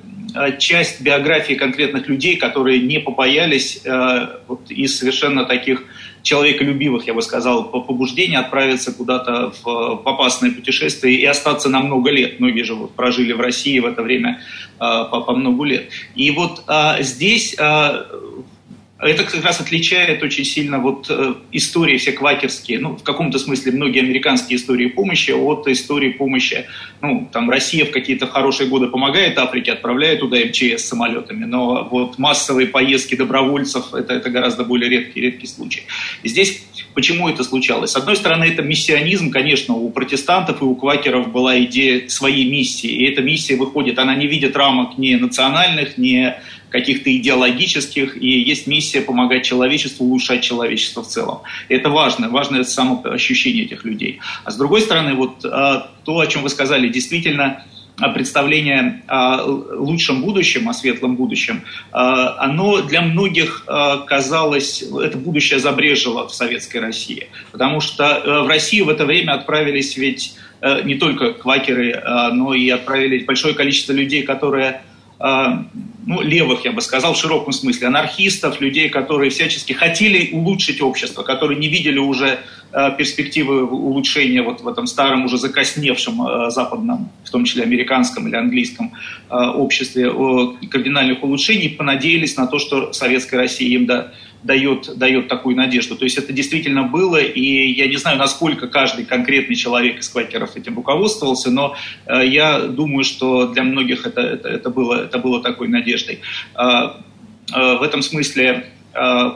часть 0.59 1.01
биографии 1.01 1.55
конкретных 1.55 2.09
людей, 2.09 2.37
которые 2.37 2.81
не 2.81 3.01
побоялись 3.01 3.81
э, 3.85 4.29
вот, 4.47 4.71
из 4.71 4.99
совершенно 4.99 5.45
таких 5.45 5.85
человеколюбивых, 6.23 7.07
я 7.07 7.15
бы 7.15 7.23
сказал, 7.23 7.65
побуждений 7.65 8.37
отправиться 8.37 8.93
куда-то 8.93 9.53
в, 9.63 10.03
опасное 10.05 10.51
путешествие 10.51 11.17
и 11.17 11.25
остаться 11.25 11.69
на 11.69 11.81
много 11.81 12.11
лет. 12.11 12.41
Многие 12.41 12.63
же 12.63 12.75
вот 12.75 12.95
прожили 12.95 13.33
в 13.33 13.41
России 13.41 13.79
в 13.79 13.87
это 13.87 14.03
время 14.03 14.41
э, 14.77 14.79
по, 14.79 15.21
по 15.21 15.33
много 15.35 15.65
лет. 15.65 15.91
И 16.15 16.31
вот 16.31 16.65
э, 16.69 17.03
здесь 17.03 17.55
э, 17.59 18.05
это 19.03 19.25
как 19.25 19.43
раз 19.45 19.61
отличает 19.61 20.23
очень 20.23 20.45
сильно 20.45 20.79
вот 20.79 21.07
э, 21.09 21.35
истории 21.53 21.97
все 21.97 22.13
квакерские, 22.13 22.81
ну, 22.81 22.97
в 22.97 23.03
каком-то 23.03 23.39
смысле 23.39 23.73
многие 23.73 24.01
американские 24.01 24.59
истории 24.59 24.87
помощи 24.87 25.31
от 25.31 25.67
истории 25.69 26.11
помощи, 26.11 26.67
ну, 27.01 27.29
там 27.33 27.49
Россия 27.49 27.87
в 27.87 27.91
какие-то 27.91 28.27
хорошие 28.27 28.69
годы 28.69 28.89
помогает 28.89 29.39
Африке, 29.39 29.73
отправляет 29.73 30.21
туда 30.21 30.39
МЧС 30.39 30.85
самолетами, 30.85 31.45
но 31.45 31.89
вот 31.91 32.19
массовые 32.19 32.67
поездки 32.67 33.15
добровольцев 33.15 33.95
это, 33.95 34.15
это 34.15 34.29
гораздо 34.29 34.65
более 34.65 34.91
редкий, 34.91 35.21
редкий 35.21 35.47
случай. 35.47 35.83
И 36.23 36.29
здесь 36.29 36.63
почему 36.95 37.29
это 37.29 37.43
случалось? 37.43 37.93
С 37.93 37.97
одной 37.97 38.17
стороны, 38.17 38.45
это 38.45 38.63
миссионизм, 38.63 39.31
конечно, 39.31 39.75
у 39.75 39.89
протестантов 39.91 40.61
и 40.61 40.65
у 40.65 40.75
квакеров 40.75 41.33
была 41.33 41.59
идея 41.65 42.09
своей 42.09 42.51
миссии, 42.51 42.91
и 42.91 43.05
эта 43.05 43.23
миссия 43.23 43.57
выходит, 43.57 43.99
она 43.99 44.15
не 44.15 44.27
видит 44.27 44.57
рамок 44.57 44.99
ни 44.99 45.15
национальных, 45.15 45.97
ни 45.97 46.35
каких-то 46.71 47.15
идеологических, 47.15 48.17
и 48.17 48.29
есть 48.29 48.67
миссия 48.67 49.03
помогать 49.03 49.45
человечеству, 49.45 50.07
улучшать 50.07 50.43
человечество 50.43 51.03
в 51.03 51.09
целом. 51.09 51.41
И 51.69 51.75
это 51.75 51.91
важно, 51.91 52.31
важно 52.31 52.57
это 52.57 52.71
самоощущение 52.71 53.65
этих 53.65 53.85
людей. 53.85 54.21
А 54.45 54.51
с 54.51 54.57
другой 54.57 54.81
стороны, 54.81 55.15
вот 55.15 55.45
а, 55.45 55.91
то, 56.05 56.19
о 56.21 56.27
чем 56.27 56.43
вы 56.43 56.49
сказали, 56.49 56.89
действительно, 56.89 57.65
представление 58.15 59.03
о 59.09 59.43
лучшем 59.45 60.23
будущем, 60.23 60.71
о 60.71 60.73
светлом 60.73 61.17
будущем, 61.17 61.65
оно 61.93 62.81
для 62.81 63.03
многих 63.03 63.67
казалось, 64.07 64.83
это 64.83 65.19
будущее 65.19 65.59
забрежило 65.59 66.27
в 66.27 66.35
советской 66.35 66.79
России. 66.79 67.29
Потому 67.53 67.83
что 67.83 68.23
в 68.45 68.49
Россию 68.49 68.87
в 68.87 68.89
это 68.89 69.05
время 69.05 69.33
отправились 69.33 69.99
ведь 69.99 70.35
не 70.85 70.95
только 70.95 71.35
квакеры, 71.35 72.03
но 72.33 72.55
и 72.55 72.71
отправились 72.71 73.27
большое 73.27 73.53
количество 73.53 73.93
людей, 73.93 74.23
которые 74.23 74.81
ну, 75.21 76.23
левых, 76.23 76.65
я 76.65 76.73
бы 76.73 76.81
сказал, 76.81 77.13
в 77.13 77.19
широком 77.19 77.53
смысле, 77.53 77.89
анархистов, 77.89 78.61
людей, 78.61 78.89
которые 78.89 79.31
всячески 79.31 79.73
хотели 79.75 80.31
улучшить 80.33 80.81
общество, 80.81 81.23
которые 81.23 81.59
не 81.59 81.69
видели 81.69 81.99
уже 81.99 82.39
э, 82.73 82.97
перспективы 82.97 83.65
улучшения 83.67 84.43
вот 84.43 84.63
в 84.63 84.69
этом 84.69 84.87
старом, 84.87 85.27
уже 85.27 85.37
закосневшем 85.37 86.27
э, 86.27 86.51
западном, 86.51 87.11
в 87.23 87.31
том 87.31 87.45
числе 87.45 87.65
американском 87.65 88.27
или 88.29 88.35
английском 88.35 88.93
э, 89.29 89.35
обществе, 89.35 90.11
кардинальных 90.71 91.23
улучшений, 91.23 91.69
понадеялись 91.69 92.37
на 92.37 92.47
то, 92.47 92.59
что 92.59 92.93
советская 92.95 93.41
Россия 93.41 93.69
им 93.69 93.85
да, 93.85 94.13
дает, 94.43 94.97
дает 94.97 95.29
такую 95.29 95.57
надежду. 95.57 95.97
То 95.97 96.05
есть 96.05 96.19
это 96.19 96.33
действительно 96.33 96.85
было, 96.85 97.17
и 97.17 97.71
я 97.73 97.87
не 97.87 97.97
знаю, 97.97 98.19
насколько 98.19 98.69
каждый 98.69 99.05
конкретный 99.05 99.57
человек 99.57 99.99
из 99.99 100.09
квакеров 100.09 100.57
этим 100.57 100.77
руководствовался, 100.77 101.51
но 101.51 101.77
э, 102.07 102.27
я 102.27 102.61
думаю, 102.61 103.05
что 103.05 103.49
для 103.49 103.63
многих 103.63 104.07
это, 104.07 104.21
это, 104.21 104.49
это, 104.49 104.71
было, 104.71 105.05
это 105.05 105.19
было 105.19 105.43
такой 105.43 105.69
надеждой. 105.69 106.21
Э, 106.55 106.91
э, 107.55 107.77
в 107.77 107.83
этом 107.83 108.03
смысле 108.03 108.67
э, 108.95 109.31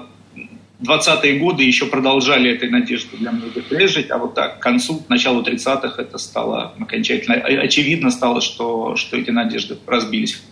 20-е 0.83 1.39
годы 1.39 1.63
еще 1.63 1.87
продолжали 1.87 2.51
этой 2.51 2.69
надеждой 2.71 3.19
для 3.19 3.33
многих 3.33 3.71
лежать, 3.71 4.11
а 4.11 4.19
вот 4.19 4.35
так 4.35 4.59
к 4.59 4.63
концу, 4.63 4.99
к 5.01 5.09
началу 5.09 5.43
30-х 5.43 6.01
это 6.01 6.19
стало 6.19 6.75
окончательно, 6.79 7.37
очевидно 7.37 8.11
стало, 8.11 8.41
что, 8.41 8.97
что 8.97 9.17
эти 9.17 9.31
надежды 9.31 9.77
разбились 9.87 10.43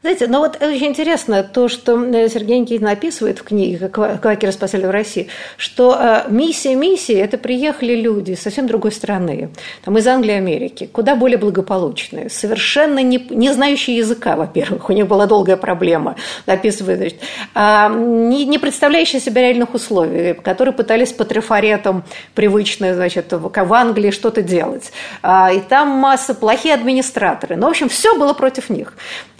знаете, 0.00 0.26
ну 0.26 0.38
вот 0.38 0.60
очень 0.62 0.86
интересно 0.86 1.42
то, 1.42 1.68
что 1.68 2.02
э, 2.04 2.28
Сергей 2.28 2.58
Никитин 2.58 2.86
описывает 2.86 3.38
в 3.38 3.44
книге 3.44 3.88
«Квакеры 3.88 4.52
спасали 4.52 4.86
в 4.86 4.90
России», 4.90 5.28
что 5.56 5.96
э, 5.98 6.24
миссия 6.28 6.74
миссии– 6.74 7.14
это 7.16 7.38
приехали 7.38 7.94
люди 7.94 8.34
совсем 8.34 8.66
другой 8.66 8.92
страны, 8.92 9.50
там 9.84 9.96
из 9.98 10.06
Англии, 10.06 10.34
Америки, 10.34 10.88
куда 10.92 11.14
более 11.14 11.38
благополучные, 11.38 12.30
совершенно 12.30 13.00
не, 13.02 13.18
не 13.30 13.52
знающие 13.52 13.96
языка, 13.96 14.36
во-первых, 14.36 14.88
у 14.90 14.92
них 14.92 15.06
была 15.06 15.26
долгая 15.26 15.56
проблема, 15.56 16.16
описывает, 16.46 16.98
значит, 16.98 17.20
а, 17.54 17.88
не, 17.88 18.44
не 18.44 18.58
представляющие 18.58 19.20
себя 19.20 19.42
реальных 19.42 19.74
условий, 19.74 20.34
которые 20.34 20.74
пытались 20.74 21.12
по 21.12 21.24
трафаретам 21.24 22.04
привычно, 22.34 22.94
значит, 22.94 23.32
в 23.32 23.74
Англии 23.74 24.10
что-то 24.10 24.42
делать. 24.42 24.92
А, 25.22 25.52
и 25.52 25.60
там 25.60 25.88
масса 25.88 26.34
плохие 26.34 26.74
администраторы. 26.74 27.56
Ну, 27.56 27.66
в 27.66 27.70
общем, 27.70 27.88
все 27.88 28.16
было 28.18 28.32
против 28.32 28.70
них. 28.70 28.94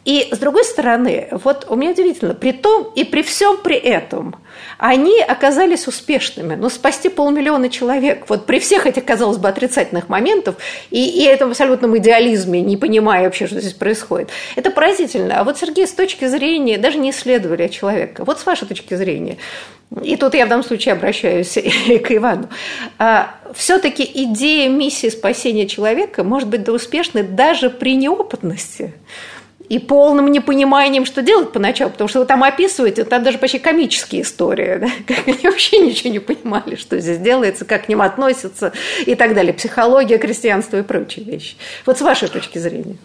И 0.05 0.29
с 0.33 0.39
другой 0.39 0.65
стороны, 0.65 1.29
вот 1.31 1.67
у 1.69 1.77
меня 1.77 1.93
удивительно, 1.93 2.35
при 2.35 2.53
том 2.53 2.91
и 2.97 3.05
при 3.05 3.23
всем 3.23 3.59
при 3.59 3.77
этом 3.77 4.35
они 4.79 5.21
оказались 5.21 5.87
успешными. 5.87 6.57
Ну, 6.57 6.69
спасти 6.71 7.09
полмиллиона 7.09 7.69
человек, 7.69 8.25
вот 8.29 8.47
при 8.47 8.59
всех 8.59 8.87
этих, 8.87 9.05
казалось 9.05 9.39
бы, 9.39 9.49
отрицательных 9.49 10.09
моментах 10.09 10.57
и, 10.91 11.05
и 11.05 11.25
этом 11.25 11.51
абсолютном 11.51 11.97
идеализме, 11.99 12.61
не 12.61 12.77
понимая 12.77 13.25
вообще, 13.25 13.47
что 13.47 13.61
здесь 13.61 13.75
происходит, 13.75 14.31
это 14.57 14.71
поразительно. 14.71 15.39
А 15.39 15.45
вот, 15.45 15.59
Сергей, 15.59 15.87
с 15.87 15.93
точки 15.93 16.27
зрения, 16.27 16.79
даже 16.79 16.99
не 16.99 17.11
исследовали 17.11 17.69
человека, 17.69 18.25
вот 18.25 18.41
с 18.41 18.47
вашей 18.47 18.67
точки 18.67 18.95
зрения, 18.95 19.37
и 20.03 20.17
тут 20.17 20.35
я 20.35 20.47
в 20.47 20.49
данном 20.49 20.65
случае 20.65 20.95
обращаюсь 20.95 21.53
к 21.55 22.11
Ивану, 22.11 22.49
а, 22.99 23.35
все-таки 23.55 24.03
идея 24.03 24.69
миссии 24.69 25.11
спасения 25.11 25.69
человека 25.69 26.25
может 26.25 26.49
быть 26.49 26.65
да 26.65 26.73
успешной 26.73 27.23
даже 27.23 27.71
при 27.71 27.95
неопытности 27.95 28.95
и 29.73 29.79
полным 29.79 30.31
непониманием, 30.31 31.07
что 31.07 31.23
делать 31.23 31.51
поначалу, 31.51 31.91
потому 31.91 32.07
что 32.07 32.21
вы 32.21 32.27
там 32.27 32.45
описываете, 32.45 33.05
там 33.05 33.23
даже 33.23 33.39
почти 33.39 33.59
комические 33.59 34.21
истории, 34.21 34.77
да? 34.77 34.89
как 35.15 35.27
они 35.27 35.39
вообще 35.45 35.79
ничего 35.79 36.11
не 36.11 36.19
понимали, 36.19 36.75
что 36.75 37.01
здесь 37.01 37.17
делается, 37.17 37.65
как 37.65 37.87
к 37.87 37.89
ним 37.89 38.03
относятся 38.03 38.75
и 39.07 39.15
так 39.15 39.33
далее, 39.35 39.55
психология, 39.55 40.19
крестьянство 40.19 40.77
и 40.77 40.83
прочие 40.83 41.25
вещи. 41.25 41.57
Вот 41.87 41.97
с 41.97 42.03
вашей 42.03 42.29
точки 42.29 42.59
зрения. 42.59 42.99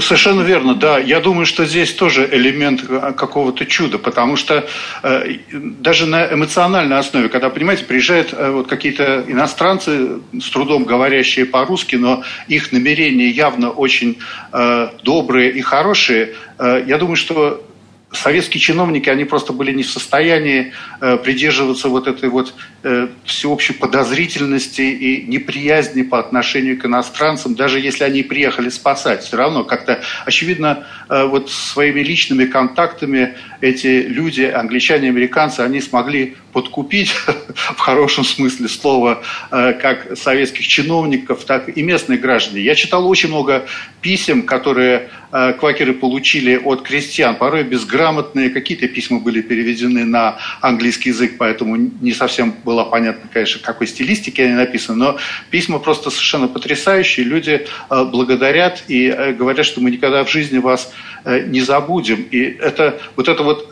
Совершенно 0.00 0.42
верно, 0.42 0.74
да. 0.74 0.98
Я 0.98 1.20
думаю, 1.20 1.46
что 1.46 1.64
здесь 1.64 1.94
тоже 1.94 2.28
элемент 2.30 2.82
какого-то 2.82 3.64
чуда, 3.64 3.98
потому 3.98 4.36
что 4.36 4.66
э, 5.02 5.36
даже 5.52 6.06
на 6.06 6.32
эмоциональной 6.32 6.98
основе, 6.98 7.28
когда, 7.28 7.48
понимаете, 7.48 7.84
приезжают 7.84 8.32
э, 8.32 8.50
вот 8.50 8.66
какие-то 8.66 9.24
иностранцы, 9.26 10.20
с 10.40 10.50
трудом 10.50 10.84
говорящие 10.84 11.46
по-русски, 11.46 11.96
но 11.96 12.22
их 12.48 12.72
намерения 12.72 13.28
явно 13.28 13.70
очень 13.70 14.18
э, 14.52 14.88
добрые 15.02 15.52
и 15.52 15.60
хорошие, 15.60 16.34
э, 16.58 16.84
я 16.86 16.98
думаю, 16.98 17.16
что 17.16 17.64
советские 18.12 18.60
чиновники, 18.60 19.08
они 19.08 19.24
просто 19.24 19.52
были 19.52 19.72
не 19.72 19.82
в 19.82 19.90
состоянии 19.90 20.72
э, 21.00 21.18
придерживаться 21.18 21.88
вот 21.88 22.06
этой 22.06 22.28
вот 22.30 22.54
э, 22.82 23.08
всеобщей 23.24 23.74
подозрительности 23.74 24.80
и 24.80 25.26
неприязни 25.26 26.02
по 26.02 26.18
отношению 26.18 26.78
к 26.78 26.86
иностранцам, 26.86 27.54
даже 27.54 27.80
если 27.80 28.04
они 28.04 28.22
приехали 28.22 28.70
спасать. 28.70 29.24
Все 29.24 29.36
равно 29.36 29.64
как-то, 29.64 30.00
очевидно, 30.24 30.86
э, 31.08 31.24
вот 31.24 31.50
своими 31.50 32.00
личными 32.00 32.46
контактами 32.46 33.34
эти 33.60 34.02
люди, 34.08 34.42
англичане, 34.42 35.08
американцы, 35.08 35.60
они 35.60 35.80
смогли 35.80 36.36
подкупить, 36.58 37.10
в 37.54 37.78
хорошем 37.78 38.24
смысле 38.24 38.68
слова, 38.68 39.22
э, 39.52 39.74
как 39.74 40.18
советских 40.18 40.66
чиновников, 40.66 41.44
так 41.44 41.68
и 41.68 41.82
местных 41.84 42.20
граждан. 42.20 42.56
Я 42.56 42.74
читал 42.74 43.08
очень 43.08 43.28
много 43.28 43.68
писем, 44.00 44.42
которые 44.42 45.08
э, 45.30 45.52
квакеры 45.52 45.92
получили 45.92 46.56
от 46.56 46.82
крестьян, 46.82 47.36
порой 47.36 47.62
безграмотные, 47.62 48.50
какие-то 48.50 48.88
письма 48.88 49.20
были 49.20 49.40
переведены 49.40 50.04
на 50.04 50.38
английский 50.60 51.10
язык, 51.10 51.34
поэтому 51.38 51.76
не 51.76 52.12
совсем 52.12 52.52
было 52.64 52.82
понятно, 52.82 53.30
конечно, 53.32 53.60
какой 53.62 53.86
стилистике 53.86 54.46
они 54.46 54.54
написаны, 54.54 54.98
но 54.98 55.18
письма 55.50 55.78
просто 55.78 56.10
совершенно 56.10 56.48
потрясающие, 56.48 57.24
люди 57.24 57.68
э, 57.88 58.04
благодарят 58.04 58.82
и 58.88 59.34
говорят, 59.38 59.64
что 59.64 59.80
мы 59.80 59.92
никогда 59.92 60.24
в 60.24 60.30
жизни 60.30 60.58
вас 60.58 60.92
не 61.24 61.60
забудем. 61.60 62.26
И 62.32 62.40
это, 62.40 63.00
вот 63.14 63.28
это 63.28 63.42
вот 63.44 63.68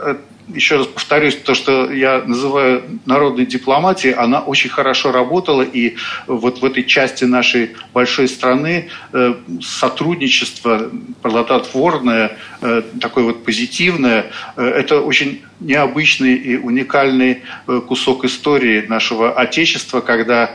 еще 0.48 0.76
раз 0.76 0.86
повторюсь, 0.86 1.36
то, 1.36 1.54
что 1.54 1.90
я 1.92 2.22
называю 2.24 3.00
народной 3.04 3.46
дипломатией, 3.46 4.14
она 4.14 4.40
очень 4.40 4.70
хорошо 4.70 5.10
работала, 5.10 5.62
и 5.62 5.96
вот 6.26 6.60
в 6.60 6.64
этой 6.64 6.84
части 6.84 7.24
нашей 7.24 7.76
большой 7.92 8.28
страны 8.28 8.88
э, 9.12 9.34
сотрудничество 9.60 10.90
плодотворное, 11.22 12.38
э, 12.60 12.82
такое 13.00 13.24
вот 13.24 13.44
позитивное, 13.44 14.30
э, 14.56 14.64
это 14.64 15.00
очень 15.00 15.42
необычный 15.58 16.34
и 16.34 16.56
уникальный 16.56 17.42
кусок 17.88 18.24
истории 18.26 18.84
нашего 18.86 19.32
Отечества, 19.32 20.02
когда 20.02 20.50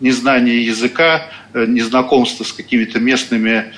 незнание 0.00 0.64
языка, 0.64 1.26
незнакомство 1.52 2.44
с 2.44 2.52
какими-то 2.52 3.00
местными 3.00 3.72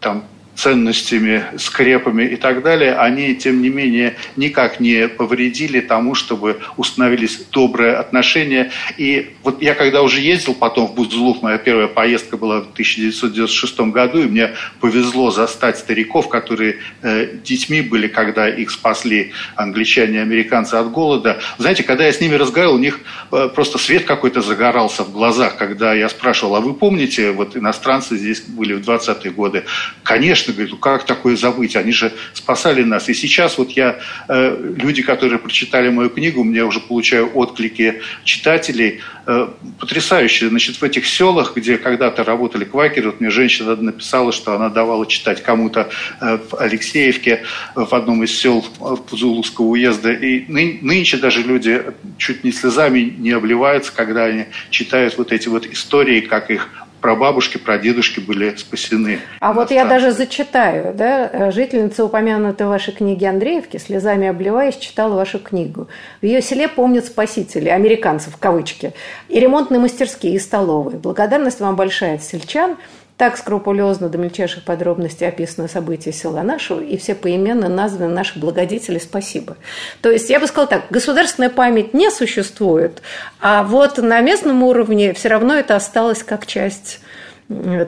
там, 0.00 0.24
ценностями, 0.56 1.44
скрепами 1.58 2.24
и 2.24 2.36
так 2.36 2.62
далее, 2.62 2.94
они, 2.94 3.34
тем 3.34 3.62
не 3.62 3.68
менее, 3.68 4.16
никак 4.36 4.80
не 4.80 5.06
повредили 5.08 5.80
тому, 5.80 6.14
чтобы 6.14 6.60
установились 6.76 7.40
добрые 7.52 7.94
отношения. 7.94 8.70
И 8.96 9.34
вот 9.42 9.62
я 9.62 9.74
когда 9.74 10.02
уже 10.02 10.20
ездил 10.20 10.54
потом 10.54 10.86
в 10.88 10.94
Бузулук, 10.94 11.42
моя 11.42 11.58
первая 11.58 11.88
поездка 11.88 12.36
была 12.36 12.60
в 12.60 12.72
1996 12.72 13.80
году, 13.92 14.22
и 14.22 14.26
мне 14.26 14.50
повезло 14.80 15.30
застать 15.30 15.78
стариков, 15.78 16.28
которые 16.28 16.78
э, 17.02 17.36
детьми 17.44 17.82
были, 17.82 18.08
когда 18.08 18.48
их 18.48 18.70
спасли 18.70 19.32
англичане 19.54 20.18
и 20.18 20.20
американцы 20.20 20.74
от 20.74 20.90
голода. 20.90 21.38
Знаете, 21.58 21.82
когда 21.82 22.06
я 22.06 22.12
с 22.12 22.20
ними 22.20 22.34
разговаривал, 22.34 22.76
у 22.76 22.80
них 22.80 23.00
э, 23.30 23.48
просто 23.54 23.78
свет 23.78 24.04
какой-то 24.04 24.40
загорался 24.40 25.04
в 25.04 25.12
глазах, 25.12 25.56
когда 25.56 25.92
я 25.94 26.08
спрашивал, 26.08 26.56
а 26.56 26.60
вы 26.60 26.74
помните, 26.74 27.32
вот 27.32 27.56
иностранцы 27.56 28.16
здесь 28.16 28.40
были 28.40 28.72
в 28.72 28.80
20-е 28.80 29.30
годы? 29.30 29.64
Конечно, 30.02 30.45
конечно, 30.46 30.52
говорит, 30.52 30.72
ну 30.72 30.78
как 30.78 31.04
такое 31.04 31.36
забыть? 31.36 31.76
Они 31.76 31.92
же 31.92 32.12
спасали 32.32 32.82
нас. 32.82 33.08
И 33.08 33.14
сейчас 33.14 33.58
вот 33.58 33.70
я, 33.72 33.98
э, 34.28 34.74
люди, 34.76 35.02
которые 35.02 35.38
прочитали 35.38 35.90
мою 35.90 36.10
книгу, 36.10 36.44
мне 36.44 36.64
уже 36.64 36.80
получаю 36.80 37.30
отклики 37.34 38.00
читателей, 38.24 39.00
э, 39.26 39.48
потрясающие. 39.80 40.48
Значит, 40.48 40.76
в 40.76 40.82
этих 40.82 41.06
селах, 41.06 41.56
где 41.56 41.78
когда-то 41.78 42.24
работали 42.24 42.64
квакеры, 42.64 43.10
вот 43.10 43.20
мне 43.20 43.30
женщина 43.30 43.76
написала, 43.76 44.32
что 44.32 44.54
она 44.54 44.68
давала 44.68 45.06
читать 45.06 45.42
кому-то 45.42 45.88
э, 46.20 46.38
в 46.50 46.54
Алексеевке, 46.60 47.42
в 47.74 47.92
одном 47.94 48.22
из 48.24 48.38
сел 48.38 48.64
Пузулукского 49.10 49.66
уезда. 49.66 50.12
И 50.12 50.44
ны, 50.48 50.78
нынче 50.82 51.16
даже 51.16 51.42
люди 51.42 51.82
чуть 52.18 52.44
не 52.44 52.52
слезами 52.52 53.14
не 53.18 53.32
обливаются, 53.32 53.92
когда 53.92 54.24
они 54.24 54.46
читают 54.70 55.18
вот 55.18 55.32
эти 55.32 55.48
вот 55.48 55.66
истории, 55.66 56.20
как 56.20 56.50
их 56.50 56.68
прабабушки, 57.06 57.58
прадедушки 57.58 58.18
были 58.18 58.56
спасены. 58.56 59.20
А 59.38 59.52
вот 59.52 59.70
я 59.70 59.84
даже 59.84 60.10
зачитаю, 60.10 60.92
да, 60.92 61.52
жительница 61.52 62.04
упомянутой 62.04 62.66
в 62.66 62.70
вашей 62.70 62.92
книге 62.92 63.28
Андреевки, 63.28 63.76
слезами 63.76 64.26
обливаясь, 64.26 64.76
читала 64.76 65.14
вашу 65.14 65.38
книгу. 65.38 65.86
В 66.20 66.26
ее 66.26 66.42
селе 66.42 66.66
помнят 66.66 67.04
спасители, 67.04 67.68
американцев 67.68 68.34
в 68.34 68.38
кавычки, 68.38 68.92
и 69.28 69.38
ремонтные 69.38 69.78
мастерские, 69.78 70.34
и 70.34 70.40
столовые. 70.40 70.98
Благодарность 70.98 71.60
вам 71.60 71.76
большая 71.76 72.16
от 72.16 72.24
сельчан. 72.24 72.76
Так 73.16 73.38
скрупулезно 73.38 74.10
до 74.10 74.18
мельчайших 74.18 74.64
подробностей 74.64 75.26
описаны 75.26 75.68
события 75.68 76.12
села 76.12 76.42
нашего, 76.42 76.80
и 76.80 76.98
все 76.98 77.14
поименно 77.14 77.68
названы 77.68 78.12
наши 78.12 78.38
благодетели 78.38 78.98
«Спасибо». 78.98 79.56
То 80.02 80.10
есть, 80.10 80.28
я 80.28 80.38
бы 80.38 80.46
сказала 80.46 80.68
так, 80.68 80.82
государственная 80.90 81.48
память 81.48 81.94
не 81.94 82.10
существует, 82.10 83.00
а 83.40 83.62
вот 83.62 83.96
на 83.96 84.20
местном 84.20 84.62
уровне 84.62 85.14
все 85.14 85.28
равно 85.28 85.54
это 85.54 85.76
осталось 85.76 86.22
как 86.22 86.46
часть 86.46 87.00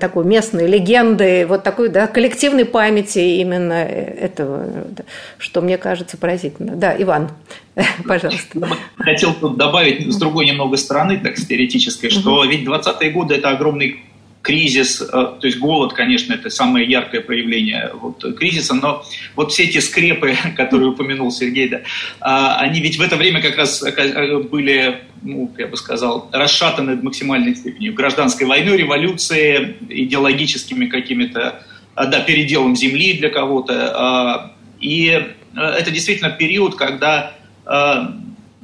такой 0.00 0.24
местной 0.24 0.68
легенды, 0.68 1.44
вот 1.46 1.62
такой 1.64 1.88
да, 1.88 2.06
коллективной 2.06 2.64
памяти 2.64 3.18
именно 3.18 3.72
этого, 3.72 4.66
что 5.36 5.60
мне 5.60 5.76
кажется 5.78 6.16
поразительно. 6.16 6.76
Да, 6.76 6.94
Иван, 6.96 7.30
пожалуйста. 8.06 8.68
Хотел 8.96 9.34
тут 9.34 9.56
добавить 9.58 10.10
с 10.10 10.16
другой 10.16 10.46
немного 10.46 10.76
стороны, 10.76 11.18
так 11.18 11.34
теоретической, 11.34 12.08
что 12.08 12.44
ведь 12.44 12.66
20-е 12.66 13.10
годы– 13.10 13.34
это 13.36 13.50
огромный 13.50 14.00
кризис, 14.42 15.00
э, 15.00 15.06
то 15.06 15.40
есть 15.42 15.58
голод, 15.58 15.92
конечно, 15.92 16.32
это 16.32 16.50
самое 16.50 16.88
яркое 16.88 17.20
проявление 17.20 17.90
вот, 17.94 18.24
кризиса, 18.36 18.74
но 18.74 19.04
вот 19.34 19.52
все 19.52 19.64
эти 19.64 19.78
скрепы, 19.78 20.36
которые 20.56 20.90
упомянул 20.90 21.30
Сергей, 21.30 21.68
да, 21.68 21.80
а, 22.20 22.56
они 22.56 22.80
ведь 22.80 22.98
в 22.98 23.02
это 23.02 23.16
время 23.16 23.42
как 23.42 23.56
раз 23.56 23.82
э, 23.82 24.38
были, 24.38 25.02
ну, 25.22 25.52
я 25.58 25.66
бы 25.66 25.76
сказал, 25.76 26.30
расшатаны 26.32 26.96
в 26.96 27.04
максимальной 27.04 27.54
степени 27.54 27.90
гражданской 27.90 28.46
войной, 28.46 28.76
революцией, 28.76 29.76
идеологическими 29.88 30.86
какими-то, 30.86 31.62
да, 31.94 32.20
переделом 32.20 32.76
земли 32.76 33.14
для 33.14 33.30
кого-то. 33.30 33.92
А, 33.94 34.52
и 34.80 35.08
э, 35.08 35.60
это 35.60 35.90
действительно 35.90 36.30
период, 36.30 36.74
когда 36.74 37.34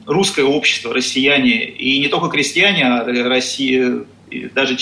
русское 0.06 0.44
общество, 0.44 0.94
россияне, 0.94 1.66
и 1.66 1.98
не 1.98 2.08
только 2.08 2.28
крестьяне, 2.28 2.86
а 2.86 3.28
Россия, 3.28 4.04
даже 4.54 4.76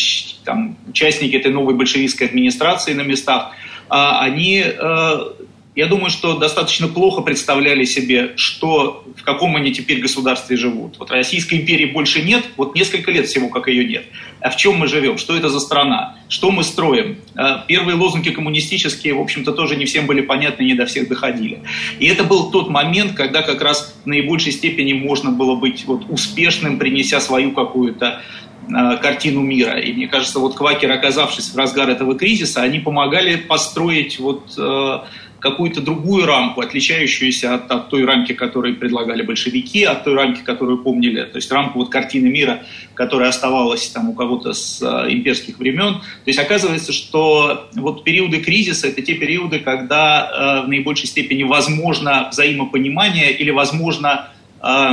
там, 0.44 0.76
участники 0.88 1.36
этой 1.36 1.53
новой 1.53 1.74
большевистской 1.74 2.26
администрации 2.26 2.92
на 2.92 3.03
местах, 3.03 3.53
а, 3.88 4.20
они, 4.20 4.64
э, 4.64 5.18
я 5.74 5.86
думаю, 5.86 6.11
что 6.11 6.38
достаточно 6.38 6.88
плохо 6.88 7.20
представляли 7.20 7.84
себе, 7.84 8.32
что, 8.36 9.05
в 9.16 9.22
каком 9.22 9.57
они 9.57 9.72
теперь 9.72 10.00
государстве 10.00 10.57
живут. 10.57 10.98
Вот 10.98 11.11
Российской 11.11 11.57
империи 11.61 11.84
больше 11.86 12.22
нет, 12.22 12.44
вот 12.57 12.74
несколько 12.74 13.11
лет 13.11 13.26
всего, 13.26 13.48
как 13.48 13.68
ее 13.68 13.84
нет. 13.84 14.07
А 14.40 14.48
в 14.48 14.57
чем 14.57 14.76
мы 14.76 14.86
живем? 14.86 15.18
Что 15.18 15.36
это 15.36 15.50
за 15.50 15.61
страна? 15.61 16.16
Что 16.28 16.50
мы 16.50 16.64
строим? 16.64 17.18
Э, 17.34 17.59
первые 17.68 17.96
лозунги 17.96 18.30
коммунистические, 18.30 19.12
в 19.12 19.20
общем-то, 19.20 19.53
тоже 19.53 19.76
не 19.76 19.84
всем 19.84 20.07
были 20.07 20.22
понятны, 20.22 20.62
не 20.62 20.74
до 20.74 20.86
всех 20.86 21.09
доходили. 21.09 21.61
И 21.98 22.07
это 22.07 22.24
был 22.24 22.50
тот 22.50 22.70
момент, 22.70 23.12
когда 23.12 23.42
как 23.42 23.61
раз 23.61 23.94
в 24.05 24.07
наибольшей 24.07 24.53
степени 24.53 24.94
можно 24.94 25.30
было 25.30 25.55
быть 25.55 25.84
вот 25.86 26.07
успешным, 26.09 26.78
принеся 26.78 27.20
свою 27.20 27.53
какую-то 27.53 28.22
картину 28.68 29.40
мира. 29.40 29.78
И 29.78 29.92
мне 29.92 30.08
кажется, 30.08 30.38
вот 30.38 30.54
квакеры, 30.54 30.94
оказавшись 30.94 31.52
в 31.52 31.56
разгар 31.56 31.90
этого 31.90 32.16
кризиса, 32.16 32.62
они 32.62 32.78
помогали 32.78 33.36
построить 33.36 34.18
вот 34.18 34.54
э, 34.56 34.98
какую-то 35.42 35.80
другую 35.80 36.24
рамку, 36.24 36.60
отличающуюся 36.60 37.54
от, 37.54 37.70
от 37.70 37.90
той 37.90 38.04
рамки, 38.04 38.32
которую 38.32 38.76
предлагали 38.76 39.22
большевики, 39.22 39.82
от 39.82 40.04
той 40.04 40.14
рамки, 40.14 40.40
которую 40.40 40.78
помнили, 40.78 41.24
то 41.24 41.36
есть 41.36 41.50
рамку 41.50 41.80
вот 41.80 41.90
картины 41.90 42.28
мира, 42.28 42.62
которая 42.94 43.28
оставалась 43.28 43.88
там 43.88 44.10
у 44.10 44.14
кого-то 44.14 44.52
с 44.52 44.80
э, 44.80 45.12
имперских 45.12 45.58
времен. 45.58 45.94
То 45.94 46.26
есть 46.26 46.38
оказывается, 46.38 46.92
что 46.92 47.68
вот 47.74 48.04
периоды 48.04 48.40
кризиса– 48.40 48.86
это 48.88 49.02
те 49.02 49.14
периоды, 49.14 49.58
когда 49.58 50.62
э, 50.62 50.66
в 50.66 50.68
наибольшей 50.68 51.08
степени 51.08 51.42
возможно 51.42 52.28
взаимопонимание 52.30 53.32
или 53.32 53.50
возможно, 53.50 54.30
э, 54.62 54.88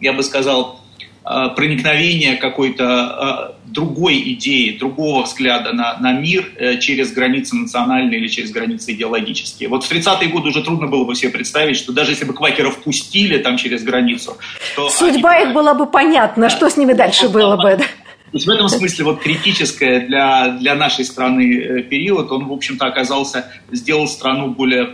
я 0.00 0.12
бы 0.12 0.22
сказал, 0.22 0.76
Э, 0.76 0.85
проникновение 1.26 2.36
какой-то 2.36 3.54
э, 3.58 3.70
другой 3.72 4.22
идеи, 4.34 4.78
другого 4.78 5.24
взгляда 5.24 5.72
на, 5.72 5.98
на 5.98 6.12
мир 6.12 6.52
э, 6.56 6.78
через 6.78 7.12
границы 7.12 7.56
национальные 7.56 8.20
или 8.20 8.28
через 8.28 8.52
границы 8.52 8.92
идеологические. 8.92 9.68
Вот 9.68 9.82
в 9.82 9.90
30-е 9.90 10.28
годы 10.28 10.50
уже 10.50 10.62
трудно 10.62 10.86
было 10.86 11.04
бы 11.04 11.16
себе 11.16 11.32
представить, 11.32 11.76
что 11.76 11.92
даже 11.92 12.12
если 12.12 12.24
бы 12.24 12.32
квакеров 12.32 12.78
пустили 12.78 13.38
там 13.38 13.56
через 13.56 13.82
границу... 13.82 14.36
То 14.76 14.88
Судьба 14.88 15.32
они... 15.32 15.48
их 15.48 15.52
была 15.52 15.74
бы 15.74 15.86
понятна, 15.86 16.44
да, 16.44 16.50
что 16.50 16.70
с 16.70 16.76
ними 16.76 16.92
дальше 16.92 17.28
было 17.28 17.56
бы. 17.56 17.76
Да? 17.76 17.78
То 17.78 18.32
есть 18.32 18.46
в 18.46 18.50
этом 18.50 18.68
смысле 18.68 19.04
вот 19.06 19.20
критическое 19.20 20.06
для, 20.06 20.50
для 20.60 20.76
нашей 20.76 21.04
страны 21.04 21.82
период, 21.82 22.30
он, 22.30 22.46
в 22.46 22.52
общем-то, 22.52 22.86
оказался, 22.86 23.50
сделал 23.72 24.06
страну 24.06 24.50
более 24.50 24.90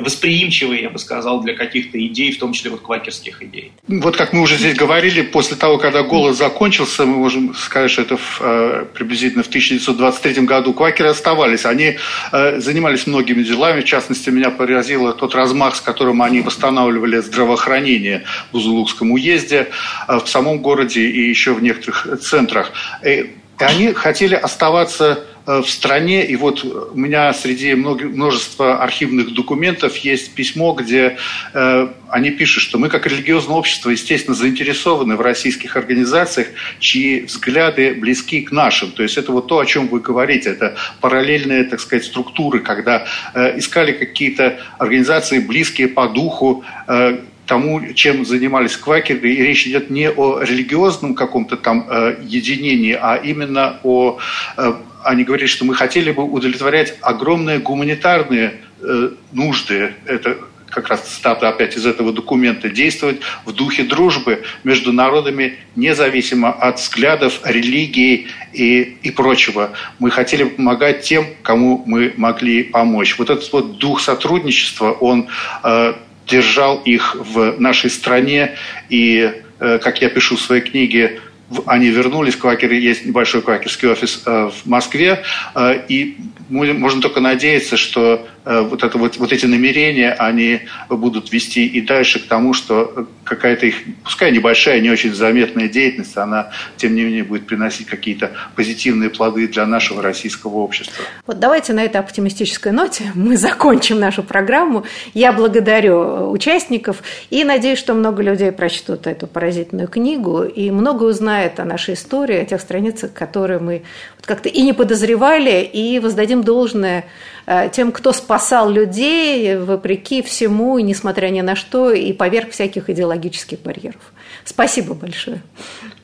восприимчивый, 0.00 0.82
я 0.82 0.90
бы 0.90 0.98
сказал, 0.98 1.40
для 1.42 1.54
каких-то 1.54 2.04
идей, 2.04 2.32
в 2.32 2.38
том 2.38 2.52
числе 2.52 2.70
вот 2.70 2.80
квакерских 2.80 3.42
идей. 3.42 3.72
Вот 3.86 4.16
как 4.16 4.32
мы 4.32 4.42
уже 4.42 4.56
здесь 4.56 4.76
говорили, 4.76 5.22
после 5.22 5.56
того, 5.56 5.78
когда 5.78 6.02
голод 6.02 6.36
закончился, 6.36 7.06
мы 7.06 7.16
можем 7.16 7.54
сказать, 7.54 7.90
что 7.90 8.02
это 8.02 8.16
в, 8.16 8.40
э, 8.40 8.86
приблизительно 8.94 9.42
в 9.42 9.48
1923 9.48 10.46
году 10.46 10.72
квакеры 10.72 11.10
оставались. 11.10 11.64
Они 11.64 11.96
э, 12.32 12.60
занимались 12.60 13.06
многими 13.06 13.42
делами, 13.42 13.80
в 13.80 13.84
частности, 13.84 14.30
меня 14.30 14.50
поразило 14.50 15.12
тот 15.12 15.34
размах, 15.34 15.76
с 15.76 15.80
которым 15.80 16.22
они 16.22 16.40
восстанавливали 16.40 17.18
здравоохранение 17.18 18.24
в 18.52 18.56
Узулукском 18.56 19.12
уезде, 19.12 19.68
э, 20.08 20.18
в 20.18 20.28
самом 20.28 20.58
городе 20.58 21.00
и 21.00 21.28
еще 21.28 21.52
в 21.52 21.62
некоторых 21.62 22.20
центрах. 22.20 22.72
И 23.04 23.34
они 23.58 23.92
хотели 23.92 24.34
оставаться 24.34 25.24
в 25.58 25.68
стране. 25.68 26.24
И 26.24 26.36
вот 26.36 26.64
у 26.64 26.96
меня 26.96 27.32
среди 27.32 27.74
множества 27.74 28.82
архивных 28.82 29.34
документов 29.34 29.96
есть 29.98 30.34
письмо, 30.34 30.72
где 30.72 31.16
э, 31.52 31.88
они 32.08 32.30
пишут, 32.30 32.62
что 32.62 32.78
мы 32.78 32.88
как 32.88 33.06
религиозное 33.06 33.56
общество, 33.56 33.90
естественно, 33.90 34.36
заинтересованы 34.36 35.16
в 35.16 35.20
российских 35.20 35.76
организациях, 35.76 36.48
чьи 36.78 37.22
взгляды 37.22 37.94
близки 37.94 38.42
к 38.42 38.52
нашим. 38.52 38.90
То 38.92 39.02
есть 39.02 39.16
это 39.16 39.32
вот 39.32 39.46
то, 39.48 39.58
о 39.58 39.66
чем 39.66 39.88
вы 39.88 40.00
говорите. 40.00 40.50
Это 40.50 40.76
параллельные, 41.00 41.64
так 41.64 41.80
сказать, 41.80 42.04
структуры, 42.04 42.60
когда 42.60 43.06
э, 43.34 43.58
искали 43.58 43.92
какие-то 43.92 44.60
организации, 44.78 45.38
близкие 45.40 45.88
по 45.88 46.08
духу, 46.08 46.64
э, 46.88 47.18
тому, 47.50 47.92
чем 47.94 48.24
занимались 48.24 48.76
квакеры. 48.76 49.28
И 49.28 49.42
речь 49.42 49.66
идет 49.66 49.90
не 49.90 50.08
о 50.08 50.40
религиозном 50.40 51.16
каком-то 51.16 51.56
там 51.56 51.84
э, 51.90 52.16
единении, 52.22 52.96
а 53.00 53.16
именно 53.16 53.80
о 53.82 54.18
э, 54.56 54.72
они 55.04 55.24
говорили, 55.24 55.46
что 55.46 55.64
мы 55.64 55.74
хотели 55.74 56.10
бы 56.10 56.24
удовлетворять 56.24 56.96
огромные 57.00 57.58
гуманитарные 57.58 58.54
э, 58.80 59.10
нужды. 59.32 59.94
Это 60.06 60.38
как 60.70 60.88
раз 60.88 61.00
цитата 61.02 61.48
опять 61.48 61.76
из 61.76 61.84
этого 61.84 62.12
документа, 62.12 62.68
действовать 62.68 63.20
в 63.44 63.52
духе 63.52 63.82
дружбы 63.82 64.44
между 64.64 64.92
народами, 64.92 65.58
независимо 65.76 66.50
от 66.50 66.78
взглядов, 66.78 67.40
религии 67.44 68.28
и, 68.52 68.96
и 69.02 69.10
прочего. 69.10 69.72
Мы 69.98 70.10
хотели 70.10 70.44
помогать 70.44 71.02
тем, 71.02 71.26
кому 71.42 71.82
мы 71.86 72.14
могли 72.16 72.62
помочь. 72.62 73.18
Вот 73.18 73.30
этот 73.30 73.52
вот 73.52 73.78
дух 73.78 74.00
сотрудничества, 74.00 74.92
он 74.92 75.28
э, 75.64 75.94
держал 76.26 76.78
их 76.78 77.16
в 77.16 77.60
нашей 77.60 77.90
стране. 77.90 78.56
И, 78.88 79.32
э, 79.58 79.78
как 79.78 80.00
я 80.00 80.08
пишу 80.08 80.36
в 80.36 80.40
своей 80.40 80.62
книге, 80.62 81.20
они 81.66 81.88
вернулись, 81.88 82.36
квакеры, 82.36 82.76
есть 82.76 83.06
небольшой 83.06 83.42
квакерский 83.42 83.88
офис 83.88 84.22
э, 84.24 84.50
в 84.50 84.68
Москве, 84.68 85.22
э, 85.54 85.84
и 85.88 86.18
можно 86.48 87.00
только 87.00 87.20
надеяться, 87.20 87.76
что 87.76 88.26
вот, 88.44 88.82
это, 88.82 88.96
вот, 88.98 89.16
вот 89.18 89.32
эти 89.32 89.46
намерения, 89.46 90.12
они 90.12 90.62
будут 90.88 91.32
вести 91.32 91.66
и 91.66 91.80
дальше 91.80 92.20
к 92.20 92.26
тому, 92.26 92.54
что 92.54 93.06
какая-то 93.24 93.66
их, 93.66 93.76
пускай 94.02 94.32
небольшая, 94.32 94.80
не 94.80 94.90
очень 94.90 95.14
заметная 95.14 95.68
деятельность, 95.68 96.16
она, 96.16 96.50
тем 96.76 96.94
не 96.94 97.02
менее, 97.02 97.22
будет 97.22 97.46
приносить 97.46 97.86
какие-то 97.86 98.32
позитивные 98.56 99.10
плоды 99.10 99.46
для 99.46 99.66
нашего 99.66 100.02
российского 100.02 100.56
общества. 100.56 101.04
Вот 101.26 101.38
давайте 101.38 101.72
на 101.74 101.84
этой 101.84 101.98
оптимистической 101.98 102.72
ноте 102.72 103.04
мы 103.14 103.36
закончим 103.36 104.00
нашу 104.00 104.22
программу. 104.22 104.84
Я 105.14 105.32
благодарю 105.32 106.30
участников 106.30 107.02
и 107.28 107.44
надеюсь, 107.44 107.78
что 107.78 107.94
много 107.94 108.22
людей 108.22 108.52
прочтут 108.52 109.06
эту 109.06 109.26
поразительную 109.26 109.88
книгу 109.88 110.42
и 110.42 110.70
много 110.70 111.04
узнает 111.04 111.60
о 111.60 111.64
нашей 111.64 111.94
истории, 111.94 112.36
о 112.36 112.44
тех 112.44 112.60
страницах, 112.60 113.12
которые 113.12 113.58
мы 113.58 113.82
как-то 114.24 114.48
и 114.48 114.62
не 114.62 114.72
подозревали, 114.72 115.62
и 115.62 115.98
воздадим 115.98 116.42
должное 116.42 117.04
Э, 117.52 117.68
тем, 117.68 117.90
кто 117.90 118.12
спасал 118.30 118.70
людей 118.70 119.56
вопреки 119.56 120.22
всему 120.22 120.78
и 120.78 120.84
несмотря 120.84 121.30
ни 121.30 121.40
на 121.40 121.56
что, 121.56 121.90
и 121.90 122.12
поверх 122.12 122.50
всяких 122.50 122.88
идеологических 122.88 123.58
барьеров. 123.58 124.12
Спасибо 124.44 124.94
большое. 124.94 125.42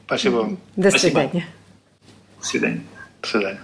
Спасибо. 0.06 0.56
До 0.74 0.90
Спасибо. 0.90 1.20
свидания. 1.20 1.46
До 2.40 2.46
свидания. 2.46 2.80
До 3.22 3.28
свидания. 3.28 3.60